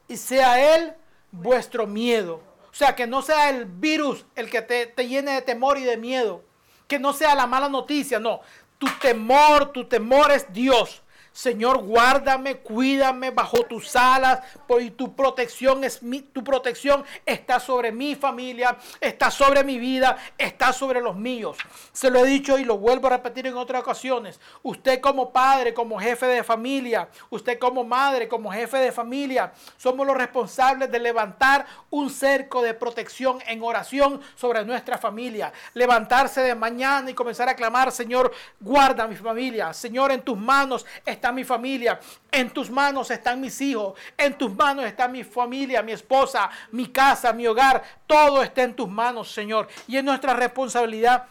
y 0.08 0.16
sea 0.16 0.76
Él 0.76 0.94
vuestro 1.30 1.86
miedo. 1.86 2.40
O 2.72 2.74
sea, 2.74 2.96
que 2.96 3.06
no 3.06 3.20
sea 3.20 3.50
el 3.50 3.66
virus 3.66 4.24
el 4.34 4.48
que 4.48 4.62
te, 4.62 4.86
te 4.86 5.06
llene 5.06 5.32
de 5.32 5.42
temor 5.42 5.76
y 5.76 5.84
de 5.84 5.98
miedo, 5.98 6.42
que 6.88 6.98
no 6.98 7.12
sea 7.12 7.34
la 7.34 7.46
mala 7.46 7.68
noticia, 7.68 8.18
no, 8.18 8.40
tu 8.78 8.86
temor, 8.98 9.72
tu 9.72 9.84
temor 9.84 10.32
es 10.32 10.50
Dios. 10.54 11.02
Señor, 11.36 11.84
guárdame, 11.84 12.56
cuídame 12.56 13.30
bajo 13.30 13.58
tus 13.64 13.94
alas, 13.94 14.40
y 14.80 14.90
tu 14.92 15.14
protección 15.14 15.84
es 15.84 16.02
mi, 16.02 16.22
tu 16.22 16.42
protección 16.42 17.04
está 17.26 17.60
sobre 17.60 17.92
mi 17.92 18.14
familia, 18.14 18.78
está 19.02 19.30
sobre 19.30 19.62
mi 19.62 19.78
vida, 19.78 20.16
está 20.38 20.72
sobre 20.72 21.02
los 21.02 21.14
míos. 21.14 21.58
Se 21.92 22.08
lo 22.08 22.24
he 22.24 22.26
dicho 22.26 22.58
y 22.58 22.64
lo 22.64 22.78
vuelvo 22.78 23.08
a 23.08 23.10
repetir 23.10 23.46
en 23.46 23.58
otras 23.58 23.82
ocasiones. 23.82 24.40
Usted 24.62 24.98
como 25.02 25.30
padre, 25.30 25.74
como 25.74 26.00
jefe 26.00 26.24
de 26.24 26.42
familia, 26.42 27.10
usted 27.28 27.58
como 27.58 27.84
madre, 27.84 28.28
como 28.28 28.50
jefe 28.50 28.78
de 28.78 28.90
familia, 28.90 29.52
somos 29.76 30.06
los 30.06 30.16
responsables 30.16 30.90
de 30.90 30.98
levantar 30.98 31.66
un 31.90 32.08
cerco 32.08 32.62
de 32.62 32.72
protección 32.72 33.40
en 33.46 33.62
oración 33.62 34.22
sobre 34.36 34.64
nuestra 34.64 34.96
familia. 34.96 35.52
Levantarse 35.74 36.40
de 36.40 36.54
mañana 36.54 37.10
y 37.10 37.14
comenzar 37.14 37.50
a 37.50 37.56
clamar, 37.56 37.92
Señor, 37.92 38.32
guarda 38.58 39.06
mi 39.06 39.16
familia. 39.16 39.74
Señor, 39.74 40.12
en 40.12 40.22
tus 40.22 40.38
manos 40.38 40.86
está 41.04 41.25
mi 41.32 41.44
familia, 41.44 42.00
en 42.30 42.50
tus 42.50 42.70
manos 42.70 43.10
están 43.10 43.40
mis 43.40 43.60
hijos, 43.60 43.98
en 44.16 44.36
tus 44.36 44.54
manos 44.54 44.84
está 44.84 45.08
mi 45.08 45.24
familia, 45.24 45.82
mi 45.82 45.92
esposa, 45.92 46.50
mi 46.72 46.86
casa, 46.88 47.32
mi 47.32 47.46
hogar, 47.46 47.82
todo 48.06 48.42
está 48.42 48.62
en 48.62 48.74
tus 48.74 48.88
manos, 48.88 49.30
Señor. 49.30 49.68
Y 49.86 49.96
es 49.96 50.04
nuestra 50.04 50.34
responsabilidad 50.34 51.26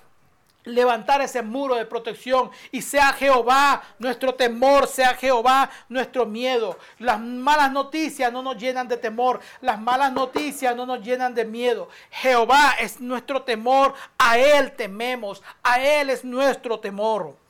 levantar 0.65 1.21
ese 1.21 1.41
muro 1.41 1.75
de 1.75 1.85
protección 1.85 2.49
y 2.71 2.81
sea 2.81 3.13
Jehová 3.13 3.81
nuestro 3.99 4.33
temor, 4.33 4.87
sea 4.87 5.13
Jehová 5.15 5.69
nuestro 5.89 6.25
miedo. 6.25 6.77
Las 6.99 7.19
malas 7.19 7.71
noticias 7.71 8.31
no 8.31 8.41
nos 8.41 8.57
llenan 8.57 8.87
de 8.87 8.97
temor, 8.97 9.39
las 9.61 9.79
malas 9.79 10.11
noticias 10.11 10.75
no 10.75 10.85
nos 10.85 11.01
llenan 11.01 11.33
de 11.33 11.45
miedo. 11.45 11.87
Jehová 12.11 12.75
es 12.79 12.99
nuestro 12.99 13.43
temor, 13.43 13.93
a 14.17 14.37
Él 14.37 14.71
tememos, 14.73 15.41
a 15.63 15.79
Él 15.79 16.09
es 16.09 16.25
nuestro 16.25 16.79
temor. 16.79 17.44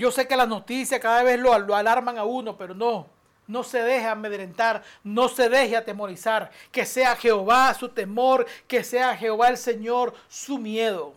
Yo 0.00 0.10
sé 0.10 0.26
que 0.26 0.34
las 0.34 0.48
noticias 0.48 0.98
cada 0.98 1.22
vez 1.22 1.38
lo, 1.38 1.58
lo 1.58 1.76
alarman 1.76 2.16
a 2.16 2.24
uno, 2.24 2.56
pero 2.56 2.72
no, 2.72 3.06
no 3.46 3.62
se 3.62 3.82
deje 3.82 4.06
amedrentar, 4.06 4.82
no 5.04 5.28
se 5.28 5.50
deje 5.50 5.76
atemorizar. 5.76 6.50
Que 6.72 6.86
sea 6.86 7.14
Jehová 7.14 7.74
su 7.74 7.86
temor, 7.90 8.46
que 8.66 8.82
sea 8.82 9.14
Jehová 9.14 9.48
el 9.48 9.58
Señor 9.58 10.14
su 10.26 10.56
miedo. 10.56 11.12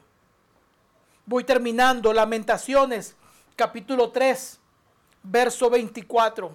Voy 1.25 1.45
terminando. 1.45 2.11
Lamentaciones, 2.11 3.15
capítulo 3.55 4.11
3, 4.11 4.59
verso 5.23 5.69
24. 5.69 6.53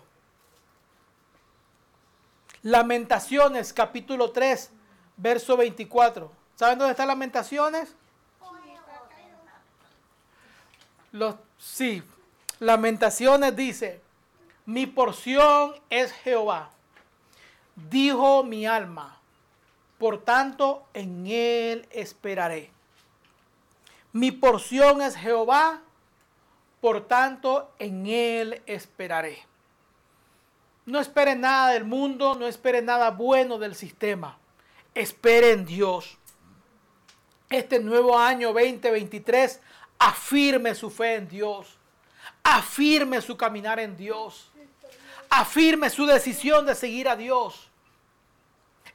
Lamentaciones, 2.61 3.73
capítulo 3.73 4.33
3, 4.33 4.71
verso 5.17 5.57
24. 5.57 6.31
¿Saben 6.57 6.79
dónde 6.79 6.91
están 6.91 7.09
Lamentaciones? 7.09 7.95
Los, 11.11 11.37
sí, 11.57 12.03
Lamentaciones 12.61 13.55
dice, 13.55 14.01
mi 14.67 14.87
porción 14.87 15.75
es 15.91 16.13
Jehová, 16.13 16.71
dijo 17.89 18.43
mi 18.43 18.67
alma, 18.67 19.21
por 19.99 20.25
tanto 20.25 20.87
en 20.93 21.27
él 21.27 21.87
esperaré. 21.91 22.71
Mi 24.13 24.33
porción 24.33 25.03
es 25.03 25.15
Jehová, 25.17 25.83
por 26.81 27.07
tanto 27.07 27.73
en 27.79 28.07
él 28.07 28.63
esperaré. 28.67 29.47
No 30.87 31.01
espere 31.01 31.37
nada 31.37 31.73
del 31.73 31.85
mundo, 31.85 32.35
no 32.35 32.47
espere 32.47 32.83
nada 32.83 33.11
bueno 33.11 33.59
del 33.59 33.75
sistema. 33.75 34.39
Espere 34.95 35.53
en 35.53 35.65
Dios. 35.67 36.17
Este 37.51 37.79
nuevo 37.79 38.19
año 38.19 38.53
2023 38.53 39.61
afirme 39.99 40.75
su 40.75 40.91
fe 40.91 41.17
en 41.17 41.29
Dios. 41.29 41.78
Afirme 42.51 43.21
su 43.21 43.37
caminar 43.37 43.79
en 43.79 43.95
Dios. 43.95 44.51
Afirme 45.29 45.91
su 45.91 46.07
decisión 46.07 46.65
de 46.65 46.75
seguir 46.75 47.07
a 47.07 47.15
Dios. 47.15 47.69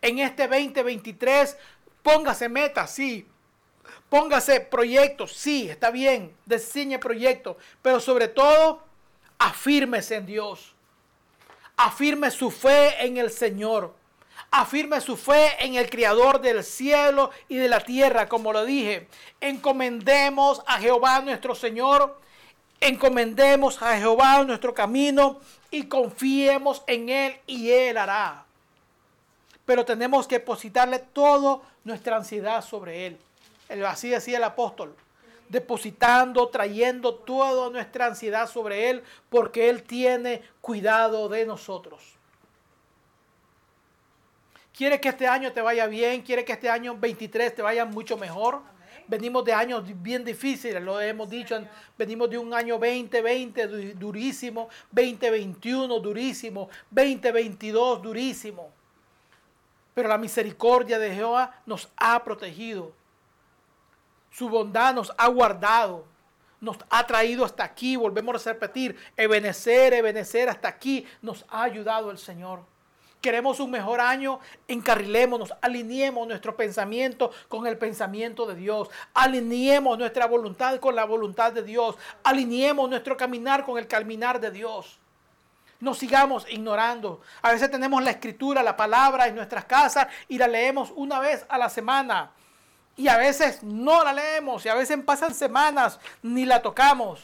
En 0.02 0.18
este 0.18 0.48
2023 0.48 1.56
póngase 2.02 2.50
metas, 2.50 2.96
sí. 2.96 3.28
Póngase 4.10 4.60
proyectos, 4.60 5.34
sí, 5.34 5.70
está 5.70 5.92
bien. 5.92 6.36
Diseñe 6.48 6.98
proyectos. 6.98 7.58
Pero 7.84 8.00
sobre 8.00 8.28
todo, 8.28 8.84
afírmese 9.38 10.16
en 10.16 10.26
Dios. 10.26 10.74
Afirme 11.78 12.32
su 12.32 12.50
fe 12.50 13.06
en 13.06 13.18
el 13.18 13.30
Señor. 13.30 13.94
Afirme 14.50 15.00
su 15.00 15.16
fe 15.16 15.64
en 15.64 15.76
el 15.76 15.92
Creador 15.92 16.42
del 16.42 16.64
cielo 16.64 17.30
y 17.50 17.58
de 17.58 17.70
la 17.70 17.82
tierra, 17.82 18.28
como 18.28 18.52
lo 18.52 18.66
dije. 18.66 19.08
Encomendemos 19.40 20.64
a 20.66 20.80
Jehová 20.80 21.22
nuestro 21.22 21.54
Señor. 21.54 22.20
Encomendemos 22.84 23.82
a 23.82 23.98
Jehová 23.98 24.44
nuestro 24.44 24.74
camino 24.74 25.40
y 25.72 25.84
confiemos 25.84 26.84
en 26.86 27.10
Él 27.10 27.40
y 27.48 27.72
Él 27.72 27.98
hará. 27.98 28.44
Pero 29.66 29.86
tenemos 29.86 30.28
que 30.28 30.40
depositarle 30.40 31.00
toda 31.00 31.62
nuestra 31.86 32.18
ansiedad 32.18 32.62
sobre 32.62 33.08
Él. 33.08 33.18
Así 33.86 34.10
decía 34.10 34.38
el 34.38 34.44
apóstol 34.44 34.96
depositando, 35.54 36.48
trayendo 36.50 37.14
toda 37.14 37.70
nuestra 37.70 38.08
ansiedad 38.08 38.50
sobre 38.50 38.90
Él, 38.90 39.04
porque 39.30 39.70
Él 39.70 39.84
tiene 39.84 40.42
cuidado 40.62 41.30
de 41.30 41.46
nosotros. 41.46 42.02
¿Quiere 44.76 45.00
que 45.00 45.10
este 45.10 45.28
año 45.28 45.54
te 45.54 45.62
vaya 45.62 45.86
bien? 45.86 46.24
¿Quiere 46.24 46.44
que 46.44 46.54
este 46.54 46.70
año 46.70 46.98
23 46.98 47.54
te 47.54 47.62
vaya 47.62 47.86
mucho 47.86 48.18
mejor? 48.18 48.62
Venimos 49.08 49.44
de 49.44 49.54
años 49.54 49.84
bien 50.02 50.24
difíciles, 50.24 50.82
lo 50.82 51.00
hemos 51.00 51.30
dicho, 51.30 51.60
venimos 51.98 52.30
de 52.30 52.38
un 52.38 52.54
año 52.54 52.78
2020 52.78 53.94
durísimo, 53.96 54.70
2021 54.92 56.00
durísimo, 56.00 56.70
2022 56.90 58.02
durísimo. 58.02 58.72
Pero 59.94 60.10
la 60.10 60.18
misericordia 60.18 60.98
de 60.98 61.14
Jehová 61.14 61.62
nos 61.66 61.90
ha 61.98 62.24
protegido. 62.24 62.94
Su 64.32 64.50
bondad 64.50 64.96
nos 64.96 65.14
ha 65.18 65.28
guardado, 65.28 66.06
nos 66.60 66.78
ha 66.90 67.06
traído 67.06 67.46
hasta 67.46 67.64
aquí. 67.64 67.96
Volvemos 67.96 68.48
a 68.48 68.54
repetir, 68.54 68.98
ebenecer, 69.16 69.94
ebenecer 69.94 70.50
hasta 70.50 70.68
aquí. 70.68 71.06
Nos 71.22 71.46
ha 71.50 71.64
ayudado 71.64 72.10
el 72.10 72.18
Señor. 72.18 72.73
Queremos 73.24 73.62
un 73.62 73.72
mejor 73.72 74.02
año, 74.02 74.42
encarrilémonos, 74.68 75.54
alineemos 75.62 76.28
nuestro 76.28 76.58
pensamiento 76.58 77.32
con 77.48 77.66
el 77.66 77.78
pensamiento 77.78 78.46
de 78.46 78.54
Dios, 78.54 78.90
alineemos 79.14 79.98
nuestra 79.98 80.26
voluntad 80.26 80.78
con 80.82 80.94
la 80.94 81.06
voluntad 81.06 81.54
de 81.54 81.64
Dios, 81.64 81.96
alineemos 82.22 82.90
nuestro 82.90 83.16
caminar 83.16 83.64
con 83.64 83.78
el 83.78 83.88
caminar 83.88 84.42
de 84.42 84.52
Dios. 84.52 85.00
No 85.80 85.94
sigamos 85.94 86.46
ignorando. 86.50 87.22
A 87.42 87.54
veces 87.54 87.72
tenemos 87.72 88.04
la 88.04 88.12
escritura, 88.12 88.62
la 88.62 88.76
palabra 88.76 89.26
en 89.28 89.36
nuestras 89.36 89.64
casas 89.64 90.08
y 90.28 90.38
la 90.38 90.50
leemos 90.50 90.92
una 90.94 91.22
vez 91.22 91.46
a 91.48 91.58
la 91.58 91.70
semana. 91.70 92.32
Y 92.98 93.08
a 93.08 93.16
veces 93.16 93.64
no 93.64 94.04
la 94.04 94.12
leemos 94.12 94.66
y 94.66 94.70
a 94.70 94.76
veces 94.76 95.00
pasan 95.02 95.34
semanas 95.34 95.98
ni 96.22 96.44
la 96.44 96.62
tocamos. 96.62 97.22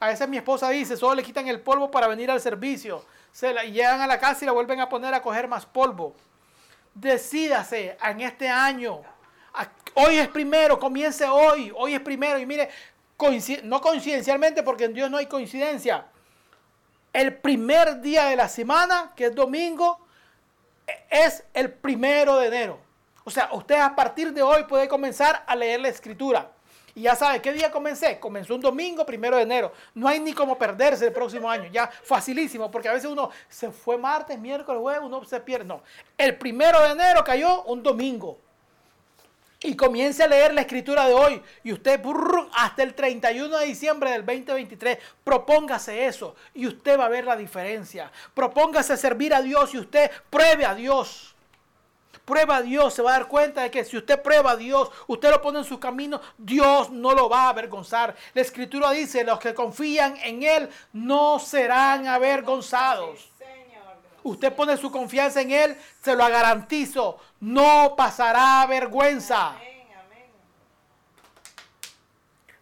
A 0.00 0.08
veces 0.08 0.28
mi 0.28 0.36
esposa 0.36 0.68
dice, 0.70 0.96
solo 0.96 1.14
le 1.14 1.22
quitan 1.22 1.46
el 1.46 1.60
polvo 1.60 1.92
para 1.92 2.08
venir 2.08 2.28
al 2.28 2.40
servicio. 2.40 3.04
Se 3.38 3.54
la, 3.54 3.62
llegan 3.62 4.00
a 4.00 4.08
la 4.08 4.18
casa 4.18 4.44
y 4.44 4.46
la 4.46 4.52
vuelven 4.52 4.80
a 4.80 4.88
poner 4.88 5.14
a 5.14 5.22
coger 5.22 5.46
más 5.46 5.64
polvo. 5.64 6.12
Decídase 6.92 7.96
en 8.02 8.20
este 8.20 8.48
año. 8.48 9.02
Hoy 9.94 10.16
es 10.16 10.26
primero, 10.26 10.76
comience 10.80 11.24
hoy. 11.24 11.72
Hoy 11.76 11.94
es 11.94 12.00
primero. 12.00 12.40
Y 12.40 12.46
mire, 12.46 12.68
no 13.62 13.80
coincidencialmente 13.80 14.64
porque 14.64 14.86
en 14.86 14.92
Dios 14.92 15.08
no 15.08 15.18
hay 15.18 15.26
coincidencia. 15.26 16.06
El 17.12 17.36
primer 17.36 18.00
día 18.00 18.24
de 18.24 18.34
la 18.34 18.48
semana, 18.48 19.12
que 19.14 19.26
es 19.26 19.34
domingo, 19.36 20.04
e, 20.84 21.06
es 21.08 21.44
el 21.54 21.70
primero 21.70 22.38
de 22.38 22.48
enero. 22.48 22.80
O 23.22 23.30
sea, 23.30 23.50
usted 23.52 23.76
a 23.76 23.94
partir 23.94 24.32
de 24.32 24.42
hoy 24.42 24.64
puede 24.64 24.88
comenzar 24.88 25.44
a 25.46 25.54
leer 25.54 25.78
la 25.78 25.90
escritura. 25.90 26.50
Y 26.98 27.02
ya 27.02 27.14
sabe, 27.14 27.40
¿qué 27.40 27.52
día 27.52 27.70
comencé? 27.70 28.18
Comenzó 28.18 28.56
un 28.56 28.60
domingo, 28.60 29.06
primero 29.06 29.36
de 29.36 29.44
enero. 29.44 29.72
No 29.94 30.08
hay 30.08 30.18
ni 30.18 30.32
cómo 30.32 30.58
perderse 30.58 31.06
el 31.06 31.12
próximo 31.12 31.48
año. 31.48 31.70
Ya 31.70 31.86
facilísimo, 31.86 32.72
porque 32.72 32.88
a 32.88 32.92
veces 32.92 33.08
uno 33.08 33.30
se 33.48 33.70
fue 33.70 33.96
martes, 33.96 34.36
miércoles, 34.36 34.80
jueves, 34.80 35.02
uno 35.04 35.24
se 35.24 35.38
pierde. 35.38 35.64
No, 35.64 35.80
el 36.16 36.36
primero 36.36 36.82
de 36.82 36.90
enero 36.90 37.22
cayó 37.22 37.62
un 37.62 37.84
domingo. 37.84 38.36
Y 39.60 39.76
comience 39.76 40.24
a 40.24 40.26
leer 40.26 40.52
la 40.52 40.62
escritura 40.62 41.06
de 41.06 41.14
hoy. 41.14 41.40
Y 41.62 41.72
usted 41.72 42.00
hasta 42.52 42.82
el 42.82 42.94
31 42.94 43.58
de 43.58 43.66
diciembre 43.66 44.10
del 44.10 44.26
2023, 44.26 44.98
propóngase 45.22 46.04
eso. 46.04 46.34
Y 46.52 46.66
usted 46.66 46.98
va 46.98 47.04
a 47.04 47.08
ver 47.08 47.26
la 47.26 47.36
diferencia. 47.36 48.10
Propóngase 48.34 48.96
servir 48.96 49.32
a 49.34 49.40
Dios 49.40 49.72
y 49.72 49.78
usted 49.78 50.10
pruebe 50.30 50.66
a 50.66 50.74
Dios 50.74 51.36
prueba 52.28 52.56
a 52.56 52.62
Dios, 52.62 52.92
se 52.92 53.00
va 53.00 53.12
a 53.14 53.18
dar 53.20 53.26
cuenta 53.26 53.62
de 53.62 53.70
que 53.70 53.84
si 53.84 53.96
usted 53.96 54.20
prueba 54.20 54.50
a 54.50 54.56
Dios, 54.56 54.90
usted 55.06 55.30
lo 55.30 55.40
pone 55.40 55.60
en 55.60 55.64
su 55.64 55.80
camino, 55.80 56.20
Dios 56.36 56.90
no 56.90 57.14
lo 57.14 57.26
va 57.30 57.44
a 57.44 57.48
avergonzar. 57.48 58.14
La 58.34 58.42
escritura 58.42 58.90
dice, 58.90 59.24
los 59.24 59.38
que 59.38 59.54
confían 59.54 60.14
en 60.22 60.42
Él 60.42 60.68
no 60.92 61.38
serán 61.38 62.06
avergonzados. 62.06 63.30
Usted 64.22 64.52
pone 64.52 64.76
su 64.76 64.90
confianza 64.90 65.40
en 65.40 65.52
Él, 65.52 65.78
se 66.02 66.14
lo 66.14 66.28
garantizo, 66.28 67.18
no 67.40 67.94
pasará 67.96 68.66
vergüenza. 68.66 69.54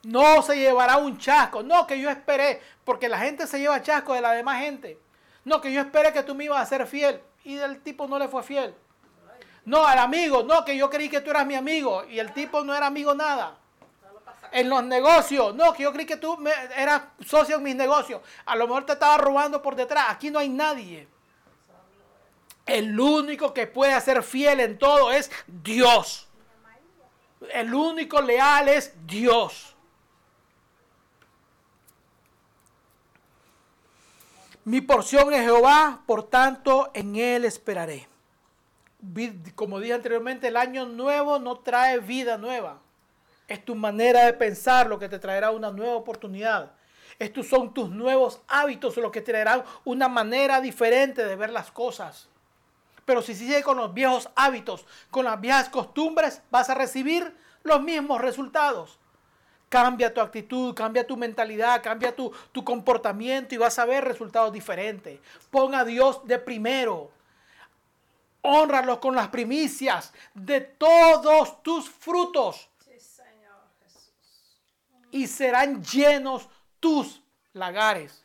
No 0.05 0.41
se 0.43 0.57
llevará 0.57 0.99
un 0.99 1.19
chasco. 1.19 1.65
No 1.65 1.85
que 1.89 2.01
yo 2.01 2.09
esperé, 2.09 2.63
porque 2.85 3.09
la 3.09 3.19
gente 3.19 3.49
se 3.49 3.59
lleva 3.59 3.83
chasco 3.83 4.15
de 4.15 4.21
la 4.21 4.31
demás 4.31 4.61
gente. 4.61 5.01
No 5.45 5.61
que 5.61 5.73
yo 5.73 5.81
esperé 5.81 6.13
que 6.13 6.23
tú 6.23 6.37
me 6.37 6.45
ibas 6.45 6.63
a 6.63 6.67
ser 6.67 6.87
fiel. 6.87 7.21
Y 7.43 7.57
el 7.57 7.81
tipo 7.83 8.07
no 8.07 8.17
le 8.17 8.29
fue 8.29 8.45
fiel. 8.45 8.73
No, 9.67 9.85
al 9.85 9.99
amigo, 9.99 10.45
no, 10.45 10.65
que 10.65 10.77
yo 10.77 10.89
creí 10.89 11.09
que 11.09 11.21
tú 11.21 11.31
eras 11.31 11.45
mi 11.45 11.57
amigo 11.57 12.05
y 12.05 12.21
el 12.21 12.33
tipo 12.33 12.63
no 12.63 12.73
era 12.73 12.87
amigo 12.87 13.15
nada. 13.15 13.59
En 14.53 14.69
los 14.69 14.85
negocios, 14.85 15.57
no, 15.57 15.73
que 15.73 15.83
yo 15.83 15.93
creí 15.93 16.07
que 16.07 16.17
tú 16.17 16.39
eras 16.77 17.03
socio 17.27 17.57
en 17.57 17.65
mis 17.65 17.75
negocios. 17.75 18.23
A 18.47 18.55
lo 18.55 18.69
mejor 18.69 18.87
te 18.87 18.93
estaba 18.93 19.19
robando 19.19 19.61
por 19.61 19.75
detrás. 19.75 20.07
Aquí 20.09 20.31
no 20.31 20.39
hay 20.39 20.49
nadie. 20.49 21.09
El 22.65 22.99
único 22.99 23.53
que 23.53 23.67
puede 23.67 24.01
ser 24.01 24.23
fiel 24.23 24.61
en 24.61 24.79
todo 24.79 25.11
es 25.11 25.33
Dios. 25.49 26.29
El 27.53 27.75
único 27.75 28.21
leal 28.21 28.69
es 28.69 28.93
Dios. 29.05 29.75
Mi 34.63 34.81
porción 34.81 35.35
es 35.35 35.41
Jehová, 35.41 36.03
por 36.07 36.23
tanto 36.23 36.93
en 36.95 37.17
él 37.17 37.45
esperaré 37.45 38.09
como 39.55 39.81
dije 39.81 39.95
anteriormente, 39.95 40.49
el 40.49 40.57
año 40.57 40.87
nuevo 40.87 41.39
no 41.39 41.59
trae 41.59 41.99
vida 41.99 42.39
nueva. 42.39 42.81
Es 43.49 43.65
tu 43.65 43.75
manera 43.75 44.25
de 44.25 44.33
pensar 44.33 44.89
lo 44.89 44.99
que 44.99 45.09
te 45.09 45.19
traerá 45.19 45.51
una 45.51 45.71
nueva 45.71 45.95
oportunidad. 45.95 46.73
Estos 47.19 47.47
son 47.47 47.73
tus 47.73 47.89
nuevos 47.89 48.41
hábitos 48.49 48.97
lo 48.97 49.11
que 49.11 49.21
te 49.21 49.33
traerán 49.33 49.65
una 49.85 50.09
manera 50.09 50.61
diferente 50.61 51.25
de 51.25 51.37
ver 51.37 51.51
las 51.51 51.71
cosas. 51.71 52.29
Pero 53.05 53.23
si 53.23 53.35
sigues 53.35 53.65
con 53.65 53.79
los 53.79 53.95
viejos 53.95 54.29
hábitos, 54.35 54.85
con 55.11 55.25
las 55.25 55.41
viejas 55.41 55.69
costumbres, 55.69 56.43
vas 56.51 56.69
a 56.69 56.75
recibir 56.75 57.35
los 57.63 57.81
mismos 57.81 58.21
resultados. 58.21 58.99
Cambia 59.69 60.13
tu 60.13 60.21
actitud, 60.21 60.75
cambia 60.75 61.07
tu 61.07 61.17
mentalidad, 61.17 61.83
cambia 61.83 62.15
tu, 62.15 62.33
tu 62.53 62.65
comportamiento 62.65 63.55
y 63.55 63.59
vas 63.59 63.79
a 63.79 63.85
ver 63.85 64.05
resultados 64.05 64.53
diferentes. 64.53 65.21
Pon 65.51 65.75
a 65.75 65.85
Dios 65.85 66.27
de 66.27 66.39
primero. 66.39 67.11
Honralo 68.43 69.01
con 69.01 69.15
las 69.15 69.29
primicias 69.29 70.13
de 70.35 70.61
todos 70.61 71.63
tus 71.63 71.89
frutos. 71.89 72.69
Y 75.11 75.27
serán 75.27 75.83
llenos 75.83 76.49
tus 76.81 77.23
lagares. 77.53 78.23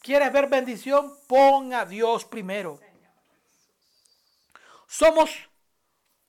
¿Quieres 0.00 0.32
ver 0.32 0.48
bendición? 0.48 1.12
Pon 1.26 1.74
a 1.74 1.84
Dios 1.84 2.24
primero. 2.24 2.78
Somos, 4.86 5.30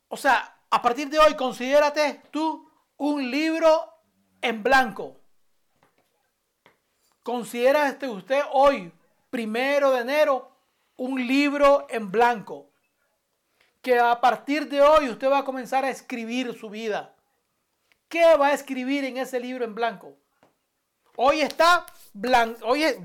o 0.07 0.17
sea, 0.17 0.57
a 0.69 0.81
partir 0.81 1.09
de 1.09 1.19
hoy, 1.19 1.35
considérate 1.35 2.23
tú 2.31 2.67
un 2.97 3.29
libro 3.29 3.93
en 4.41 4.63
blanco. 4.63 5.17
Considérate 7.23 8.07
usted 8.07 8.41
hoy, 8.51 8.91
primero 9.29 9.91
de 9.91 10.01
enero, 10.01 10.56
un 10.97 11.25
libro 11.25 11.87
en 11.89 12.11
blanco. 12.11 12.69
Que 13.81 13.99
a 13.99 14.19
partir 14.19 14.67
de 14.67 14.81
hoy 14.81 15.09
usted 15.09 15.29
va 15.29 15.39
a 15.39 15.45
comenzar 15.45 15.85
a 15.85 15.89
escribir 15.89 16.57
su 16.59 16.69
vida. 16.69 17.13
¿Qué 18.09 18.35
va 18.35 18.47
a 18.47 18.53
escribir 18.53 19.05
en 19.05 19.17
ese 19.17 19.39
libro 19.39 19.63
en 19.63 19.75
blanco? 19.75 20.17
Hoy 21.15 21.41
está 21.41 21.85
blanco, 22.13 22.65
hoy 22.67 22.83
es, 22.83 22.97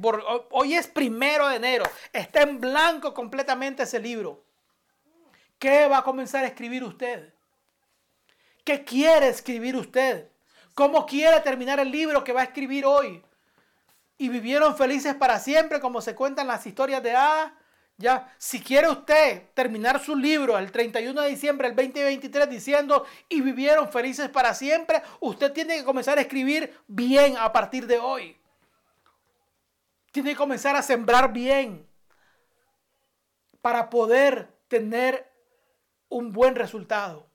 hoy 0.51 0.75
es 0.75 0.87
primero 0.87 1.49
de 1.49 1.57
enero. 1.57 1.85
Está 2.13 2.43
en 2.43 2.61
blanco 2.61 3.15
completamente 3.15 3.85
ese 3.85 4.01
libro. 4.01 4.45
¿Qué 5.59 5.87
va 5.87 5.99
a 5.99 6.05
comenzar 6.05 6.45
a 6.45 6.49
escribir 6.49 6.83
usted? 6.83 7.33
¿Qué 8.65 8.85
quiere 8.85 9.29
escribir 9.29 9.77
usted? 9.77 10.29
¿Cómo 10.75 11.07
quiere 11.07 11.41
terminar 11.41 11.81
el 11.81 11.91
libro 11.91 12.25
que 12.25 12.33
va 12.33 12.41
a 12.43 12.45
escribir 12.45 12.85
hoy? 12.85 13.23
Y 14.19 14.29
vivieron 14.29 14.77
felices 14.77 15.15
para 15.15 15.39
siempre, 15.39 15.81
como 15.81 16.01
se 16.01 16.15
cuentan 16.15 16.47
las 16.47 16.67
historias 16.67 17.03
de 17.03 17.15
A. 17.15 17.55
Si 18.39 18.61
quiere 18.61 18.89
usted 18.89 19.51
terminar 19.55 20.01
su 20.01 20.17
libro 20.17 20.59
el 20.59 20.73
31 20.73 21.21
de 21.21 21.29
diciembre 21.29 21.69
del 21.69 21.77
2023 21.77 22.49
diciendo 22.49 23.05
y 23.29 23.41
vivieron 23.41 23.91
felices 23.91 24.29
para 24.29 24.55
siempre, 24.55 25.03
usted 25.21 25.53
tiene 25.53 25.77
que 25.77 25.85
comenzar 25.85 26.19
a 26.19 26.23
escribir 26.23 26.77
bien 26.87 27.37
a 27.37 27.53
partir 27.53 27.87
de 27.87 27.99
hoy. 27.99 28.37
Tiene 30.11 30.31
que 30.31 30.37
comenzar 30.37 30.77
a 30.77 30.83
sembrar 30.83 31.33
bien 31.33 31.87
para 33.61 33.89
poder 33.89 34.53
tener 34.69 35.33
un 36.09 36.33
buen 36.33 36.55
resultado. 36.55 37.31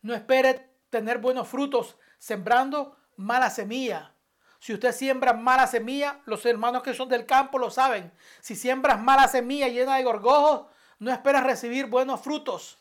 No 0.00 0.14
espere 0.14 0.70
tener 0.90 1.18
buenos 1.18 1.48
frutos 1.48 1.96
sembrando 2.18 2.96
mala 3.16 3.50
semilla. 3.50 4.14
Si 4.58 4.74
usted 4.74 4.92
siembra 4.92 5.32
mala 5.32 5.66
semilla, 5.66 6.20
los 6.24 6.44
hermanos 6.44 6.82
que 6.82 6.94
son 6.94 7.08
del 7.08 7.26
campo 7.26 7.58
lo 7.58 7.70
saben. 7.70 8.12
Si 8.40 8.56
siembras 8.56 9.00
mala 9.00 9.28
semilla 9.28 9.68
llena 9.68 9.96
de 9.96 10.04
gorgojos, 10.04 10.66
no 10.98 11.12
esperas 11.12 11.44
recibir 11.44 11.86
buenos 11.86 12.20
frutos. 12.20 12.78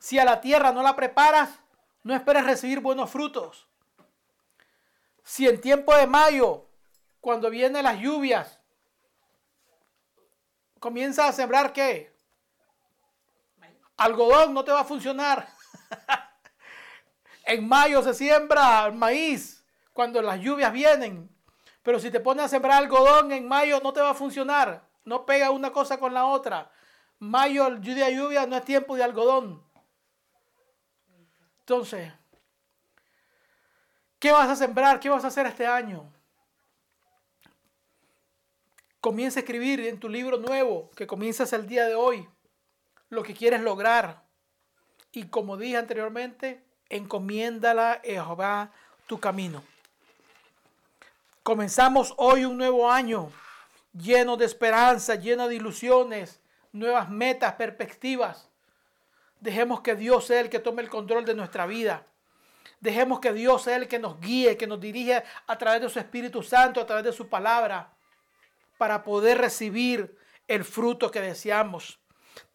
Si 0.00 0.18
a 0.18 0.24
la 0.24 0.40
tierra 0.40 0.72
no 0.72 0.82
la 0.82 0.96
preparas, 0.96 1.50
no 2.02 2.14
esperas 2.14 2.44
recibir 2.44 2.80
buenos 2.80 3.10
frutos. 3.10 3.66
Si 5.22 5.46
en 5.48 5.60
tiempo 5.60 5.94
de 5.94 6.06
mayo, 6.06 6.66
cuando 7.20 7.50
vienen 7.50 7.84
las 7.84 7.98
lluvias, 7.98 8.58
comienza 10.80 11.28
a 11.28 11.32
sembrar 11.32 11.72
qué? 11.72 12.14
Algodón 13.96 14.54
no 14.54 14.64
te 14.64 14.72
va 14.72 14.80
a 14.80 14.84
funcionar. 14.84 15.48
en 17.44 17.66
mayo 17.66 18.02
se 18.02 18.12
siembra 18.12 18.90
maíz 18.90 19.55
cuando 19.96 20.20
las 20.20 20.38
lluvias 20.40 20.70
vienen. 20.74 21.34
Pero 21.82 21.98
si 21.98 22.10
te 22.10 22.20
pones 22.20 22.44
a 22.44 22.48
sembrar 22.48 22.82
algodón 22.82 23.32
en 23.32 23.48
mayo 23.48 23.80
no 23.82 23.94
te 23.94 24.02
va 24.02 24.10
a 24.10 24.14
funcionar. 24.14 24.86
No 25.06 25.24
pega 25.24 25.50
una 25.50 25.72
cosa 25.72 25.98
con 25.98 26.12
la 26.12 26.26
otra. 26.26 26.70
Mayo, 27.18 27.78
lluvia, 27.78 28.10
lluvia, 28.10 28.46
no 28.46 28.56
es 28.56 28.64
tiempo 28.64 28.94
de 28.94 29.02
algodón. 29.02 29.64
Entonces, 31.60 32.12
¿qué 34.18 34.32
vas 34.32 34.50
a 34.50 34.56
sembrar? 34.56 35.00
¿Qué 35.00 35.08
vas 35.08 35.24
a 35.24 35.28
hacer 35.28 35.46
este 35.46 35.66
año? 35.66 36.12
Comienza 39.00 39.40
a 39.40 39.44
escribir 39.44 39.80
en 39.80 39.98
tu 39.98 40.10
libro 40.10 40.36
nuevo 40.36 40.90
que 40.90 41.06
comienzas 41.06 41.54
el 41.54 41.66
día 41.66 41.86
de 41.86 41.94
hoy 41.94 42.28
lo 43.08 43.22
que 43.22 43.32
quieres 43.32 43.62
lograr. 43.62 44.24
Y 45.10 45.28
como 45.28 45.56
dije 45.56 45.78
anteriormente, 45.78 46.62
encomiéndala 46.90 47.92
a 47.92 48.00
Jehová 48.02 48.72
tu 49.06 49.18
camino. 49.18 49.62
Comenzamos 51.46 52.12
hoy 52.16 52.44
un 52.44 52.58
nuevo 52.58 52.90
año 52.90 53.30
lleno 53.92 54.36
de 54.36 54.44
esperanza, 54.44 55.14
lleno 55.14 55.46
de 55.46 55.54
ilusiones, 55.54 56.40
nuevas 56.72 57.08
metas, 57.08 57.54
perspectivas. 57.54 58.50
Dejemos 59.38 59.80
que 59.80 59.94
Dios 59.94 60.26
sea 60.26 60.40
el 60.40 60.50
que 60.50 60.58
tome 60.58 60.82
el 60.82 60.88
control 60.88 61.24
de 61.24 61.34
nuestra 61.34 61.66
vida. 61.66 62.04
Dejemos 62.80 63.20
que 63.20 63.32
Dios 63.32 63.62
sea 63.62 63.76
el 63.76 63.86
que 63.86 64.00
nos 64.00 64.18
guíe, 64.18 64.56
que 64.56 64.66
nos 64.66 64.80
dirige 64.80 65.22
a 65.46 65.56
través 65.56 65.82
de 65.82 65.88
su 65.88 66.00
Espíritu 66.00 66.42
Santo, 66.42 66.80
a 66.80 66.86
través 66.86 67.04
de 67.04 67.12
su 67.12 67.28
palabra, 67.28 67.92
para 68.76 69.04
poder 69.04 69.38
recibir 69.38 70.18
el 70.48 70.64
fruto 70.64 71.12
que 71.12 71.20
deseamos. 71.20 72.00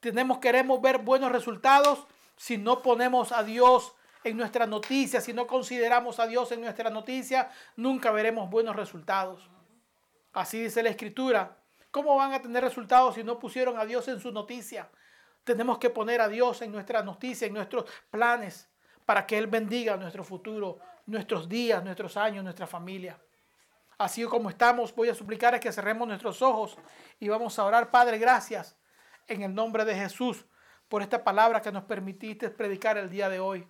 Tenemos, 0.01 0.39
queremos 0.39 0.81
ver 0.81 0.97
buenos 0.97 1.31
resultados 1.31 2.07
si 2.35 2.57
no 2.57 2.81
ponemos 2.81 3.31
a 3.31 3.43
Dios 3.43 3.95
en 4.23 4.37
nuestra 4.37 4.65
noticia, 4.65 5.21
si 5.21 5.33
no 5.33 5.47
consideramos 5.47 6.19
a 6.19 6.27
Dios 6.27 6.51
en 6.51 6.61
nuestra 6.61 6.89
noticia, 6.89 7.49
nunca 7.75 8.11
veremos 8.11 8.49
buenos 8.49 8.75
resultados. 8.75 9.49
Así 10.33 10.61
dice 10.61 10.83
la 10.83 10.89
Escritura. 10.89 11.57
¿Cómo 11.89 12.15
van 12.15 12.33
a 12.33 12.41
tener 12.41 12.63
resultados 12.63 13.15
si 13.15 13.23
no 13.23 13.37
pusieron 13.37 13.77
a 13.77 13.85
Dios 13.85 14.07
en 14.07 14.19
su 14.19 14.31
noticia? 14.31 14.89
Tenemos 15.43 15.77
que 15.77 15.89
poner 15.89 16.21
a 16.21 16.29
Dios 16.29 16.61
en 16.61 16.71
nuestra 16.71 17.03
noticia, 17.03 17.47
en 17.47 17.53
nuestros 17.53 17.85
planes, 18.09 18.69
para 19.05 19.25
que 19.25 19.37
Él 19.37 19.47
bendiga 19.47 19.97
nuestro 19.97 20.23
futuro, 20.23 20.79
nuestros 21.05 21.49
días, 21.49 21.83
nuestros 21.83 22.15
años, 22.15 22.43
nuestra 22.43 22.67
familia. 22.67 23.19
Así 23.97 24.23
como 24.23 24.49
estamos, 24.49 24.95
voy 24.95 25.09
a 25.09 25.15
suplicar 25.15 25.59
que 25.59 25.71
cerremos 25.71 26.07
nuestros 26.07 26.41
ojos 26.41 26.77
y 27.19 27.27
vamos 27.27 27.59
a 27.59 27.65
orar, 27.65 27.91
Padre, 27.91 28.17
gracias 28.17 28.77
en 29.27 29.41
el 29.41 29.53
nombre 29.53 29.83
de 29.83 29.95
Jesús 29.95 30.45
por 30.87 31.01
esta 31.01 31.23
palabra 31.23 31.61
que 31.61 31.71
nos 31.71 31.83
permitiste 31.83 32.49
predicar 32.49 32.97
el 32.97 33.09
día 33.09 33.29
de 33.29 33.39
hoy. 33.39 33.67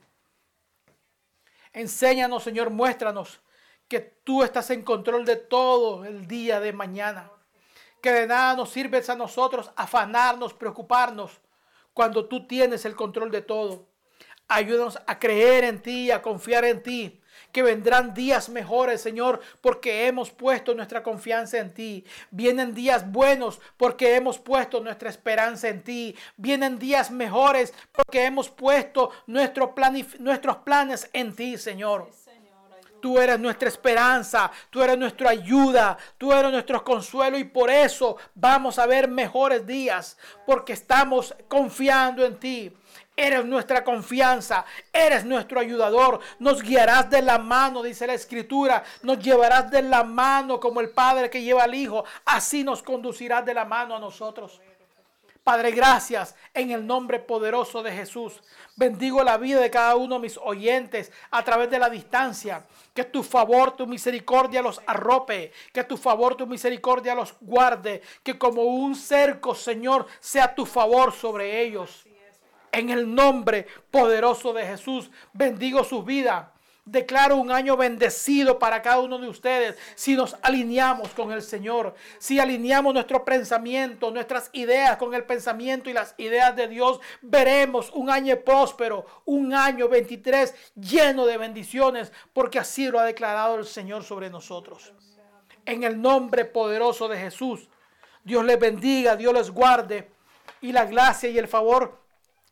Enséñanos, 1.73 2.43
Señor, 2.43 2.69
muéstranos 2.69 3.41
que 3.87 3.99
tú 3.99 4.43
estás 4.43 4.69
en 4.69 4.83
control 4.83 5.25
de 5.25 5.35
todo 5.35 6.05
el 6.05 6.27
día 6.27 6.59
de 6.59 6.73
mañana. 6.73 7.31
Que 8.01 8.11
de 8.11 8.27
nada 8.27 8.55
nos 8.55 8.69
sirves 8.69 9.09
a 9.09 9.15
nosotros 9.15 9.71
afanarnos, 9.75 10.53
preocuparnos, 10.53 11.41
cuando 11.93 12.27
tú 12.27 12.47
tienes 12.47 12.85
el 12.85 12.95
control 12.95 13.31
de 13.31 13.41
todo. 13.41 13.90
Ayúdanos 14.53 14.99
a 15.07 15.17
creer 15.17 15.63
en 15.63 15.81
ti, 15.81 16.11
a 16.11 16.21
confiar 16.21 16.65
en 16.65 16.83
ti 16.83 17.21
que 17.51 17.63
vendrán 17.63 18.13
días 18.13 18.49
mejores, 18.49 19.01
Señor, 19.01 19.41
porque 19.61 20.07
hemos 20.07 20.31
puesto 20.31 20.73
nuestra 20.73 21.03
confianza 21.03 21.57
en 21.57 21.73
ti. 21.73 22.05
Vienen 22.31 22.73
días 22.73 23.09
buenos 23.09 23.61
porque 23.77 24.15
hemos 24.15 24.39
puesto 24.39 24.79
nuestra 24.81 25.09
esperanza 25.09 25.67
en 25.69 25.83
ti. 25.83 26.15
Vienen 26.37 26.79
días 26.79 27.11
mejores 27.11 27.73
porque 27.91 28.25
hemos 28.25 28.49
puesto 28.49 29.11
nuestro 29.27 29.73
nuestros 30.19 30.57
planes 30.57 31.09
en 31.13 31.35
ti, 31.35 31.57
Señor. 31.57 32.09
Tú 33.01 33.17
eres 33.17 33.39
nuestra 33.39 33.67
esperanza, 33.67 34.51
tú 34.69 34.83
eres 34.83 34.95
nuestra 34.95 35.31
ayuda, 35.31 35.97
tú 36.19 36.31
eres 36.31 36.51
nuestro 36.51 36.83
consuelo 36.83 37.37
y 37.39 37.43
por 37.43 37.71
eso 37.71 38.15
vamos 38.35 38.77
a 38.77 38.85
ver 38.85 39.07
mejores 39.07 39.65
días, 39.65 40.17
porque 40.45 40.73
estamos 40.73 41.33
confiando 41.47 42.23
en 42.23 42.39
ti. 42.39 42.71
Eres 43.15 43.45
nuestra 43.45 43.83
confianza, 43.83 44.65
eres 44.91 45.25
nuestro 45.25 45.59
ayudador. 45.59 46.21
Nos 46.39 46.61
guiarás 46.63 47.09
de 47.09 47.21
la 47.21 47.37
mano, 47.37 47.83
dice 47.83 48.07
la 48.07 48.13
escritura. 48.13 48.83
Nos 49.03 49.19
llevarás 49.19 49.69
de 49.69 49.81
la 49.81 50.03
mano 50.03 50.59
como 50.59 50.79
el 50.79 50.89
Padre 50.89 51.29
que 51.29 51.41
lleva 51.41 51.63
al 51.63 51.75
Hijo. 51.75 52.05
Así 52.25 52.63
nos 52.63 52.81
conducirás 52.81 53.45
de 53.45 53.53
la 53.53 53.65
mano 53.65 53.95
a 53.95 53.99
nosotros. 53.99 54.61
Padre, 55.43 55.71
gracias 55.71 56.35
en 56.53 56.69
el 56.69 56.85
nombre 56.85 57.17
poderoso 57.19 57.81
de 57.81 57.91
Jesús. 57.91 58.41
Bendigo 58.75 59.23
la 59.23 59.37
vida 59.37 59.59
de 59.59 59.71
cada 59.71 59.95
uno 59.95 60.15
de 60.15 60.21
mis 60.21 60.37
oyentes 60.37 61.11
a 61.31 61.43
través 61.43 61.69
de 61.71 61.79
la 61.79 61.89
distancia. 61.89 62.65
Que 62.93 63.05
tu 63.05 63.23
favor, 63.23 63.75
tu 63.75 63.87
misericordia 63.87 64.61
los 64.61 64.79
arrope. 64.85 65.51
Que 65.73 65.83
tu 65.83 65.97
favor, 65.97 66.35
tu 66.35 66.45
misericordia 66.45 67.15
los 67.15 67.33
guarde. 67.41 68.03
Que 68.21 68.37
como 68.37 68.63
un 68.63 68.95
cerco, 68.95 69.55
Señor, 69.55 70.05
sea 70.19 70.53
tu 70.53 70.65
favor 70.65 71.11
sobre 71.11 71.61
ellos. 71.61 72.05
En 72.71 72.89
el 72.89 73.13
nombre 73.13 73.67
poderoso 73.89 74.53
de 74.53 74.65
Jesús, 74.65 75.11
bendigo 75.33 75.83
su 75.83 76.03
vida. 76.03 76.53
Declaro 76.85 77.35
un 77.35 77.51
año 77.51 77.77
bendecido 77.77 78.57
para 78.57 78.81
cada 78.81 78.99
uno 79.01 79.19
de 79.19 79.27
ustedes 79.27 79.77
si 79.93 80.15
nos 80.15 80.35
alineamos 80.41 81.09
con 81.09 81.31
el 81.31 81.43
Señor, 81.43 81.93
si 82.17 82.39
alineamos 82.39 82.93
nuestro 82.93 83.23
pensamiento, 83.23 84.09
nuestras 84.09 84.49
ideas 84.53 84.97
con 84.97 85.13
el 85.13 85.23
pensamiento 85.23 85.91
y 85.91 85.93
las 85.93 86.15
ideas 86.17 86.55
de 86.55 86.67
Dios, 86.67 86.99
veremos 87.21 87.91
un 87.93 88.09
año 88.09 88.35
próspero, 88.39 89.05
un 89.25 89.53
año 89.53 89.89
23 89.89 90.55
lleno 90.75 91.27
de 91.27 91.37
bendiciones, 91.37 92.11
porque 92.33 92.57
así 92.57 92.87
lo 92.87 92.99
ha 92.99 93.05
declarado 93.05 93.57
el 93.57 93.65
Señor 93.65 94.03
sobre 94.03 94.31
nosotros. 94.31 94.91
En 95.65 95.83
el 95.83 96.01
nombre 96.01 96.45
poderoso 96.45 97.07
de 97.07 97.19
Jesús, 97.19 97.69
Dios 98.23 98.43
les 98.43 98.59
bendiga, 98.59 99.15
Dios 99.15 99.33
les 99.33 99.51
guarde 99.51 100.09
y 100.61 100.71
la 100.71 100.85
gracia 100.85 101.29
y 101.29 101.37
el 101.37 101.47
favor 101.47 102.00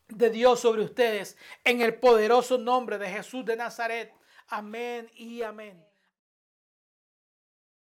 de 0.10 0.30
Dios 0.30 0.60
sobre 0.60 0.84
ustedes 0.84 1.38
en 1.64 1.82
el 1.82 1.96
poderoso 1.96 2.58
nombre 2.58 2.98
de 2.98 3.10
Jesús 3.10 3.46
de 3.46 3.56
Nazaret. 3.56 4.14
Amén 4.48 5.10
y 5.16 5.42
amén. 5.42 5.89